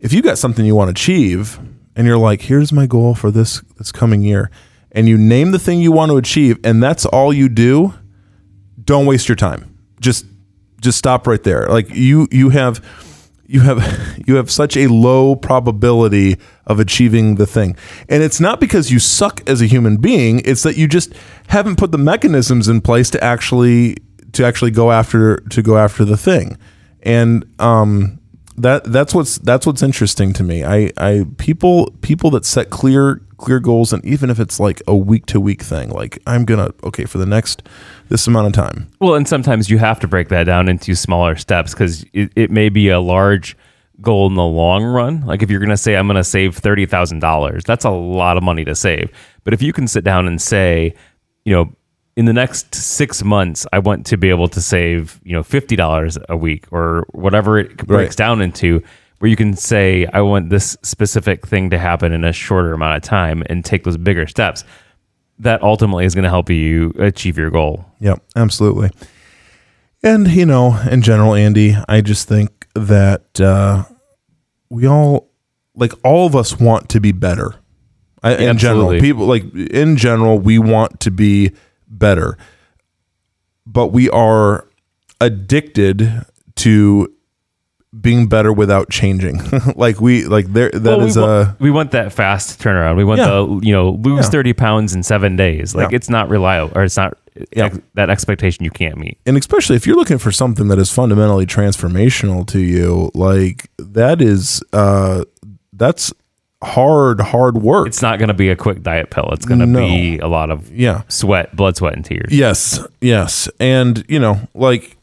if 0.00 0.12
you 0.12 0.22
got 0.22 0.38
something 0.38 0.64
you 0.64 0.74
want 0.74 0.88
to 0.88 1.02
achieve 1.02 1.58
and 1.96 2.06
you're 2.06 2.18
like, 2.18 2.42
here's 2.42 2.72
my 2.72 2.86
goal 2.86 3.14
for 3.14 3.30
this 3.30 3.60
this 3.78 3.92
coming 3.92 4.22
year, 4.22 4.50
and 4.92 5.08
you 5.08 5.18
name 5.18 5.50
the 5.50 5.58
thing 5.58 5.80
you 5.80 5.92
want 5.92 6.10
to 6.10 6.16
achieve, 6.16 6.58
and 6.64 6.82
that's 6.82 7.04
all 7.04 7.32
you 7.32 7.48
do, 7.48 7.92
don't 8.82 9.06
waste 9.06 9.28
your 9.28 9.36
time. 9.36 9.76
Just 10.00 10.24
just 10.80 10.96
stop 10.98 11.26
right 11.26 11.42
there. 11.42 11.66
Like 11.68 11.90
you 11.90 12.26
you 12.30 12.48
have 12.50 12.82
you 13.46 13.60
have 13.60 14.22
you 14.26 14.36
have 14.36 14.50
such 14.50 14.76
a 14.76 14.86
low 14.88 15.36
probability 15.36 16.36
of 16.66 16.80
achieving 16.80 17.36
the 17.36 17.46
thing. 17.46 17.76
And 18.08 18.22
it's 18.22 18.40
not 18.40 18.60
because 18.60 18.90
you 18.90 18.98
suck 18.98 19.48
as 19.48 19.60
a 19.60 19.66
human 19.66 19.98
being, 19.98 20.40
it's 20.44 20.62
that 20.62 20.76
you 20.76 20.88
just 20.88 21.12
haven't 21.48 21.76
put 21.76 21.92
the 21.92 21.98
mechanisms 21.98 22.68
in 22.68 22.80
place 22.80 23.10
to 23.10 23.22
actually 23.22 23.96
to 24.32 24.44
actually 24.44 24.70
go 24.70 24.90
after 24.90 25.38
to 25.50 25.62
go 25.62 25.76
after 25.76 26.04
the 26.04 26.16
thing. 26.16 26.58
And 27.02 27.44
um 27.58 28.20
that 28.56 28.84
that's 28.84 29.14
what's 29.14 29.38
that's 29.38 29.66
what's 29.66 29.82
interesting 29.82 30.32
to 30.34 30.42
me. 30.42 30.64
I 30.64 30.90
I 30.96 31.26
people 31.38 31.90
people 32.02 32.30
that 32.30 32.44
set 32.44 32.70
clear 32.70 33.20
clear 33.38 33.60
goals 33.60 33.92
and 33.92 34.04
even 34.04 34.30
if 34.30 34.38
it's 34.40 34.58
like 34.60 34.82
a 34.86 34.96
week 34.96 35.26
to 35.26 35.40
week 35.40 35.62
thing, 35.62 35.90
like 35.90 36.18
I'm 36.26 36.44
to 36.58 36.74
okay 36.84 37.04
for 37.04 37.18
the 37.18 37.26
next 37.26 37.62
this 38.08 38.26
amount 38.26 38.46
of 38.48 38.52
time. 38.52 38.88
Well, 39.00 39.14
and 39.14 39.26
sometimes 39.28 39.70
you 39.70 39.78
have 39.78 39.98
to 40.00 40.08
break 40.08 40.28
that 40.28 40.44
down 40.44 40.68
into 40.68 40.94
smaller 40.94 41.36
steps 41.36 41.72
because 41.74 42.04
it, 42.12 42.30
it 42.36 42.50
may 42.50 42.68
be 42.68 42.88
a 42.88 43.00
large 43.00 43.56
goal 44.00 44.26
in 44.26 44.34
the 44.34 44.42
long 44.44 44.84
run. 44.84 45.20
Like 45.26 45.42
if 45.42 45.50
you're 45.50 45.60
to 45.70 45.76
say, 45.76 45.94
I'm 45.96 46.06
to 46.16 46.24
save 46.24 46.60
$30,000, 46.60 47.62
that's 47.64 47.84
a 47.84 47.90
lot 47.90 48.36
of 48.36 48.42
money 48.42 48.64
to 48.64 48.74
save. 48.74 49.10
But 49.44 49.54
if 49.54 49.62
you 49.62 49.72
can 49.72 49.86
sit 49.86 50.04
down 50.04 50.26
and 50.26 50.40
say, 50.42 50.94
you 51.44 51.54
know, 51.54 51.72
in 52.16 52.26
the 52.26 52.32
next 52.32 52.74
six 52.74 53.24
months, 53.24 53.66
I 53.72 53.78
want 53.80 54.06
to 54.06 54.16
be 54.16 54.30
able 54.30 54.48
to 54.48 54.60
save, 54.60 55.20
you 55.24 55.32
know, 55.32 55.42
$50 55.42 56.24
a 56.28 56.36
week 56.36 56.64
or 56.70 57.06
whatever 57.12 57.58
it 57.58 57.76
breaks 57.78 58.10
Right. 58.12 58.16
down 58.16 58.40
into, 58.40 58.82
where 59.24 59.30
you 59.30 59.36
can 59.36 59.56
say, 59.56 60.04
I 60.12 60.20
want 60.20 60.50
this 60.50 60.76
specific 60.82 61.46
thing 61.46 61.70
to 61.70 61.78
happen 61.78 62.12
in 62.12 62.24
a 62.24 62.32
shorter 62.34 62.74
amount 62.74 62.98
of 62.98 63.02
time 63.02 63.42
and 63.46 63.64
take 63.64 63.84
those 63.84 63.96
bigger 63.96 64.26
steps. 64.26 64.64
That 65.38 65.62
ultimately 65.62 66.04
is 66.04 66.14
going 66.14 66.24
to 66.24 66.28
help 66.28 66.50
you 66.50 66.92
achieve 66.98 67.38
your 67.38 67.48
goal. 67.48 67.86
Yep, 68.00 68.22
absolutely. 68.36 68.90
And 70.02 70.28
you 70.28 70.44
know, 70.44 70.78
in 70.90 71.00
general, 71.00 71.34
Andy, 71.34 71.74
I 71.88 72.02
just 72.02 72.28
think 72.28 72.68
that 72.74 73.40
uh, 73.40 73.84
we 74.68 74.86
all, 74.86 75.30
like, 75.74 75.92
all 76.04 76.26
of 76.26 76.36
us 76.36 76.60
want 76.60 76.90
to 76.90 77.00
be 77.00 77.12
better. 77.12 77.54
I, 78.22 78.34
in 78.34 78.58
general, 78.58 79.00
people 79.00 79.24
like 79.24 79.54
in 79.54 79.96
general, 79.96 80.38
we 80.38 80.58
want 80.58 81.00
to 81.00 81.10
be 81.10 81.52
better, 81.88 82.36
but 83.64 83.86
we 83.86 84.10
are 84.10 84.68
addicted 85.18 86.26
to 86.56 87.10
being 88.00 88.26
better 88.28 88.52
without 88.52 88.90
changing. 88.90 89.40
like 89.76 90.00
we 90.00 90.24
like 90.26 90.46
there 90.52 90.70
that 90.70 90.82
Well, 90.98 91.06
is 91.06 91.16
we, 91.16 91.22
a 91.22 91.26
wa- 91.26 91.52
we 91.60 91.70
want 91.70 91.90
that 91.92 92.12
fast 92.12 92.60
turnaround. 92.60 92.96
We 92.96 93.04
want 93.04 93.20
Yeah. 93.20 93.26
the 93.28 93.60
you 93.62 93.72
know 93.72 93.90
lose 94.02 94.24
Yeah. 94.26 94.30
thirty 94.30 94.52
pounds 94.52 94.94
in 94.94 95.02
seven 95.02 95.36
days. 95.36 95.74
Like 95.74 95.90
Yeah. 95.90 95.96
it's 95.96 96.10
not 96.10 96.28
reliable, 96.28 96.76
or 96.76 96.84
it's 96.84 96.96
not 96.96 97.16
Yeah. 97.56 97.66
ex- 97.66 97.78
that 97.94 98.10
expectation 98.10 98.64
you 98.64 98.70
can't 98.70 98.96
meet. 98.98 99.18
and 99.26 99.36
especially 99.36 99.76
if 99.76 99.86
you're 99.86 99.96
looking 99.96 100.18
for 100.18 100.30
something 100.32 100.68
that 100.68 100.78
is 100.78 100.90
fundamentally 100.90 101.46
transformational 101.46 102.46
to 102.48 102.58
you, 102.60 103.10
like 103.14 103.68
that 103.78 104.20
is 104.22 104.62
uh 104.72 105.24
that's 105.72 106.12
hard, 106.62 107.20
hard 107.20 107.58
work. 107.58 107.86
It's 107.86 108.00
not 108.00 108.18
going 108.18 108.28
to 108.28 108.34
be 108.34 108.48
a 108.48 108.56
quick 108.56 108.82
diet 108.82 109.10
pill. 109.10 109.28
It's 109.32 109.44
going 109.44 109.60
to 109.60 109.66
No. 109.66 109.80
be 109.80 110.18
a 110.18 110.28
lot 110.28 110.50
of 110.50 110.72
yeah. 110.72 111.02
sweat, 111.08 111.54
blood, 111.54 111.76
sweat, 111.76 111.94
and 111.94 112.02
tears. 112.04 112.32
Yes, 112.32 112.80
yes. 113.02 113.50
And 113.60 114.02
you 114.08 114.18
know, 114.18 114.40
like 114.54 114.96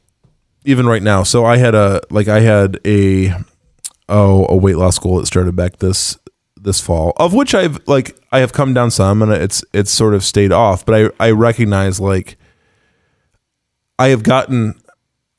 even 0.63 0.86
right 0.86 1.04
now, 1.04 1.24
so 1.24 1.45
I 1.45 1.58
had 1.58 1.76
a 1.76 2.02
like 2.10 2.28
I 2.28 2.41
had 2.41 2.80
a 2.86 3.34
oh, 4.10 4.45
a 4.50 4.56
weight 4.56 4.78
loss 4.78 5.00
goal 5.00 5.17
that 5.17 5.26
started 5.26 5.56
back 5.56 5.78
this 5.78 6.17
this 6.56 6.80
fall, 6.80 7.13
of 7.17 7.34
which 7.34 7.56
I've 7.56 7.80
like 7.88 8.15
I 8.32 8.39
have 8.39 8.54
come 8.54 8.74
down 8.74 8.91
some 8.91 9.21
and 9.21 9.32
it's 9.32 9.63
it's 9.74 9.91
sort 9.91 10.13
of 10.13 10.24
stayed 10.24 10.52
off, 10.52 10.86
but 10.86 11.13
I 11.19 11.28
I 11.28 11.32
recognize 11.32 12.00
like 12.00 12.38
I 13.97 14.10
have 14.10 14.24
gotten 14.24 14.80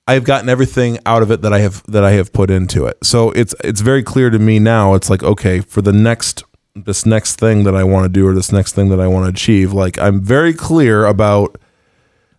I 0.09 0.15
have 0.15 0.25
gotten 0.25 0.49
everything 0.49 0.99
out 1.07 1.23
of 1.23 1.31
it 1.31 1.43
that 1.43 1.53
I 1.53 1.61
have 1.61 1.85
that 1.85 2.05
I 2.05 2.13
have 2.13 2.33
put 2.33 2.51
into 2.51 2.87
it. 2.87 2.99
So 3.05 3.31
it's 3.33 3.55
it's 3.63 3.81
very 3.81 4.03
clear 4.03 4.31
to 4.31 4.39
me 4.39 4.59
now. 4.59 4.95
It's 4.95 5.09
like 5.09 5.23
okay, 5.23 5.61
for 5.61 5.83
the 5.83 5.93
next 5.93 6.43
this 6.75 7.07
next 7.07 7.39
thing 7.39 7.65
that 7.65 7.75
I 7.77 7.85
want 7.85 8.05
to 8.05 8.09
do 8.09 8.27
or 8.27 8.35
this 8.35 8.51
next 8.51 8.73
thing 8.73 8.89
that 8.89 9.01
I 9.01 9.07
want 9.07 9.27
to 9.27 9.31
achieve, 9.31 9.73
like 9.73 9.99
I'm 9.99 10.21
very 10.21 10.53
clear 10.53 11.05
about 11.05 11.59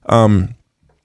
um 0.08 0.56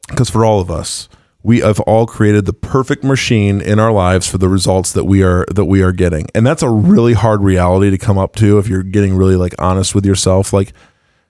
because 0.09 0.31
for 0.31 0.45
all 0.45 0.61
of 0.61 0.71
us, 0.71 1.09
we 1.43 1.61
have 1.61 1.79
all 1.81 2.05
created 2.07 2.47
the 2.47 2.53
perfect 2.53 3.05
machine 3.05 3.61
in 3.61 3.79
our 3.79 3.93
lives 3.93 4.29
for 4.29 4.39
the 4.39 4.49
results 4.49 4.93
that 4.93 5.05
we 5.05 5.23
are 5.23 5.47
that 5.55 5.67
we 5.67 5.83
are 5.83 5.93
getting. 5.93 6.27
And 6.35 6.47
that's 6.47 6.63
a 6.63 6.69
really 6.71 7.13
hard 7.15 7.43
reality 7.43 7.91
to 7.91 7.99
come 7.99 8.19
up 8.19 8.35
to 8.37 8.59
if 8.59 8.69
you're 8.69 8.83
getting 8.83 9.15
really 9.15 9.37
like 9.37 9.55
honest 9.59 9.95
with 9.95 10.05
yourself 10.05 10.53
like 10.53 10.73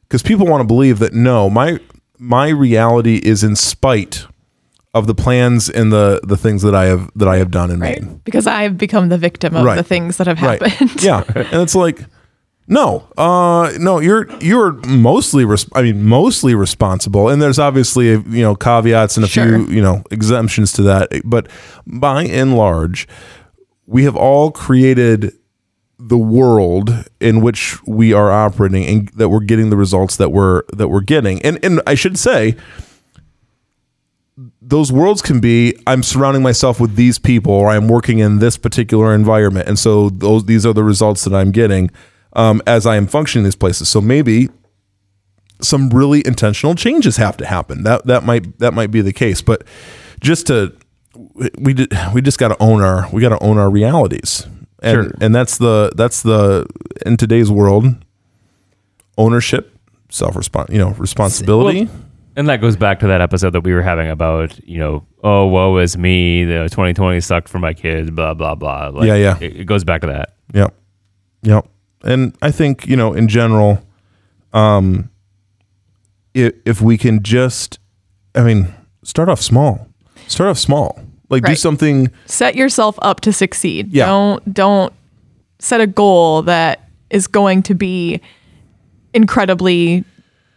cuz 0.09 0.23
people 0.23 0.47
want 0.47 0.63
to 0.63 0.67
believe 0.67 0.99
that 1.01 1.13
no, 1.13 1.51
my 1.51 1.79
my 2.19 2.49
reality 2.49 3.17
is 3.23 3.45
in 3.45 3.55
spite 3.55 4.27
of 4.95 5.07
the 5.07 5.15
plans 5.15 5.69
and 5.69 5.93
the 5.93 6.21
the 6.25 6.37
things 6.37 6.63
that 6.63 6.75
I 6.75 6.87
have 6.87 7.11
that 7.15 7.29
I 7.29 7.37
have 7.37 7.51
done 7.51 7.71
and 7.71 7.81
right? 7.81 8.03
made. 8.03 8.25
Because 8.25 8.47
I've 8.47 8.79
become 8.79 9.11
the 9.11 9.19
victim 9.19 9.55
of 9.55 9.65
Right. 9.65 9.77
the 9.77 9.83
things 9.85 10.17
that 10.17 10.27
have 10.27 10.41
Right. 10.41 10.61
happened. 10.63 11.03
yeah. 11.03 11.23
And 11.53 11.63
it's 11.63 11.75
like 11.75 12.01
no, 12.69 13.09
uh, 13.17 13.73
no, 13.79 13.99
you're 13.99 14.29
you're 14.41 14.73
mostly, 14.87 15.45
res- 15.45 15.69
I 15.75 15.83
mean, 15.83 16.05
mostly 16.05 16.55
responsible, 16.55 17.29
and 17.31 17.41
there's 17.41 17.59
obviously 17.59 18.09
you 18.11 18.43
know 18.43 18.55
caveats 18.55 19.17
and 19.17 19.25
a 19.25 19.29
Sure. 19.29 19.45
few 19.65 19.75
you 19.75 19.83
know 19.83 20.03
exemptions 20.11 20.73
to 20.75 20.83
that, 20.83 21.09
but 21.25 21.49
by 21.87 22.25
and 22.25 22.57
large, 22.57 23.09
we 23.87 24.05
have 24.05 24.15
all 24.17 24.51
created 24.51 25.33
the 25.99 26.19
world 26.19 26.91
in 27.21 27.41
which 27.41 27.77
we 27.87 28.13
are 28.13 28.31
operating, 28.31 28.85
and 28.87 29.09
that 29.17 29.31
we're 29.31 29.41
getting 29.41 29.71
the 29.71 29.77
results 29.77 30.17
that 30.17 30.29
we're 30.31 30.63
that 30.75 30.89
we're 30.89 31.01
getting, 31.01 31.41
and 31.43 31.59
and 31.65 31.81
I 31.87 31.95
should 31.95 32.19
say, 32.19 32.55
those 34.61 34.93
worlds 34.93 35.23
can 35.23 35.41
be 35.41 35.75
I'm 35.87 36.03
surrounding 36.03 36.43
myself 36.43 36.79
with 36.81 36.95
these 36.97 37.19
people 37.19 37.53
or 37.53 37.71
I'm 37.71 37.89
working 37.89 38.19
in 38.19 38.39
this 38.39 38.57
particular 38.57 39.15
environment. 39.15 39.69
And 39.69 39.79
so 39.79 40.11
those 40.11 40.45
these 40.45 40.65
are 40.67 40.73
the 40.75 40.85
results 40.85 41.25
that 41.25 41.35
I'm 41.35 41.51
getting 41.51 41.91
um, 42.39 42.63
as 42.67 42.87
I 42.87 42.97
am 42.97 43.07
functioning 43.07 43.43
in 43.45 43.49
these 43.49 43.57
places 43.57 43.89
so 43.91 44.01
maybe 44.01 44.49
some 45.61 45.91
really 45.91 46.23
intentional 46.25 46.75
changes 46.75 47.17
have 47.17 47.37
to 47.39 47.45
happen 47.47 47.83
that 47.83 48.07
that 48.07 48.25
might 48.25 48.59
that 48.61 48.73
might 48.73 48.91
be 48.91 49.01
the 49.03 49.13
case 49.13 49.43
but 49.43 49.65
just 50.21 50.47
to 50.47 50.73
we 51.59 51.75
did, 51.75 51.93
we 52.15 52.23
just 52.23 52.39
got 52.39 52.49
to 52.49 52.57
own 52.63 52.81
our 52.81 53.09
we 53.13 53.21
got 53.21 53.31
to 53.31 53.43
own 53.43 53.59
our 53.59 53.69
realities 53.69 54.47
and 54.83 54.95
Sure. 55.05 55.13
and 55.21 55.35
that's 55.35 55.59
the 55.59 55.93
that's 55.97 56.23
the 56.23 56.65
in 57.05 57.17
today's 57.17 57.51
world 57.51 57.85
ownership 59.17 59.77
self 60.11 60.35
respons 60.35 60.71
you 60.73 60.79
know 60.79 60.91
responsibility 60.93 61.85
Well, 61.85 61.95
and 62.37 62.49
that 62.49 62.61
goes 62.61 62.77
back 62.77 63.01
to 63.01 63.09
that 63.09 63.21
episode 63.21 63.51
that 63.51 63.63
we 63.63 63.75
were 63.75 63.83
having 63.83 64.09
about, 64.09 64.57
you 64.65 64.79
know, 64.79 65.05
oh, 65.25 65.47
woe 65.47 65.77
is 65.79 65.99
me. 65.99 66.45
The 66.45 66.69
2020 66.71 67.21
sucked 67.21 67.49
for 67.49 67.59
my 67.59 67.75
kids, 67.75 68.13
blah, 68.13 68.33
blah, 68.33 68.55
blah. 68.55 68.91
Like, 68.95 69.09
Yeah, 69.09 69.17
yeah. 69.17 69.39
It, 69.41 69.57
it 69.63 69.65
goes 69.65 69.83
back 69.83 70.03
to 70.03 70.07
that. 70.07 70.37
Yep. 70.55 70.73
Yep. 71.43 71.67
And 72.05 72.37
I 72.43 72.51
think, 72.51 72.87
you 72.87 72.97
know, 72.97 73.13
in 73.13 73.29
general, 73.29 73.83
um 74.53 75.11
if, 76.35 76.55
if 76.65 76.81
we 76.81 76.97
can 76.99 77.23
just 77.23 77.79
I 78.35 78.43
mean, 78.43 78.73
start 79.03 79.29
off 79.29 79.41
small. 79.43 79.89
Start 80.27 80.51
off 80.51 80.59
small. 80.59 81.01
Like 81.31 81.45
do 81.45 81.55
something 81.55 82.11
Set 82.27 82.55
yourself 82.55 82.99
up 83.03 83.21
to 83.23 83.33
succeed. 83.33 83.93
Yeah. 83.93 84.07
Don't 84.07 84.55
don't 84.55 84.93
set 85.59 85.81
a 85.81 85.87
goal 85.87 86.43
that 86.43 86.89
is 87.11 87.27
going 87.27 87.63
to 87.65 87.75
be 87.75 88.21
incredibly 89.15 90.05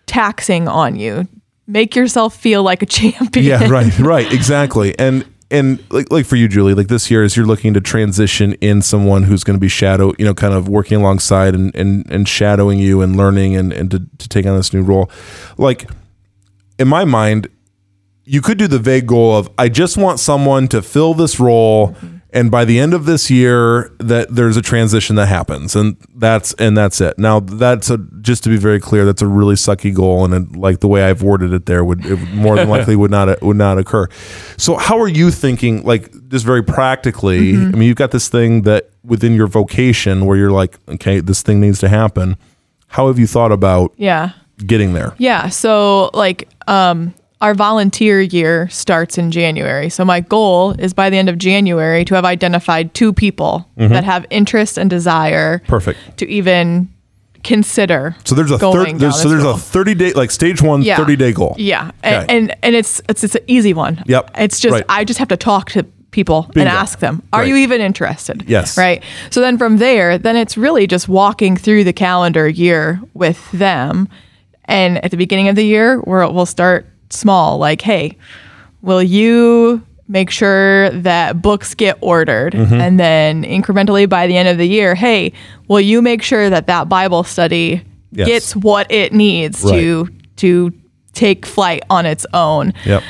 taxing 0.05 0.67
on 0.67 0.95
you. 0.95 1.27
Make 1.67 1.95
yourself 1.95 2.35
feel 2.35 2.63
like 2.63 2.81
a 2.81 2.85
champion. 2.99 3.45
Yeah, 3.45 3.69
right, 3.69 3.97
right, 3.99 4.31
exactly. 4.31 4.97
And 4.99 5.25
and 5.51 5.83
like 5.91 6.11
like 6.11 6.25
for 6.25 6.37
you, 6.37 6.47
Julie, 6.47 6.73
like 6.73 6.87
this 6.87 7.11
year 7.11 7.23
as 7.23 7.35
you're 7.35 7.45
looking 7.45 7.73
to 7.73 7.81
transition 7.81 8.53
in 8.53 8.81
someone 8.81 9.23
who's 9.23 9.43
going 9.43 9.55
to 9.55 9.59
be 9.59 9.67
shadow, 9.67 10.13
you 10.17 10.25
know, 10.25 10.33
kind 10.33 10.53
of 10.53 10.67
working 10.67 10.97
alongside 10.99 11.53
and 11.53 11.75
and 11.75 12.09
and 12.09 12.27
shadowing 12.27 12.79
you 12.79 13.01
and 13.01 13.15
learning 13.15 13.55
and 13.55 13.73
and 13.73 13.91
to, 13.91 13.99
to 14.17 14.29
take 14.29 14.45
on 14.45 14.55
this 14.55 14.73
new 14.73 14.81
role. 14.81 15.11
Like 15.57 15.89
in 16.79 16.87
my 16.87 17.05
mind, 17.05 17.49
you 18.23 18.41
could 18.41 18.57
do 18.57 18.67
the 18.67 18.79
vague 18.79 19.07
goal 19.07 19.35
of 19.35 19.49
I 19.57 19.67
just 19.67 19.97
want 19.97 20.19
someone 20.19 20.67
to 20.69 20.81
fill 20.81 21.13
this 21.13 21.39
role 21.39 21.89
mm-hmm. 21.89 22.17
And 22.33 22.49
by 22.49 22.63
the 22.65 22.79
end 22.79 22.93
of 22.93 23.05
this 23.05 23.29
year 23.29 23.91
that 23.99 24.33
there's 24.33 24.55
a 24.55 24.61
transition 24.61 25.15
that 25.17 25.27
happens 25.27 25.75
and 25.75 25.97
that's 26.15 26.53
and 26.55 26.77
that's 26.77 27.01
it 27.01 27.17
now 27.19 27.39
that's 27.41 27.89
a 27.89 27.97
just 28.21 28.43
to 28.43 28.49
be 28.49 28.57
very 28.57 28.79
clear 28.79 29.03
that's 29.05 29.21
a 29.21 29.27
really 29.27 29.55
sucky 29.55 29.93
goal 29.93 30.23
and 30.25 30.33
it, 30.33 30.55
like 30.55 30.79
the 30.79 30.87
way 30.87 31.03
i've 31.03 31.21
worded 31.21 31.51
it 31.53 31.65
there 31.65 31.83
would 31.83 32.05
it 32.05 32.17
more 32.33 32.55
than 32.55 32.69
likely 32.69 32.95
would 32.95 33.11
not 33.11 33.41
would 33.41 33.57
not 33.57 33.77
occur 33.77 34.07
so 34.57 34.75
how 34.77 34.97
are 34.99 35.07
you 35.09 35.29
thinking 35.31 35.83
like 35.83 36.09
just 36.29 36.45
very 36.45 36.63
practically 36.63 37.53
Mm-hmm. 37.53 37.75
i 37.75 37.77
mean 37.77 37.87
you've 37.87 37.97
got 37.97 38.11
this 38.11 38.29
thing 38.29 38.61
that 38.63 38.89
within 39.03 39.33
your 39.33 39.47
vocation 39.47 40.25
where 40.25 40.37
you're 40.37 40.51
like 40.51 40.77
okay 40.87 41.19
this 41.19 41.41
thing 41.41 41.59
needs 41.59 41.79
to 41.79 41.89
happen 41.89 42.37
how 42.87 43.07
have 43.07 43.17
you 43.19 43.27
thought 43.27 43.51
about 43.51 43.93
Yeah. 43.97 44.31
getting 44.65 44.93
there 44.93 45.13
Yeah. 45.17 45.49
So 45.49 46.09
like 46.13 46.47
um 46.67 47.13
our 47.41 47.53
volunteer 47.53 48.21
year 48.21 48.69
starts 48.69 49.17
in 49.17 49.31
January. 49.31 49.89
So 49.89 50.05
my 50.05 50.19
goal 50.21 50.71
is 50.79 50.93
by 50.93 51.09
the 51.09 51.17
end 51.17 51.27
of 51.29 51.37
January 51.37 52.05
to 52.05 52.15
have 52.15 52.23
identified 52.25 52.93
two 52.93 53.11
people 53.13 53.67
Mm-hmm. 53.77 53.93
that 53.93 54.03
have 54.03 54.25
interest 54.29 54.77
and 54.77 54.89
desire 54.89 55.59
perfect 55.67 55.97
to 56.17 56.27
even 56.29 56.87
consider. 57.43 58.15
so 58.23 58.35
there's 58.35 58.51
a 58.51 58.59
third 58.59 58.99
there's, 58.99 59.19
so 59.19 59.27
there's 59.27 59.43
road. 59.43 59.55
a 59.55 59.57
30 59.57 59.95
day 59.95 60.13
like 60.13 60.29
stage 60.29 60.61
one 60.61 60.83
Yeah. 60.83 60.97
30 60.97 61.15
day 61.15 61.31
goal 61.33 61.55
Yeah, 61.57 61.89
and, 62.03 62.23
Okay. 62.23 62.37
and 62.37 62.55
and 62.61 62.75
it's 62.75 63.01
it's 63.09 63.23
it's 63.23 63.33
an 63.35 63.41
easy 63.47 63.73
one. 63.73 64.03
Yep. 64.05 64.31
It's 64.37 64.59
just 64.59 64.71
Right. 64.73 64.85
I 64.87 65.03
just 65.03 65.17
have 65.19 65.29
to 65.29 65.37
talk 65.37 65.71
to 65.71 65.83
people 66.11 66.43
Bingo. 66.53 66.59
and 66.61 66.69
ask 66.69 66.99
them, 66.99 67.23
"Are 67.33 67.39
Right. 67.39 67.47
you 67.47 67.55
even 67.55 67.81
interested?" 67.81 68.43
Yes. 68.47 68.77
Right. 68.77 69.01
So 69.31 69.41
then 69.41 69.57
from 69.57 69.77
there, 69.77 70.17
then 70.19 70.35
it's 70.35 70.55
really 70.57 70.85
just 70.85 71.07
walking 71.09 71.57
through 71.57 71.83
the 71.85 71.93
calendar 71.93 72.47
year 72.47 73.01
with 73.15 73.49
them, 73.51 74.07
and 74.65 75.03
at 75.03 75.09
the 75.11 75.17
beginning 75.17 75.47
of 75.47 75.55
the 75.55 75.65
year, 75.65 75.97
where 76.01 76.27
we'll 76.29 76.45
start 76.45 76.85
small, 77.11 77.57
like, 77.57 77.81
"Hey, 77.81 78.17
will 78.81 79.03
you?" 79.03 79.81
Make 80.07 80.29
sure 80.29 80.89
that 80.89 81.41
books 81.41 81.73
get 81.73 81.97
ordered. 82.01 82.51
Mm-hmm. 82.51 82.73
And 82.73 82.99
then 82.99 83.43
incrementally 83.45 84.09
by 84.09 84.27
the 84.27 84.35
end 84.35 84.49
of 84.49 84.57
the 84.57 84.67
year, 84.67 84.93
hey, 84.93 85.31
will 85.69 85.79
you 85.79 86.01
make 86.01 86.21
sure 86.21 86.49
that 86.49 86.67
that 86.67 86.89
Bible 86.89 87.23
study 87.23 87.81
Yes. 88.11 88.27
gets 88.27 88.55
what 88.57 88.91
it 88.91 89.13
needs 89.13 89.63
Right. 89.63 89.71
to 89.79 90.09
to 90.37 90.73
take 91.13 91.45
flight 91.45 91.83
on 91.89 92.05
its 92.05 92.25
own. 92.33 92.73
yep 92.83 93.03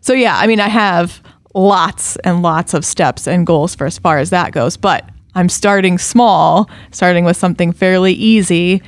So 0.00 0.12
yeah, 0.12 0.36
I 0.38 0.46
mean 0.46 0.60
I 0.60 0.68
have 0.68 1.20
lots 1.56 2.14
and 2.22 2.40
lots 2.40 2.72
of 2.72 2.84
steps 2.84 3.26
and 3.26 3.44
goals 3.44 3.74
for 3.74 3.86
as 3.86 3.98
far 3.98 4.18
as 4.18 4.30
that 4.30 4.52
goes, 4.52 4.76
but 4.76 5.08
I'm 5.34 5.48
starting 5.48 5.98
small, 5.98 6.70
starting 6.92 7.24
with 7.24 7.36
something 7.36 7.72
fairly 7.72 8.12
easy, 8.12 8.80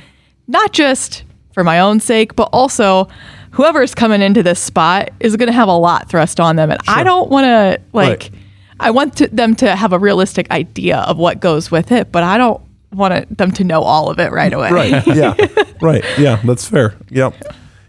not 0.47 0.71
just 0.71 1.23
for 1.53 1.65
my 1.65 1.81
own 1.81 1.99
sake, 1.99 2.35
but 2.37 2.49
also 2.53 3.09
whoever's 3.53 3.95
coming 3.95 4.21
into 4.21 4.43
this 4.43 4.59
spot 4.59 5.09
is 5.19 5.35
going 5.35 5.47
to 5.47 5.53
have 5.53 5.67
a 5.67 5.77
lot 5.77 6.09
thrust 6.09 6.39
on 6.39 6.55
them 6.55 6.69
and 6.71 6.79
I 6.87 7.03
don't 7.03 7.29
want 7.29 7.45
to 7.45 7.81
like 7.93 8.09
Right. 8.09 8.31
I 8.79 8.91
want 8.91 9.17
to, 9.17 9.27
them 9.27 9.55
to 9.57 9.75
have 9.75 9.93
a 9.93 9.99
realistic 9.99 10.49
idea 10.51 10.97
of 10.97 11.17
what 11.17 11.39
goes 11.39 11.71
with 11.71 11.91
it, 11.91 12.11
but 12.11 12.23
I 12.23 12.37
don't 12.37 12.59
want 12.91 13.13
it, 13.13 13.37
them 13.37 13.51
to 13.53 13.63
know 13.63 13.81
all 13.81 14.09
of 14.09 14.19
it 14.19 14.31
right 14.31 14.51
away. 14.51 14.71
right 14.71 15.07
yeah 15.15 15.33
right 15.81 16.03
yeah 16.17 16.39
that's 16.43 16.67
fair 16.67 16.95
yep 17.09 17.33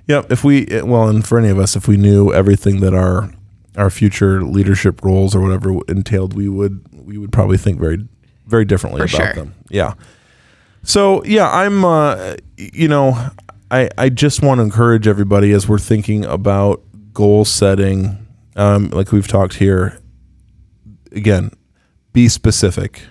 yep 0.07 0.31
if 0.33 0.45
we 0.45 0.67
well 0.85 1.09
and 1.09 1.27
for 1.27 1.39
any 1.39 1.49
of 1.49 1.59
us 1.59 1.77
if 1.77 1.87
we 1.89 1.97
knew 1.99 2.33
everything 2.33 2.81
that 2.81 2.95
our 2.95 3.31
our 3.77 3.91
future 3.91 4.43
leadership 4.43 5.05
roles 5.05 5.35
or 5.35 5.41
whatever 5.41 5.75
entailed 5.89 6.33
we 6.35 6.49
would 6.49 6.83
we 7.05 7.19
would 7.19 7.33
probably 7.33 7.59
think 7.59 7.79
very 7.81 8.07
very 8.47 8.65
differently 8.65 9.01
For 9.07 9.17
about 9.17 9.35
sure. 9.35 9.45
them 9.45 9.55
yeah 9.69 9.95
so 10.85 11.23
yeah 11.25 11.51
i'm 11.51 11.85
uh 11.85 12.37
you 12.57 12.89
know 12.89 13.15
i 13.71 13.89
i 13.99 14.09
just 14.09 14.43
want 14.43 14.59
to 14.59 14.63
encourage 14.63 15.07
everybody 15.07 15.53
as 15.53 15.69
we're 15.69 15.79
thinking 15.79 16.25
about 16.25 16.83
goal 17.13 17.45
setting 17.45 18.27
um 18.57 18.89
like 18.91 19.13
we've 19.13 19.29
talked 19.29 19.55
here 19.55 19.99
again 21.13 21.51
be 22.15 22.29
specific. 22.29 23.03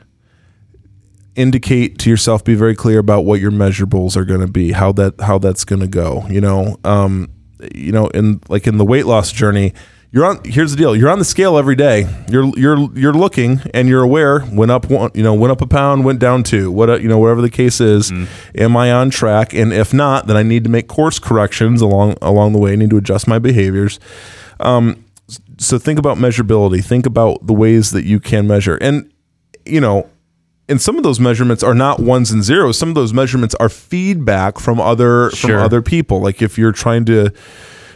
Indicate 1.36 2.00
to 2.00 2.10
yourself 2.10 2.44
be 2.44 2.56
very 2.56 2.76
clear 2.76 3.00
about 3.00 3.26
what 3.26 3.40
your 3.40 3.52
measurables 3.52 4.16
are 4.16 4.26
going 4.26 4.40
to 4.40 4.48
be 4.48 4.72
how 4.72 4.92
that 4.94 5.20
how 5.22 5.38
that's 5.38 5.66
going 5.66 5.82
to 5.82 5.88
go 5.88 6.26
you 6.30 6.42
know? 6.42 6.78
Um 6.84 7.30
you 7.74 7.92
know 7.92 8.08
in 8.08 8.42
like 8.50 8.66
in 8.68 8.78
the 8.78 8.86
weight 8.86 9.06
loss 9.06 9.32
journey 9.32 9.74
you're 10.14 10.26
on 10.26 10.40
here's 10.46 10.70
the 10.72 10.78
deal. 10.78 10.96
You're 10.96 11.10
on 11.10 11.18
the 11.18 11.26
scale 11.26 11.58
every 11.58 11.76
day. 11.76 12.08
You're 12.30 12.46
you're 12.58 12.78
you're 12.98 13.14
looking 13.14 13.62
and 13.74 13.90
you're 13.90 14.04
aware 14.04 14.46
went 14.52 14.70
up 14.70 14.88
one 14.90 15.10
you 15.16 15.24
know 15.24 15.34
went 15.34 15.52
up 15.52 15.60
a 15.60 15.66
pound 15.68 16.06
went 16.06 16.20
down 16.20 16.44
two 16.44 16.72
what 16.72 17.02
you 17.02 17.10
know 17.10 17.18
whatever 17.18 17.42
the 17.42 17.50
case 17.50 17.82
is. 17.82 18.12
Am 18.56 18.78
i 18.78 18.92
on 18.92 19.10
track? 19.10 19.54
And 19.56 19.74
if 19.74 19.92
not 19.92 20.28
then 20.28 20.38
i 20.38 20.44
need 20.44 20.64
to 20.66 20.70
make 20.70 20.88
course 20.88 21.18
corrections 21.18 21.82
along 21.82 22.16
along 22.22 22.54
the 22.54 22.60
way. 22.60 22.74
I 22.74 22.76
need 22.76 22.92
to 22.92 22.98
adjust 22.98 23.28
my 23.28 23.40
behaviors. 23.40 24.00
Um 24.60 25.04
so 25.58 25.80
think 25.80 25.98
about 25.98 26.18
measurability. 26.18 26.84
Think 26.86 27.08
about 27.08 27.48
the 27.48 27.54
ways 27.54 27.90
that 27.92 28.06
you 28.06 28.20
can 28.20 28.46
measure. 28.46 28.76
And 28.76 29.12
you 29.66 29.82
know 29.82 30.08
and 30.70 30.80
some 30.80 30.96
of 30.98 31.04
those 31.04 31.20
measurements 31.20 31.64
are 31.64 31.74
not 31.74 32.00
ones 32.00 32.30
and 32.32 32.44
zeros. 32.44 32.78
Some 32.78 32.90
of 32.90 32.96
those 32.96 33.14
measurements 33.14 33.56
are 33.56 33.68
feedback 33.68 34.60
from 34.60 34.80
other 34.80 35.32
Sure. 35.32 35.56
from 35.58 35.60
other 35.60 35.82
people. 35.82 36.22
Like 36.22 36.42
if 36.42 36.58
you're 36.58 36.72
trying 36.72 37.06
to, 37.06 37.32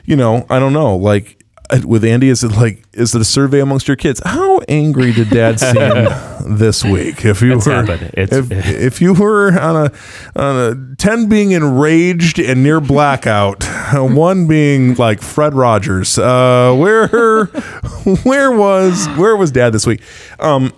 you 0.04 0.16
know, 0.16 0.46
I 0.50 0.58
don't 0.60 0.74
know, 0.74 0.96
like 0.96 1.36
uh, 1.36 1.37
with 1.84 2.04
Andy, 2.04 2.30
is 2.30 2.44
it 2.44 2.52
like 2.52 2.84
is 2.94 3.14
it 3.14 3.22
a 3.22 3.26
survey 3.26 3.60
amongst 3.60 3.88
your 3.88 3.98
kids? 3.98 4.22
How 4.26 4.60
angry 4.68 5.12
did 5.14 5.30
Dad 5.30 5.60
seem 6.46 6.58
this 6.58 6.84
week? 6.84 7.26
If 7.26 7.42
you 7.42 7.58
It's 7.58 7.68
were. 7.68 7.84
If, 8.14 8.52
if 8.52 9.02
you 9.02 9.14
were 9.14 9.58
on 9.60 9.88
a 9.88 9.92
on 10.40 10.56
a 10.56 10.96
ten 10.96 11.28
being 11.30 11.52
enraged 11.52 12.40
and 12.40 12.64
near 12.64 12.80
blackout, 12.80 13.64
one 13.94 14.48
being 14.48 14.96
like 14.96 15.22
Fred 15.22 15.54
Rogers, 15.54 16.18
uh, 16.18 16.74
where 16.76 17.46
where 18.24 18.52
was 18.52 19.08
where 19.18 19.36
was 19.36 19.52
Dad 19.52 19.74
this 19.74 19.86
week? 19.86 20.02
Um, 20.40 20.74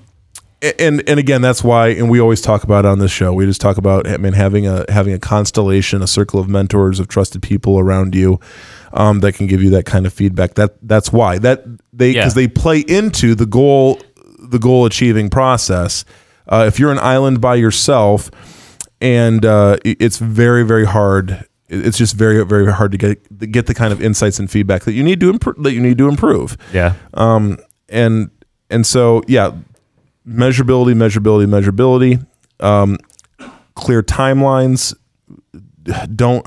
and 0.79 1.01
and 1.07 1.19
again 1.19 1.41
that's 1.41 1.63
why 1.63 1.87
and 1.89 2.09
we 2.09 2.19
always 2.19 2.41
talk 2.41 2.63
about 2.63 2.85
it 2.85 2.87
on 2.89 2.99
this 2.99 3.11
show. 3.11 3.31
We 3.33 3.45
just 3.45 3.61
talk 3.61 3.77
about 3.77 4.07
i 4.07 4.17
mean 4.17 4.33
having 4.33 4.67
a 4.67 4.85
having 4.89 5.13
a 5.13 5.19
constellation 5.19 6.01
a 6.01 6.07
circle 6.07 6.39
of 6.39 6.49
mentors 6.49 6.99
of 6.99 7.07
trusted 7.07 7.41
people 7.41 7.79
around 7.79 8.13
you 8.15 8.39
um, 8.91 9.19
that 9.21 9.33
can 9.33 9.47
give 9.47 9.61
you 9.63 9.69
that 9.71 9.85
kind 9.85 10.05
of 10.05 10.13
feedback. 10.13 10.55
That 10.55 10.75
that's 10.81 11.13
why. 11.13 11.37
That 11.39 11.63
they 11.93 12.13
because 12.13 12.35
Yeah. 12.35 12.41
they 12.41 12.47
play 12.47 12.79
into 12.79 13.35
the 13.35 13.45
goal 13.45 14.01
the 14.39 14.59
goal 14.59 14.85
achieving 14.85 15.29
process. 15.29 16.03
Uh, 16.47 16.65
if 16.67 16.79
you're 16.79 16.91
an 16.91 16.99
island 16.99 17.39
by 17.39 17.55
yourself 17.55 18.29
and 19.01 19.45
uh, 19.45 19.77
it's 19.85 20.17
very 20.17 20.63
very 20.65 20.85
hard. 20.85 21.45
It's 21.69 21.97
just 21.97 22.15
very 22.15 22.43
very 22.45 22.71
hard 22.73 22.91
to 22.91 22.97
get 22.97 23.51
get 23.51 23.67
the 23.67 23.73
kind 23.73 23.93
of 23.93 24.01
insights 24.01 24.39
and 24.39 24.49
feedback 24.51 24.83
that 24.83 24.93
you 24.93 25.03
need 25.03 25.19
to 25.21 25.29
improve 25.29 25.63
that 25.63 25.71
you 25.73 25.79
need 25.79 25.97
to 25.99 26.09
improve. 26.09 26.57
Yeah. 26.73 26.95
um, 27.13 27.59
and 27.87 28.29
and 28.71 28.85
so 28.85 29.21
yeah, 29.27 29.51
measurability, 30.27 30.93
measurability, 30.95 31.47
measurability. 31.47 32.25
Um, 32.59 32.97
clear 33.75 34.03
timelines. 34.03 34.95
Don't 36.15 36.45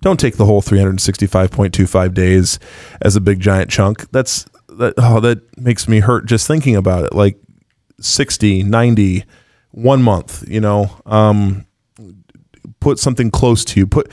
don't 0.00 0.20
take 0.20 0.36
the 0.36 0.46
whole 0.46 0.62
365.25 0.62 2.14
days 2.14 2.58
as 3.02 3.16
a 3.16 3.20
big 3.20 3.40
giant 3.40 3.70
chunk. 3.70 4.10
That's 4.12 4.46
that 4.68 4.94
oh 4.96 5.20
that 5.20 5.58
makes 5.58 5.88
me 5.88 6.00
hurt 6.00 6.26
just 6.26 6.46
thinking 6.46 6.76
about 6.76 7.04
it. 7.04 7.14
Like 7.14 7.36
60, 8.00 8.62
90, 8.62 9.24
one 9.72 10.02
month, 10.02 10.48
you 10.48 10.60
know. 10.60 10.90
Um, 11.06 11.66
put 12.80 12.98
something 12.98 13.30
close 13.30 13.64
to 13.66 13.80
you. 13.80 13.86
Put 13.86 14.10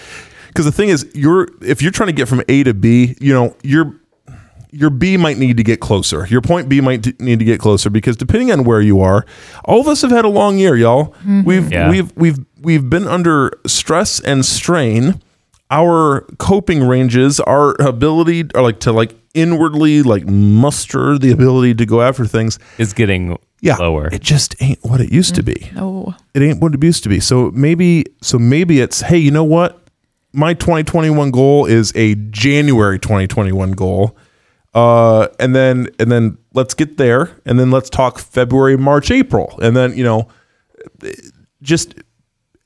because 0.47 0.65
the 0.65 0.71
thing 0.71 0.89
is, 0.89 1.09
you're 1.13 1.47
if 1.61 1.81
you're 1.81 1.91
trying 1.91 2.07
to 2.07 2.13
get 2.13 2.27
from 2.27 2.41
A 2.49 2.63
to 2.63 2.73
B, 2.73 3.15
you 3.19 3.33
know, 3.33 3.55
your 3.63 3.99
your 4.71 4.89
B 4.89 5.17
might 5.17 5.37
need 5.37 5.57
to 5.57 5.63
get 5.63 5.79
closer. 5.79 6.25
Your 6.27 6.41
point 6.41 6.67
B 6.69 6.81
might 6.81 7.03
t- 7.03 7.13
need 7.19 7.39
to 7.39 7.45
get 7.45 7.59
closer 7.59 7.89
because 7.89 8.15
depending 8.17 8.51
on 8.51 8.63
where 8.63 8.81
you 8.81 9.01
are, 9.01 9.25
all 9.65 9.79
of 9.81 9.87
us 9.87 10.01
have 10.01 10.11
had 10.11 10.25
a 10.25 10.29
long 10.29 10.57
year, 10.57 10.75
y'all. 10.75 11.07
Mm-hmm. 11.07 11.43
We've 11.43 11.71
Yeah. 11.71 11.89
we've 11.89 12.15
we've 12.17 12.37
we've 12.61 12.89
been 12.89 13.07
under 13.07 13.51
stress 13.67 14.19
and 14.19 14.45
strain. 14.45 15.21
Our 15.71 16.21
coping 16.37 16.87
ranges, 16.87 17.39
our 17.39 17.75
ability, 17.81 18.45
are 18.53 18.61
like 18.61 18.79
to 18.81 18.91
like 18.91 19.15
inwardly 19.33 20.03
like 20.03 20.25
muster 20.27 21.17
the 21.17 21.31
ability 21.31 21.73
to 21.75 21.85
go 21.87 22.01
after 22.01 22.25
things. 22.27 22.59
is 22.77 22.93
getting 22.93 23.35
Yeah, 23.61 23.75
lower. 23.77 24.07
it 24.13 24.21
just 24.21 24.55
ain't 24.61 24.79
what 24.83 25.01
it 25.01 25.11
used 25.11 25.33
to 25.35 25.43
be 25.43 25.71
Oh, 25.75 26.13
it 26.35 26.41
ain't 26.43 26.61
what 26.61 26.75
it 26.75 26.83
used 26.83 27.01
to 27.03 27.09
be. 27.09 27.19
So 27.19 27.49
maybe 27.55 28.05
so 28.21 28.37
maybe 28.37 28.79
it's 28.79 29.01
hey, 29.01 29.17
you 29.17 29.31
know 29.31 29.43
what? 29.43 29.81
My 30.33 30.53
2021 30.53 31.31
goal 31.31 31.65
is 31.65 31.91
a 31.95 32.13
January 32.29 32.99
2021 32.99 33.71
goal. 33.71 34.15
Uh 34.75 35.29
and 35.39 35.55
then 35.55 35.87
and 35.97 36.11
then 36.11 36.37
let's 36.53 36.73
get 36.73 36.97
there 36.97 37.31
and 37.45 37.57
then 37.57 37.71
let's 37.71 37.89
talk 37.89 38.19
February, 38.19 38.77
March, 38.77 39.09
April. 39.09 39.57
And 39.61 39.75
then, 39.75 39.97
you 39.97 40.03
know, 40.03 40.27
just 41.61 41.95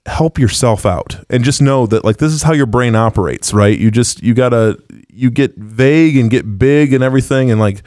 help 0.05 0.39
yourself 0.39 0.85
out 0.85 1.23
and 1.29 1.43
just 1.43 1.61
know 1.61 1.85
that 1.85 2.03
like 2.03 2.17
this 2.17 2.33
is 2.33 2.41
how 2.43 2.53
your 2.53 2.65
brain 2.65 2.95
operates, 2.95 3.53
right? 3.53 3.77
You 3.77 3.91
just 3.91 4.23
you 4.23 4.33
got 4.33 4.49
to 4.49 4.81
you 5.09 5.29
get 5.29 5.55
vague 5.55 6.17
and 6.17 6.29
get 6.29 6.57
big 6.57 6.93
and 6.93 7.03
everything 7.03 7.51
and 7.51 7.59
like 7.59 7.83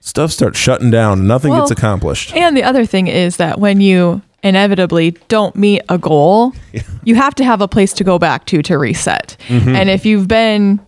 stuff 0.00 0.30
starts 0.30 0.58
shutting 0.58 0.90
down 0.90 1.20
and 1.20 1.28
nothing 1.28 1.50
Well, 1.50 1.62
gets 1.62 1.70
accomplished. 1.70 2.34
And 2.34 2.56
the 2.56 2.62
other 2.62 2.84
thing 2.84 3.06
is 3.06 3.38
that 3.38 3.58
when 3.58 3.80
you 3.80 4.20
inevitably 4.42 5.12
don't 5.28 5.56
meet 5.56 5.82
a 5.88 5.98
goal, 5.98 6.52
you 7.04 7.14
have 7.14 7.34
to 7.36 7.44
have 7.44 7.60
a 7.60 7.68
place 7.68 7.92
to 7.94 8.04
go 8.04 8.18
back 8.18 8.44
to 8.46 8.62
to 8.62 8.76
reset. 8.76 9.36
Mm-hmm. 9.48 9.74
And 9.74 9.88
if 9.88 10.04
you've 10.04 10.28
been 10.28 10.78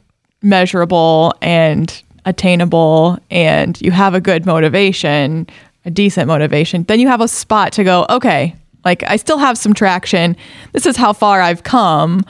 measurable 0.43 1.33
and 1.41 2.03
attainable 2.29 3.19
and 3.31 3.81
you 3.81 3.91
have 3.91 4.15
a 4.15 4.21
good 4.21 4.45
motivation, 4.47 5.47
a 5.85 5.91
decent 5.91 6.29
motivation, 6.29 6.85
then 6.85 7.01
you 7.01 7.09
have 7.09 7.21
a 7.21 7.29
spot 7.29 7.73
to 7.73 7.85
go, 7.85 8.07
okay, 8.11 8.55
like 8.85 9.03
I 9.05 9.17
still 9.17 9.39
have 9.39 9.57
some 9.59 9.73
traction. 9.75 10.37
This 10.73 10.87
is 10.87 10.97
how 10.97 11.13
far 11.13 11.41
I've 11.41 11.63
come. 11.63 12.25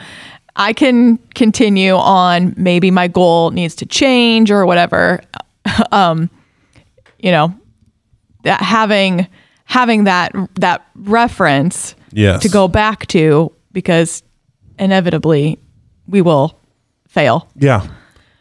I 0.56 0.72
can 0.72 1.18
continue 1.34 1.94
on. 1.94 2.54
Maybe 2.56 2.90
my 2.90 3.08
goal 3.08 3.50
needs 3.50 3.74
to 3.76 3.86
change 3.86 4.50
or 4.50 4.64
whatever. 4.66 5.20
Um, 5.92 6.30
you 7.18 7.30
know, 7.30 7.52
that 8.44 8.62
having 8.62 9.26
having 9.66 10.04
that 10.04 10.32
that 10.54 10.86
reference 10.94 11.94
Yes. 12.10 12.42
to 12.42 12.48
go 12.48 12.68
back 12.68 13.06
to 13.08 13.52
because 13.72 14.22
inevitably 14.78 15.58
we 16.06 16.22
will 16.22 16.58
fail. 17.06 17.48
Yeah. 17.56 17.86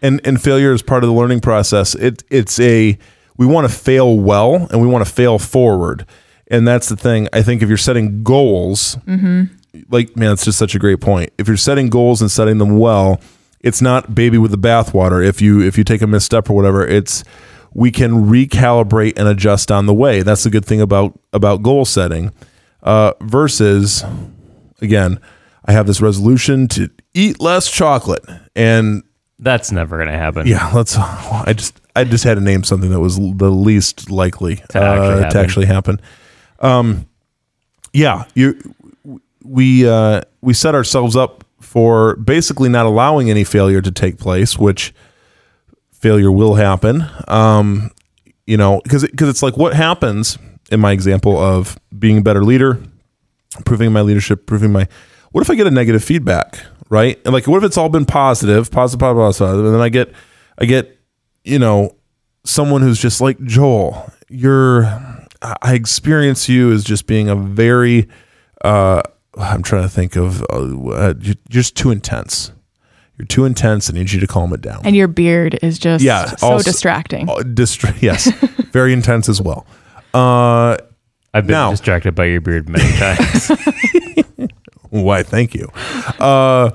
And 0.02 0.22
and 0.26 0.42
failure 0.42 0.74
is 0.74 0.82
part 0.82 1.04
of 1.04 1.10
the 1.10 1.16
learning 1.16 1.42
process. 1.42 1.96
It 1.96 2.24
it's 2.30 2.60
a 2.60 2.98
we 3.38 3.46
want 3.46 3.70
to 3.70 3.76
fail 3.76 4.18
well 4.18 4.68
and 4.72 4.82
we 4.82 4.88
want 4.88 5.06
to 5.06 5.12
fail 5.12 5.40
forward. 5.40 6.06
And 6.50 6.68
that's 6.68 6.90
the 6.90 6.96
thing. 6.96 7.28
I 7.34 7.42
think 7.42 7.62
if 7.62 7.68
you're 7.68 7.78
setting 7.78 8.24
goals, 8.24 8.98
like 9.90 10.16
man, 10.16 10.34
it's 10.34 10.46
just 10.46 10.58
such 10.58 10.76
a 10.76 10.80
great 10.80 11.02
point. 11.02 11.32
If 11.38 11.48
you're 11.48 11.58
setting 11.58 11.90
goals 11.90 12.22
and 12.22 12.32
setting 12.32 12.58
them 12.58 12.78
well, 12.78 13.20
it's 13.60 13.82
not 13.82 14.16
baby 14.16 14.38
with 14.38 14.52
the 14.52 14.58
bathwater. 14.58 15.26
If 15.26 15.42
you 15.42 15.62
if 15.62 15.78
you 15.78 15.84
take 15.84 16.02
a 16.02 16.08
misstep 16.08 16.50
or 16.50 16.54
whatever, 16.56 16.86
it's 16.86 17.24
we 17.74 17.92
can 17.92 18.26
recalibrate 18.26 19.18
and 19.18 19.28
adjust 19.28 19.72
on 19.72 19.86
the 19.86 19.94
way. 19.94 20.22
That's 20.22 20.44
the 20.44 20.50
good 20.50 20.66
thing 20.66 20.82
about 20.82 21.20
about 21.34 21.64
goal 21.64 21.86
setting. 21.86 22.32
Uh, 22.82 23.14
versus 23.22 24.04
again, 24.82 25.20
I 25.66 25.74
have 25.74 25.88
this 25.88 26.02
resolution 26.02 26.68
to 26.70 26.90
eat 27.14 27.42
less 27.42 27.70
chocolate 27.70 28.24
and 28.56 29.04
That's 29.40 29.72
never 29.72 29.98
going 29.98 30.10
to 30.10 30.18
happen. 30.18 30.48
yeah, 30.48 30.72
let's. 30.74 30.98
I 30.98 31.54
just 31.56 31.80
I 31.96 32.04
just 32.04 32.24
had 32.24 32.36
to 32.36 32.42
name 32.42 32.64
something 32.64 32.90
that 32.90 33.00
was 33.00 33.18
the 33.18 33.52
least 33.52 34.10
likely 34.10 34.56
To 34.56 34.82
actually 34.82 34.82
uh, 34.82 35.16
to 35.16 35.22
happen. 35.24 35.38
actually 35.40 35.66
happen. 35.68 36.02
Um, 36.60 37.08
yeah, 37.94 38.26
you 38.34 38.60
we 39.44 39.88
uh, 39.88 40.22
we 40.42 40.54
set 40.54 40.74
ourselves 40.76 41.16
up 41.16 41.44
for 41.62 42.16
basically 42.18 42.70
not 42.70 42.86
allowing 42.86 43.30
any 43.30 43.44
failure 43.44 43.82
to 43.82 43.92
take 43.92 44.18
place, 44.18 44.58
which 44.58 44.94
failure 45.92 46.32
will 46.32 46.56
happen. 46.56 47.06
Um, 47.28 47.92
you 48.46 48.58
know, 48.58 48.82
because 48.84 49.04
because 49.06 49.30
it's 49.30 49.44
like 49.44 49.58
what 49.58 49.74
happens 49.74 50.38
in 50.72 50.80
my 50.80 50.92
example 50.92 51.38
of 51.38 51.78
being 51.98 52.20
a 52.20 52.22
better 52.22 52.44
leader, 52.44 52.82
improving 53.58 53.92
my 53.92 54.02
leadership, 54.02 54.40
improving 54.40 54.72
my. 54.72 54.88
What 55.32 55.42
if 55.42 55.50
I 55.50 55.56
get 55.56 55.68
a 55.68 55.72
negative 55.72 56.04
feedback, 56.04 56.60
right? 56.90 57.20
And 57.26 57.34
like, 57.34 57.48
what 57.48 57.58
if 57.58 57.64
it's 57.64 57.78
all 57.78 57.90
been 57.90 58.06
positive, 58.06 58.70
positive, 58.72 59.00
positive, 59.00 59.00
positive, 59.00 59.18
positive, 59.20 59.48
positive, 59.48 59.66
and 59.66 59.74
then 59.76 59.82
I 59.82 59.90
get, 59.90 60.12
I 60.58 60.66
get, 60.66 60.98
you 61.44 61.60
know, 61.60 61.96
someone 62.44 62.82
who's 62.82 63.00
just 63.00 63.22
like 63.22 63.42
Joel. 63.44 64.12
You're, 64.30 64.86
I 65.42 65.74
experience 65.74 66.50
you 66.50 66.72
as 66.74 66.84
just 66.84 67.08
being 67.08 67.30
a 67.30 67.36
very, 67.36 68.08
uh, 68.64 69.02
I'm 69.38 69.62
trying 69.64 69.84
to 69.84 69.90
think 69.90 70.16
of, 70.16 70.42
uh, 70.52 71.14
you're 71.22 71.36
just 71.50 71.76
too 71.78 71.92
intense. 71.92 72.52
You're 73.18 73.26
too 73.28 73.46
intense. 73.46 73.90
I 73.90 73.94
need 73.94 74.12
you 74.12 74.20
to 74.20 74.28
calm 74.28 74.54
it 74.54 74.62
down. 74.62 74.82
And 74.86 74.96
your 74.96 75.08
beard 75.08 75.58
is 75.64 75.80
just 75.80 76.04
Yeah, 76.04 76.26
so 76.36 76.48
also- 76.48 76.64
distracting. 76.70 77.28
Uh, 77.30 77.36
distra- 77.38 78.00
yes, 78.02 78.30
very 78.72 78.94
intense 78.94 79.28
as 79.30 79.42
well. 79.42 79.66
Uh, 80.14 80.78
I've 81.34 81.46
been 81.46 81.54
Now- 81.54 81.72
distracted 81.72 82.16
by 82.16 82.26
your 82.26 82.42
beard 82.42 82.68
many 82.70 82.92
times. 82.98 83.52
Why? 84.90 85.24
Thank 85.24 85.54
you. 85.54 85.70
Uh, 86.20 86.72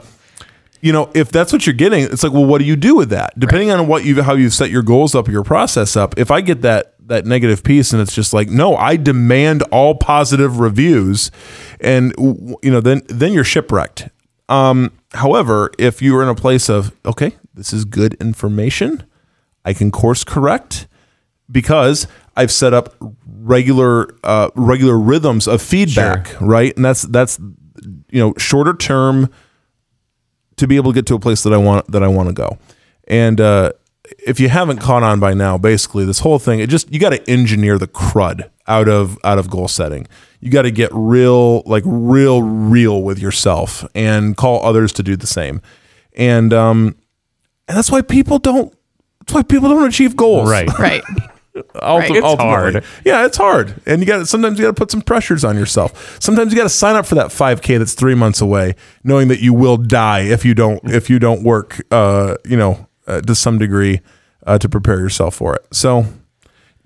you 0.80 0.92
know, 0.92 1.10
if 1.14 1.30
that's 1.30 1.52
what 1.52 1.66
you're 1.66 1.74
getting, 1.74 2.02
it's 2.04 2.22
like, 2.24 2.32
well, 2.32 2.44
what 2.44 2.58
do 2.58 2.64
you 2.64 2.76
do 2.76 2.96
with 2.96 3.10
that? 3.10 3.38
Depending 3.38 3.70
on 3.70 3.86
what 3.86 4.04
you 4.04 4.20
how 4.22 4.34
you've 4.34 4.52
set 4.52 4.70
your 4.70 4.82
goals 4.82 5.14
up, 5.14 5.28
your 5.28 5.44
process 5.44 5.96
up. 5.96 6.18
If 6.18 6.30
I 6.30 6.40
get 6.40 6.62
that 6.62 6.94
that 7.06 7.24
negative 7.24 7.62
piece, 7.62 7.92
and 7.92 8.02
it's 8.02 8.14
just 8.14 8.32
like, 8.32 8.48
no, 8.48 8.76
I 8.76 8.96
demand 8.96 9.62
all 9.70 9.94
positive 9.94 10.58
reviews, 10.58 11.30
and 11.80 12.12
you 12.18 12.70
know, 12.70 12.80
then 12.80 13.02
then 13.06 13.32
you're 13.32 13.44
shipwrecked. 13.44 14.08
Um, 14.48 14.92
however, 15.12 15.70
if 15.78 16.02
you 16.02 16.16
are 16.16 16.22
in 16.22 16.28
a 16.28 16.34
place 16.34 16.68
of 16.68 16.92
okay, 17.06 17.36
this 17.54 17.72
is 17.72 17.84
good 17.84 18.14
information, 18.14 19.04
I 19.64 19.74
can 19.74 19.92
course 19.92 20.24
correct 20.24 20.88
because 21.50 22.08
I've 22.36 22.50
set 22.50 22.74
up 22.74 22.94
regular 23.26 24.08
uh, 24.24 24.50
regular 24.56 24.98
rhythms 24.98 25.46
of 25.46 25.62
feedback, 25.62 26.34
right? 26.40 26.74
And 26.74 26.84
that's 26.84 27.02
that's 27.02 27.38
you 28.12 28.20
know 28.20 28.34
shorter 28.38 28.74
term 28.74 29.28
to 30.56 30.68
be 30.68 30.76
able 30.76 30.92
to 30.92 30.94
get 30.94 31.06
to 31.06 31.14
a 31.14 31.18
place 31.18 31.42
that 31.42 31.52
I 31.52 31.56
want 31.56 31.90
that 31.90 32.02
I 32.02 32.08
want 32.08 32.28
to 32.28 32.34
go. 32.34 32.58
And 33.08 33.40
uh, 33.40 33.72
if 34.26 34.38
you 34.38 34.48
haven't 34.48 34.78
caught 34.78 35.02
on 35.02 35.18
by 35.18 35.34
now, 35.34 35.58
basically 35.58 36.04
this 36.04 36.20
whole 36.20 36.38
thing, 36.38 36.60
it 36.60 36.68
just 36.68 36.92
you 36.92 37.00
got 37.00 37.10
to 37.10 37.30
engineer 37.30 37.78
the 37.78 37.88
crud 37.88 38.48
out 38.68 38.88
of 38.88 39.18
out 39.24 39.38
of 39.38 39.50
goal 39.50 39.66
setting. 39.66 40.06
You 40.40 40.50
got 40.50 40.62
to 40.62 40.70
get 40.70 40.90
real, 40.92 41.62
like 41.62 41.84
real, 41.86 42.42
real 42.42 43.02
with 43.02 43.18
yourself, 43.18 43.86
and 43.94 44.36
call 44.36 44.64
others 44.64 44.92
to 44.94 45.02
do 45.02 45.16
the 45.16 45.26
same. 45.26 45.62
And 46.14 46.52
um, 46.52 46.96
and 47.68 47.76
that's 47.76 47.90
why 47.90 48.02
people 48.02 48.38
don't. 48.38 48.76
That's 49.20 49.34
why 49.34 49.42
people 49.42 49.68
don't 49.68 49.88
achieve 49.88 50.16
goals. 50.16 50.50
right. 50.50 50.68
Right. 50.78 51.02
Ulti- 51.55 52.16
It's 52.16 52.24
ultimately. 52.24 52.72
hard. 52.72 52.84
Yeah, 53.05 53.26
it's 53.26 53.36
hard, 53.36 53.74
and 53.86 54.00
you 54.00 54.07
got 54.07 54.18
to 54.18 54.26
sometimes 54.26 54.59
you 54.59 54.64
got 54.64 54.70
to 54.74 54.80
put 54.80 54.90
some 54.90 55.03
pressures 55.03 55.44
on 55.44 55.57
yourself. 55.57 56.16
Sometimes 56.20 56.50
you 56.53 56.57
got 56.57 56.62
to 56.64 56.68
sign 56.70 56.96
up 56.96 57.05
for 57.05 57.14
that 57.16 57.26
5K 57.26 57.78
that's 57.78 57.92
three 57.94 58.14
months 58.14 58.40
away, 58.40 58.74
knowing 59.05 59.28
that 59.28 59.40
you 59.40 59.53
will 59.53 59.76
die 59.76 60.20
if 60.20 60.44
you 60.46 60.55
don't 60.55 60.80
if 60.84 61.11
you 61.11 61.18
don't 61.18 61.42
work. 61.42 61.80
Uh, 61.90 62.36
you 62.46 62.57
know, 62.57 62.86
uh, 63.07 63.20
to 63.20 63.34
some 63.34 63.59
degree, 63.59 64.00
uh, 64.46 64.57
to 64.59 64.68
prepare 64.68 64.98
yourself 64.98 65.34
for 65.34 65.55
it. 65.57 65.66
So, 65.72 66.07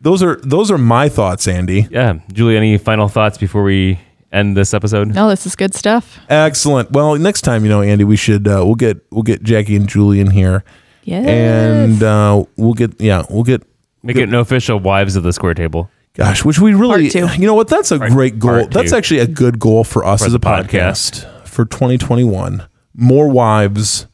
those 0.00 0.20
are 0.22 0.40
those 0.42 0.70
are 0.72 0.78
my 0.78 1.08
thoughts, 1.08 1.46
Andy. 1.46 1.86
Yeah. 1.90 2.18
Julie, 2.32 2.56
any 2.56 2.76
final 2.76 3.06
thoughts 3.08 3.38
before 3.38 3.62
we 3.62 4.00
end 4.32 4.56
this 4.56 4.74
episode? 4.74 5.14
No, 5.14 5.28
this 5.28 5.46
is 5.46 5.54
good 5.54 5.74
stuff. 5.74 6.18
Excellent. 6.28 6.90
Well, 6.90 7.14
next 7.16 7.42
time, 7.42 7.62
you 7.62 7.68
know, 7.70 7.82
Andy, 7.82 8.02
we 8.02 8.16
should 8.16 8.48
uh, 8.48 8.62
we'll 8.64 8.74
get 8.74 8.98
we'll 9.12 9.22
get 9.22 9.44
Jackie 9.44 9.76
and 9.76 9.88
Julie 9.88 10.18
in 10.18 10.30
here, 10.32 10.64
Yes. 11.04 11.24
and 11.28 12.02
uh, 12.02 12.44
we'll 12.56 12.74
get 12.74 13.00
yeah 13.00 13.22
we'll 13.30 13.44
get 13.44 13.62
Make 14.06 14.16
it 14.16 14.28
an 14.28 14.34
official 14.34 14.78
wives 14.78 15.16
of 15.16 15.22
the 15.22 15.32
square 15.32 15.54
table. 15.54 15.90
Gosh, 16.14 16.44
which 16.44 16.58
we 16.58 16.72
really, 16.72 17.10
Part 17.10 17.34
two. 17.34 17.40
you 17.40 17.46
know 17.46 17.54
what? 17.54 17.68
That's 17.68 17.92
a 17.92 17.98
great 17.98 18.38
goal. 18.38 18.60
part 18.60 18.70
That's 18.70 18.92
actually 18.92 19.20
a 19.20 19.26
good 19.26 19.58
goal 19.58 19.84
for 19.84 20.04
us 20.04 20.22
as 20.22 20.28
a 20.28 20.38
the 20.38 20.40
podcast, 20.40 21.26
for 21.46 21.64
2021. 21.66 22.66
More 22.94 23.28
wives. 23.28 24.06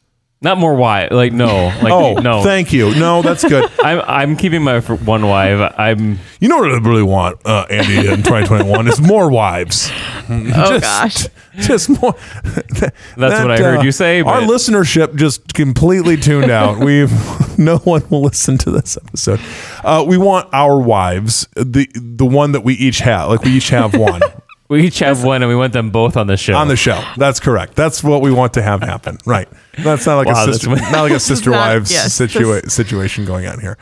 Not 0.43 0.57
more 0.57 0.75
wife. 0.75 1.11
Like 1.11 1.31
no. 1.33 1.67
Like 1.81 1.91
Oh, 1.93 2.13
no. 2.15 2.43
thank 2.43 2.73
you. 2.73 2.93
No, 2.95 3.21
that's 3.21 3.43
good. 3.47 3.69
I'm 3.83 4.01
I'm 4.05 4.37
keeping 4.37 4.61
my 4.61 4.75
f- 4.75 4.89
one 5.01 5.25
wife. 5.25 5.73
I'm 5.77 6.19
you 6.41 6.49
know 6.49 6.57
what 6.59 6.69
I 6.71 6.77
really 6.79 7.01
want, 7.03 7.39
uh, 7.45 7.65
Andy, 7.69 7.97
in 7.99 8.17
2021 8.17 8.87
is 8.89 8.99
more 9.01 9.29
wives. 9.31 9.89
oh 10.29 10.79
gosh. 10.81 11.27
Just 11.55 11.87
more. 12.01 12.13
That's 12.43 12.91
what 13.15 13.51
I 13.51 13.57
heard 13.59 13.83
you 13.85 13.91
say, 13.91 14.21
Our 14.21 14.41
but- 14.41 14.49
listenership 14.49 15.15
just 15.15 15.53
completely 15.53 16.17
tuned 16.17 16.49
out. 16.51 16.79
We've 16.79 17.11
no 17.59 17.77
one 17.77 18.03
will 18.09 18.23
listen 18.23 18.57
to 18.59 18.71
this 18.71 18.97
episode. 18.97 19.39
Uh, 19.83 20.03
we 20.07 20.17
want 20.17 20.49
our 20.51 20.79
wives, 20.79 21.47
the 21.55 21.87
the 21.95 22.25
one 22.25 22.51
that 22.53 22.61
we 22.61 22.73
each 22.73 22.99
have. 22.99 23.29
Like 23.29 23.43
we 23.43 23.51
each 23.51 23.69
have 23.69 23.95
one. 23.95 24.21
We 24.69 24.83
each 24.87 24.99
have 24.99 25.23
one 25.23 25.41
and 25.43 25.49
we 25.49 25.55
want 25.55 25.73
them 25.73 25.89
both 25.91 26.17
on 26.17 26.27
the 26.27 26.37
show. 26.37 26.55
on 26.55 26.67
the 26.67 26.75
show. 26.75 27.01
That's 27.17 27.39
correct. 27.39 27.75
That's 27.75 28.03
what 28.03 28.21
we 28.21 28.31
want 28.31 28.53
to 28.53 28.61
have 28.61 28.81
happen. 28.81 29.17
Right. 29.25 29.47
That's 29.77 30.05
not 30.05 30.15
like 30.17 30.27
Wow, 30.27 30.43
a 30.43 30.45
that's 30.47 30.57
sister, 30.59 30.69
what- 30.69 30.81
not 30.91 31.01
like 31.03 31.11
a 31.11 31.19
sister 31.31 31.49
not- 31.51 31.57
wives 31.57 31.91
yes, 31.91 32.17
situa- 32.19 32.69
situation 32.71 33.25
going 33.25 33.45
on 33.47 33.59
here. 33.59 33.77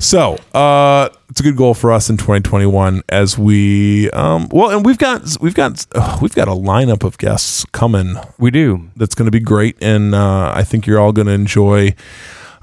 So 0.00 0.34
uh, 0.54 1.08
it's 1.28 1.40
a 1.40 1.42
good 1.42 1.56
goal 1.56 1.74
for 1.74 1.90
us 1.92 2.08
in 2.08 2.16
2021 2.18 3.02
as 3.08 3.36
we 3.36 4.08
um, 4.12 4.48
well, 4.52 4.70
and 4.70 4.86
we've 4.86 4.98
got 4.98 5.36
we've 5.40 5.54
got 5.56 5.84
uh, 5.94 6.18
we've 6.22 6.34
got 6.34 6.46
a 6.46 6.52
lineup 6.52 7.02
of 7.02 7.18
guests 7.18 7.64
coming 7.72 8.14
we 8.38 8.50
do. 8.52 8.88
that's 8.96 9.16
going 9.16 9.26
to 9.26 9.32
be 9.32 9.40
great, 9.40 9.76
and 9.82 10.14
uh, 10.14 10.52
I 10.54 10.62
think 10.62 10.86
you're 10.86 11.00
all 11.00 11.10
going 11.12 11.26
to 11.26 11.32
enjoy. 11.32 11.94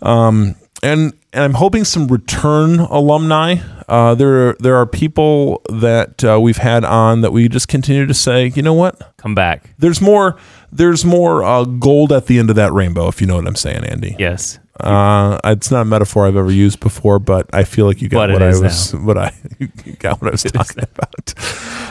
Um, 0.02 0.56
and 0.86 1.14
and 1.34 1.44
I'm 1.44 1.54
hoping 1.56 1.84
some 1.84 2.08
return 2.08 2.80
alumni. 2.80 3.56
Uh, 3.88 4.16
there 4.16 4.50
are, 4.50 4.56
there 4.60 4.76
are 4.78 4.86
people 4.88 5.62
that 5.70 6.24
uh, 6.24 6.40
we've 6.42 6.58
had 6.58 6.84
on 6.84 7.22
that 7.22 7.32
we 7.32 7.48
just 7.50 7.68
continue 7.68 8.06
to 8.08 8.14
say, 8.16 8.48
you 8.56 8.62
know 8.64 8.74
what, 8.74 9.14
Come 9.18 9.36
back. 9.36 9.70
there's 9.78 10.02
more 10.02 10.38
there's 10.72 11.06
more 11.06 11.44
uh, 11.44 11.64
gold 11.66 12.12
at 12.12 12.26
the 12.28 12.40
end 12.40 12.50
of 12.50 12.56
that 12.56 12.72
rainbow 12.74 13.08
if 13.08 13.22
you 13.22 13.28
know 13.28 13.36
what 13.36 13.48
i'm 13.48 13.56
saying 13.56 13.86
andy 13.86 14.16
Yes. 14.20 14.60
uh, 14.82 15.38
it's 15.46 15.70
not 15.72 15.82
a 15.84 15.86
metaphor 15.86 16.28
i've 16.28 16.36
ever 16.36 16.52
used 16.52 16.80
before 16.82 17.18
but 17.20 17.48
i 17.54 17.64
feel 17.64 17.86
like 17.86 18.02
you 18.02 18.10
got 18.10 18.28
But 18.28 18.32
what 18.34 18.42
i 18.44 18.58
was 18.60 18.94
what 19.08 19.18
i 19.18 19.32
you 19.60 19.94
got 20.00 20.20
what 20.22 20.30
i 20.30 20.32
was 20.32 20.44
talking 20.44 20.84
about 20.84 21.34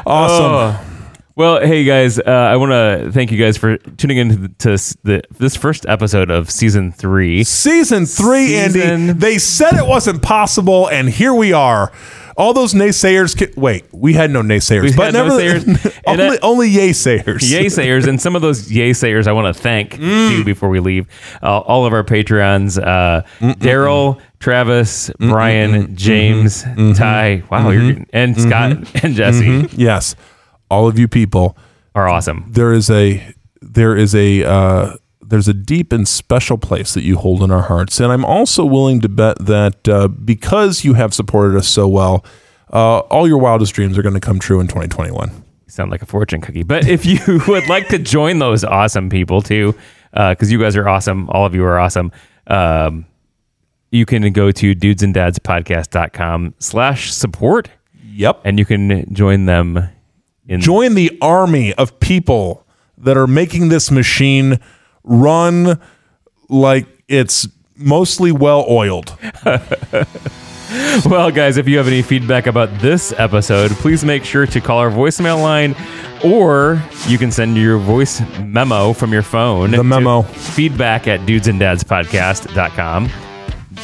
awesome 0.06 0.44
Oh. 0.52 0.93
Well, 1.36 1.60
hey 1.66 1.82
guys, 1.82 2.20
uh, 2.20 2.22
I 2.30 2.54
want 2.56 2.70
to 2.70 3.10
thank 3.10 3.32
you 3.32 3.38
guys 3.38 3.56
for 3.56 3.76
tuning 3.76 4.18
in 4.18 4.28
to, 4.28 4.36
the, 4.36 4.48
to 4.48 4.68
the, 5.02 5.22
this 5.36 5.56
first 5.56 5.84
episode 5.86 6.30
of 6.30 6.48
season 6.48 6.92
three. 6.92 7.42
season 7.42 8.06
three 8.06 8.54
andy. 8.54 9.12
They 9.12 9.38
said 9.38 9.74
it 9.74 9.84
wasn't 9.84 10.22
possible 10.22 10.88
and 10.88 11.08
here 11.10 11.34
we 11.34 11.52
are. 11.52 11.90
All 12.36 12.52
those 12.52 12.72
naysayers 12.72 13.56
wait 13.56 13.84
we 13.92 14.12
had 14.12 14.30
no 14.30 14.42
naysayers 14.42 14.82
We 14.82 14.94
but 14.96 15.06
had 15.06 15.14
no 15.14 15.26
never 15.26 15.58
naysayers. 15.58 16.00
And 16.06 16.20
only, 16.20 16.36
I- 16.36 16.40
only 16.46 16.68
yay 16.68 16.92
sayers 16.92 17.50
Yay 17.50 17.68
sayers, 17.68 18.06
and 18.06 18.20
some 18.20 18.36
of 18.36 18.42
those 18.42 18.70
yay 18.70 18.92
sayers 18.92 19.26
I 19.26 19.32
want 19.32 19.52
to 19.56 19.60
thank 19.60 19.94
Mm. 19.94 20.28
too 20.36 20.44
before 20.44 20.68
we 20.68 20.78
leave. 20.78 21.08
Uh, 21.42 21.58
all 21.58 21.84
of 21.84 21.92
our 21.92 22.04
Patreons, 22.04 22.78
uh, 22.80 23.22
Daryl, 23.40 24.20
Travis, 24.38 25.10
Brian, 25.18 25.96
James, 25.96 26.62
Ty. 26.96 27.42
Wow, 27.50 27.70
you're 27.70 27.88
getting, 27.88 28.06
and 28.12 28.40
Scott 28.40 29.02
and 29.02 29.14
Jesse. 29.16 29.68
Yes, 29.72 30.14
all 30.74 30.88
of 30.88 30.98
you 30.98 31.08
people. 31.08 31.56
are 31.94 32.08
awesome. 32.08 32.44
There 32.50 32.72
is 32.72 32.90
a 32.90 33.22
there 33.62 33.96
is 33.96 34.14
a 34.14 34.44
uh, 34.44 34.96
there's 35.22 35.48
a 35.48 35.54
deep 35.54 35.92
and 35.92 36.06
special 36.06 36.58
place 36.58 36.92
that 36.94 37.02
you 37.04 37.16
hold 37.16 37.42
in 37.42 37.50
our 37.50 37.62
hearts, 37.62 38.00
and 38.00 38.12
I'm 38.12 38.24
also 38.24 38.64
willing 38.64 39.00
to 39.02 39.08
bet 39.08 39.36
that 39.46 39.88
uh, 39.88 40.08
because 40.08 40.84
you 40.84 40.94
have 40.94 41.14
supported 41.14 41.56
us 41.56 41.66
so 41.68 41.86
well, 41.88 42.24
uh, 42.72 42.98
all 43.10 43.26
your 43.28 43.38
wildest 43.38 43.72
dreams 43.74 43.96
are 43.96 44.02
going 44.02 44.14
to 44.20 44.20
come 44.28 44.38
true 44.38 44.60
in 44.60 44.66
2021. 44.66 45.30
You 45.30 45.70
sound 45.70 45.90
like 45.90 46.02
a 46.02 46.06
fortune 46.06 46.40
cookie. 46.40 46.62
But 46.64 46.86
if 46.88 47.06
you 47.06 47.18
would 47.48 47.68
like 47.68 47.88
to 47.88 47.98
join 47.98 48.38
those 48.38 48.64
awesome 48.64 49.08
people 49.08 49.40
too, 49.40 49.74
because 50.12 50.50
you 50.52 50.58
guys 50.58 50.76
are 50.76 50.88
awesome, 50.88 51.30
all 51.30 51.46
of 51.46 51.54
you 51.54 51.64
are 51.64 51.78
awesome. 51.78 52.10
Um, 52.48 53.06
you 53.90 54.04
can 54.04 54.30
go 54.32 54.50
to 54.50 54.74
dudesanddadspodcast.com 54.74 56.54
slash 56.58 57.12
support 57.12 57.70
Yep. 58.16 58.42
and 58.44 58.58
you 58.58 58.64
can 58.64 59.12
join 59.14 59.46
them 59.46 59.88
in 60.48 60.60
join 60.60 60.94
the 60.94 61.16
army 61.20 61.72
of 61.74 61.98
people 62.00 62.66
that 62.98 63.16
are 63.16 63.26
making 63.26 63.68
this 63.68 63.90
machine 63.90 64.58
run 65.02 65.80
like 66.48 66.86
it's 67.08 67.48
mostly 67.76 68.32
well 68.32 68.64
oiled. 68.68 69.16
Well, 71.04 71.30
guys, 71.30 71.56
if 71.56 71.68
you 71.68 71.76
have 71.78 71.86
any 71.86 72.02
feedback 72.02 72.46
about 72.46 72.68
this 72.78 73.12
episode, 73.18 73.70
please 73.72 74.04
make 74.04 74.24
sure 74.24 74.46
to 74.46 74.60
call 74.60 74.78
our 74.78 74.90
voicemail 74.90 75.40
line 75.40 75.76
or 76.24 76.82
you 77.06 77.18
can 77.18 77.30
send 77.30 77.56
your 77.56 77.78
voice 77.78 78.22
memo 78.40 78.92
from 78.92 79.12
your 79.12 79.22
phone. 79.22 79.72
The 79.72 79.84
memo. 79.84 80.22
Feedback 80.22 81.06
at 81.06 81.20
dudesanddadspodcast.com. 81.20 83.10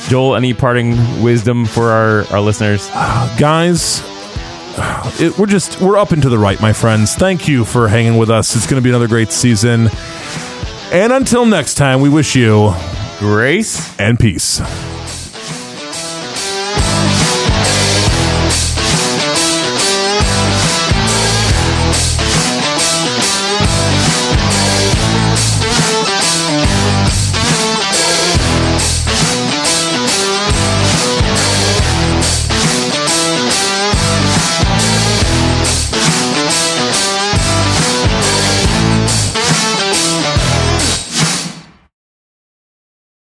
Joel, 0.09 0.37
any 0.37 0.55
parting 0.55 1.23
wisdom 1.23 1.67
for 1.67 1.91
our, 1.91 2.25
our 2.33 2.41
listeners? 2.41 2.89
Guys, 3.39 4.01
it, 5.21 5.39
we're 5.39 5.47
just 5.47 5.81
we're 5.81 5.99
up 5.99 6.13
and 6.13 6.23
to 6.23 6.29
the 6.29 6.39
right, 6.39 6.61
my 6.61 6.73
friends. 6.73 7.15
Thank 7.15 7.49
you 7.49 7.65
for 7.65 7.89
hanging 7.89 8.17
with 8.17 8.31
us. 8.31 8.57
It's 8.57 8.67
going 8.67 8.81
to 8.81 8.85
be 8.85 8.91
another 8.91 9.09
great 9.09 9.33
season. 9.33 9.89
And 10.93 11.13
until 11.13 11.47
next 11.47 11.75
time, 11.75 12.01
we 12.01 12.09
wish 12.09 12.35
you 12.35 12.73
Grace? 13.19 13.99
and 13.99 14.19
peace. 14.19 14.61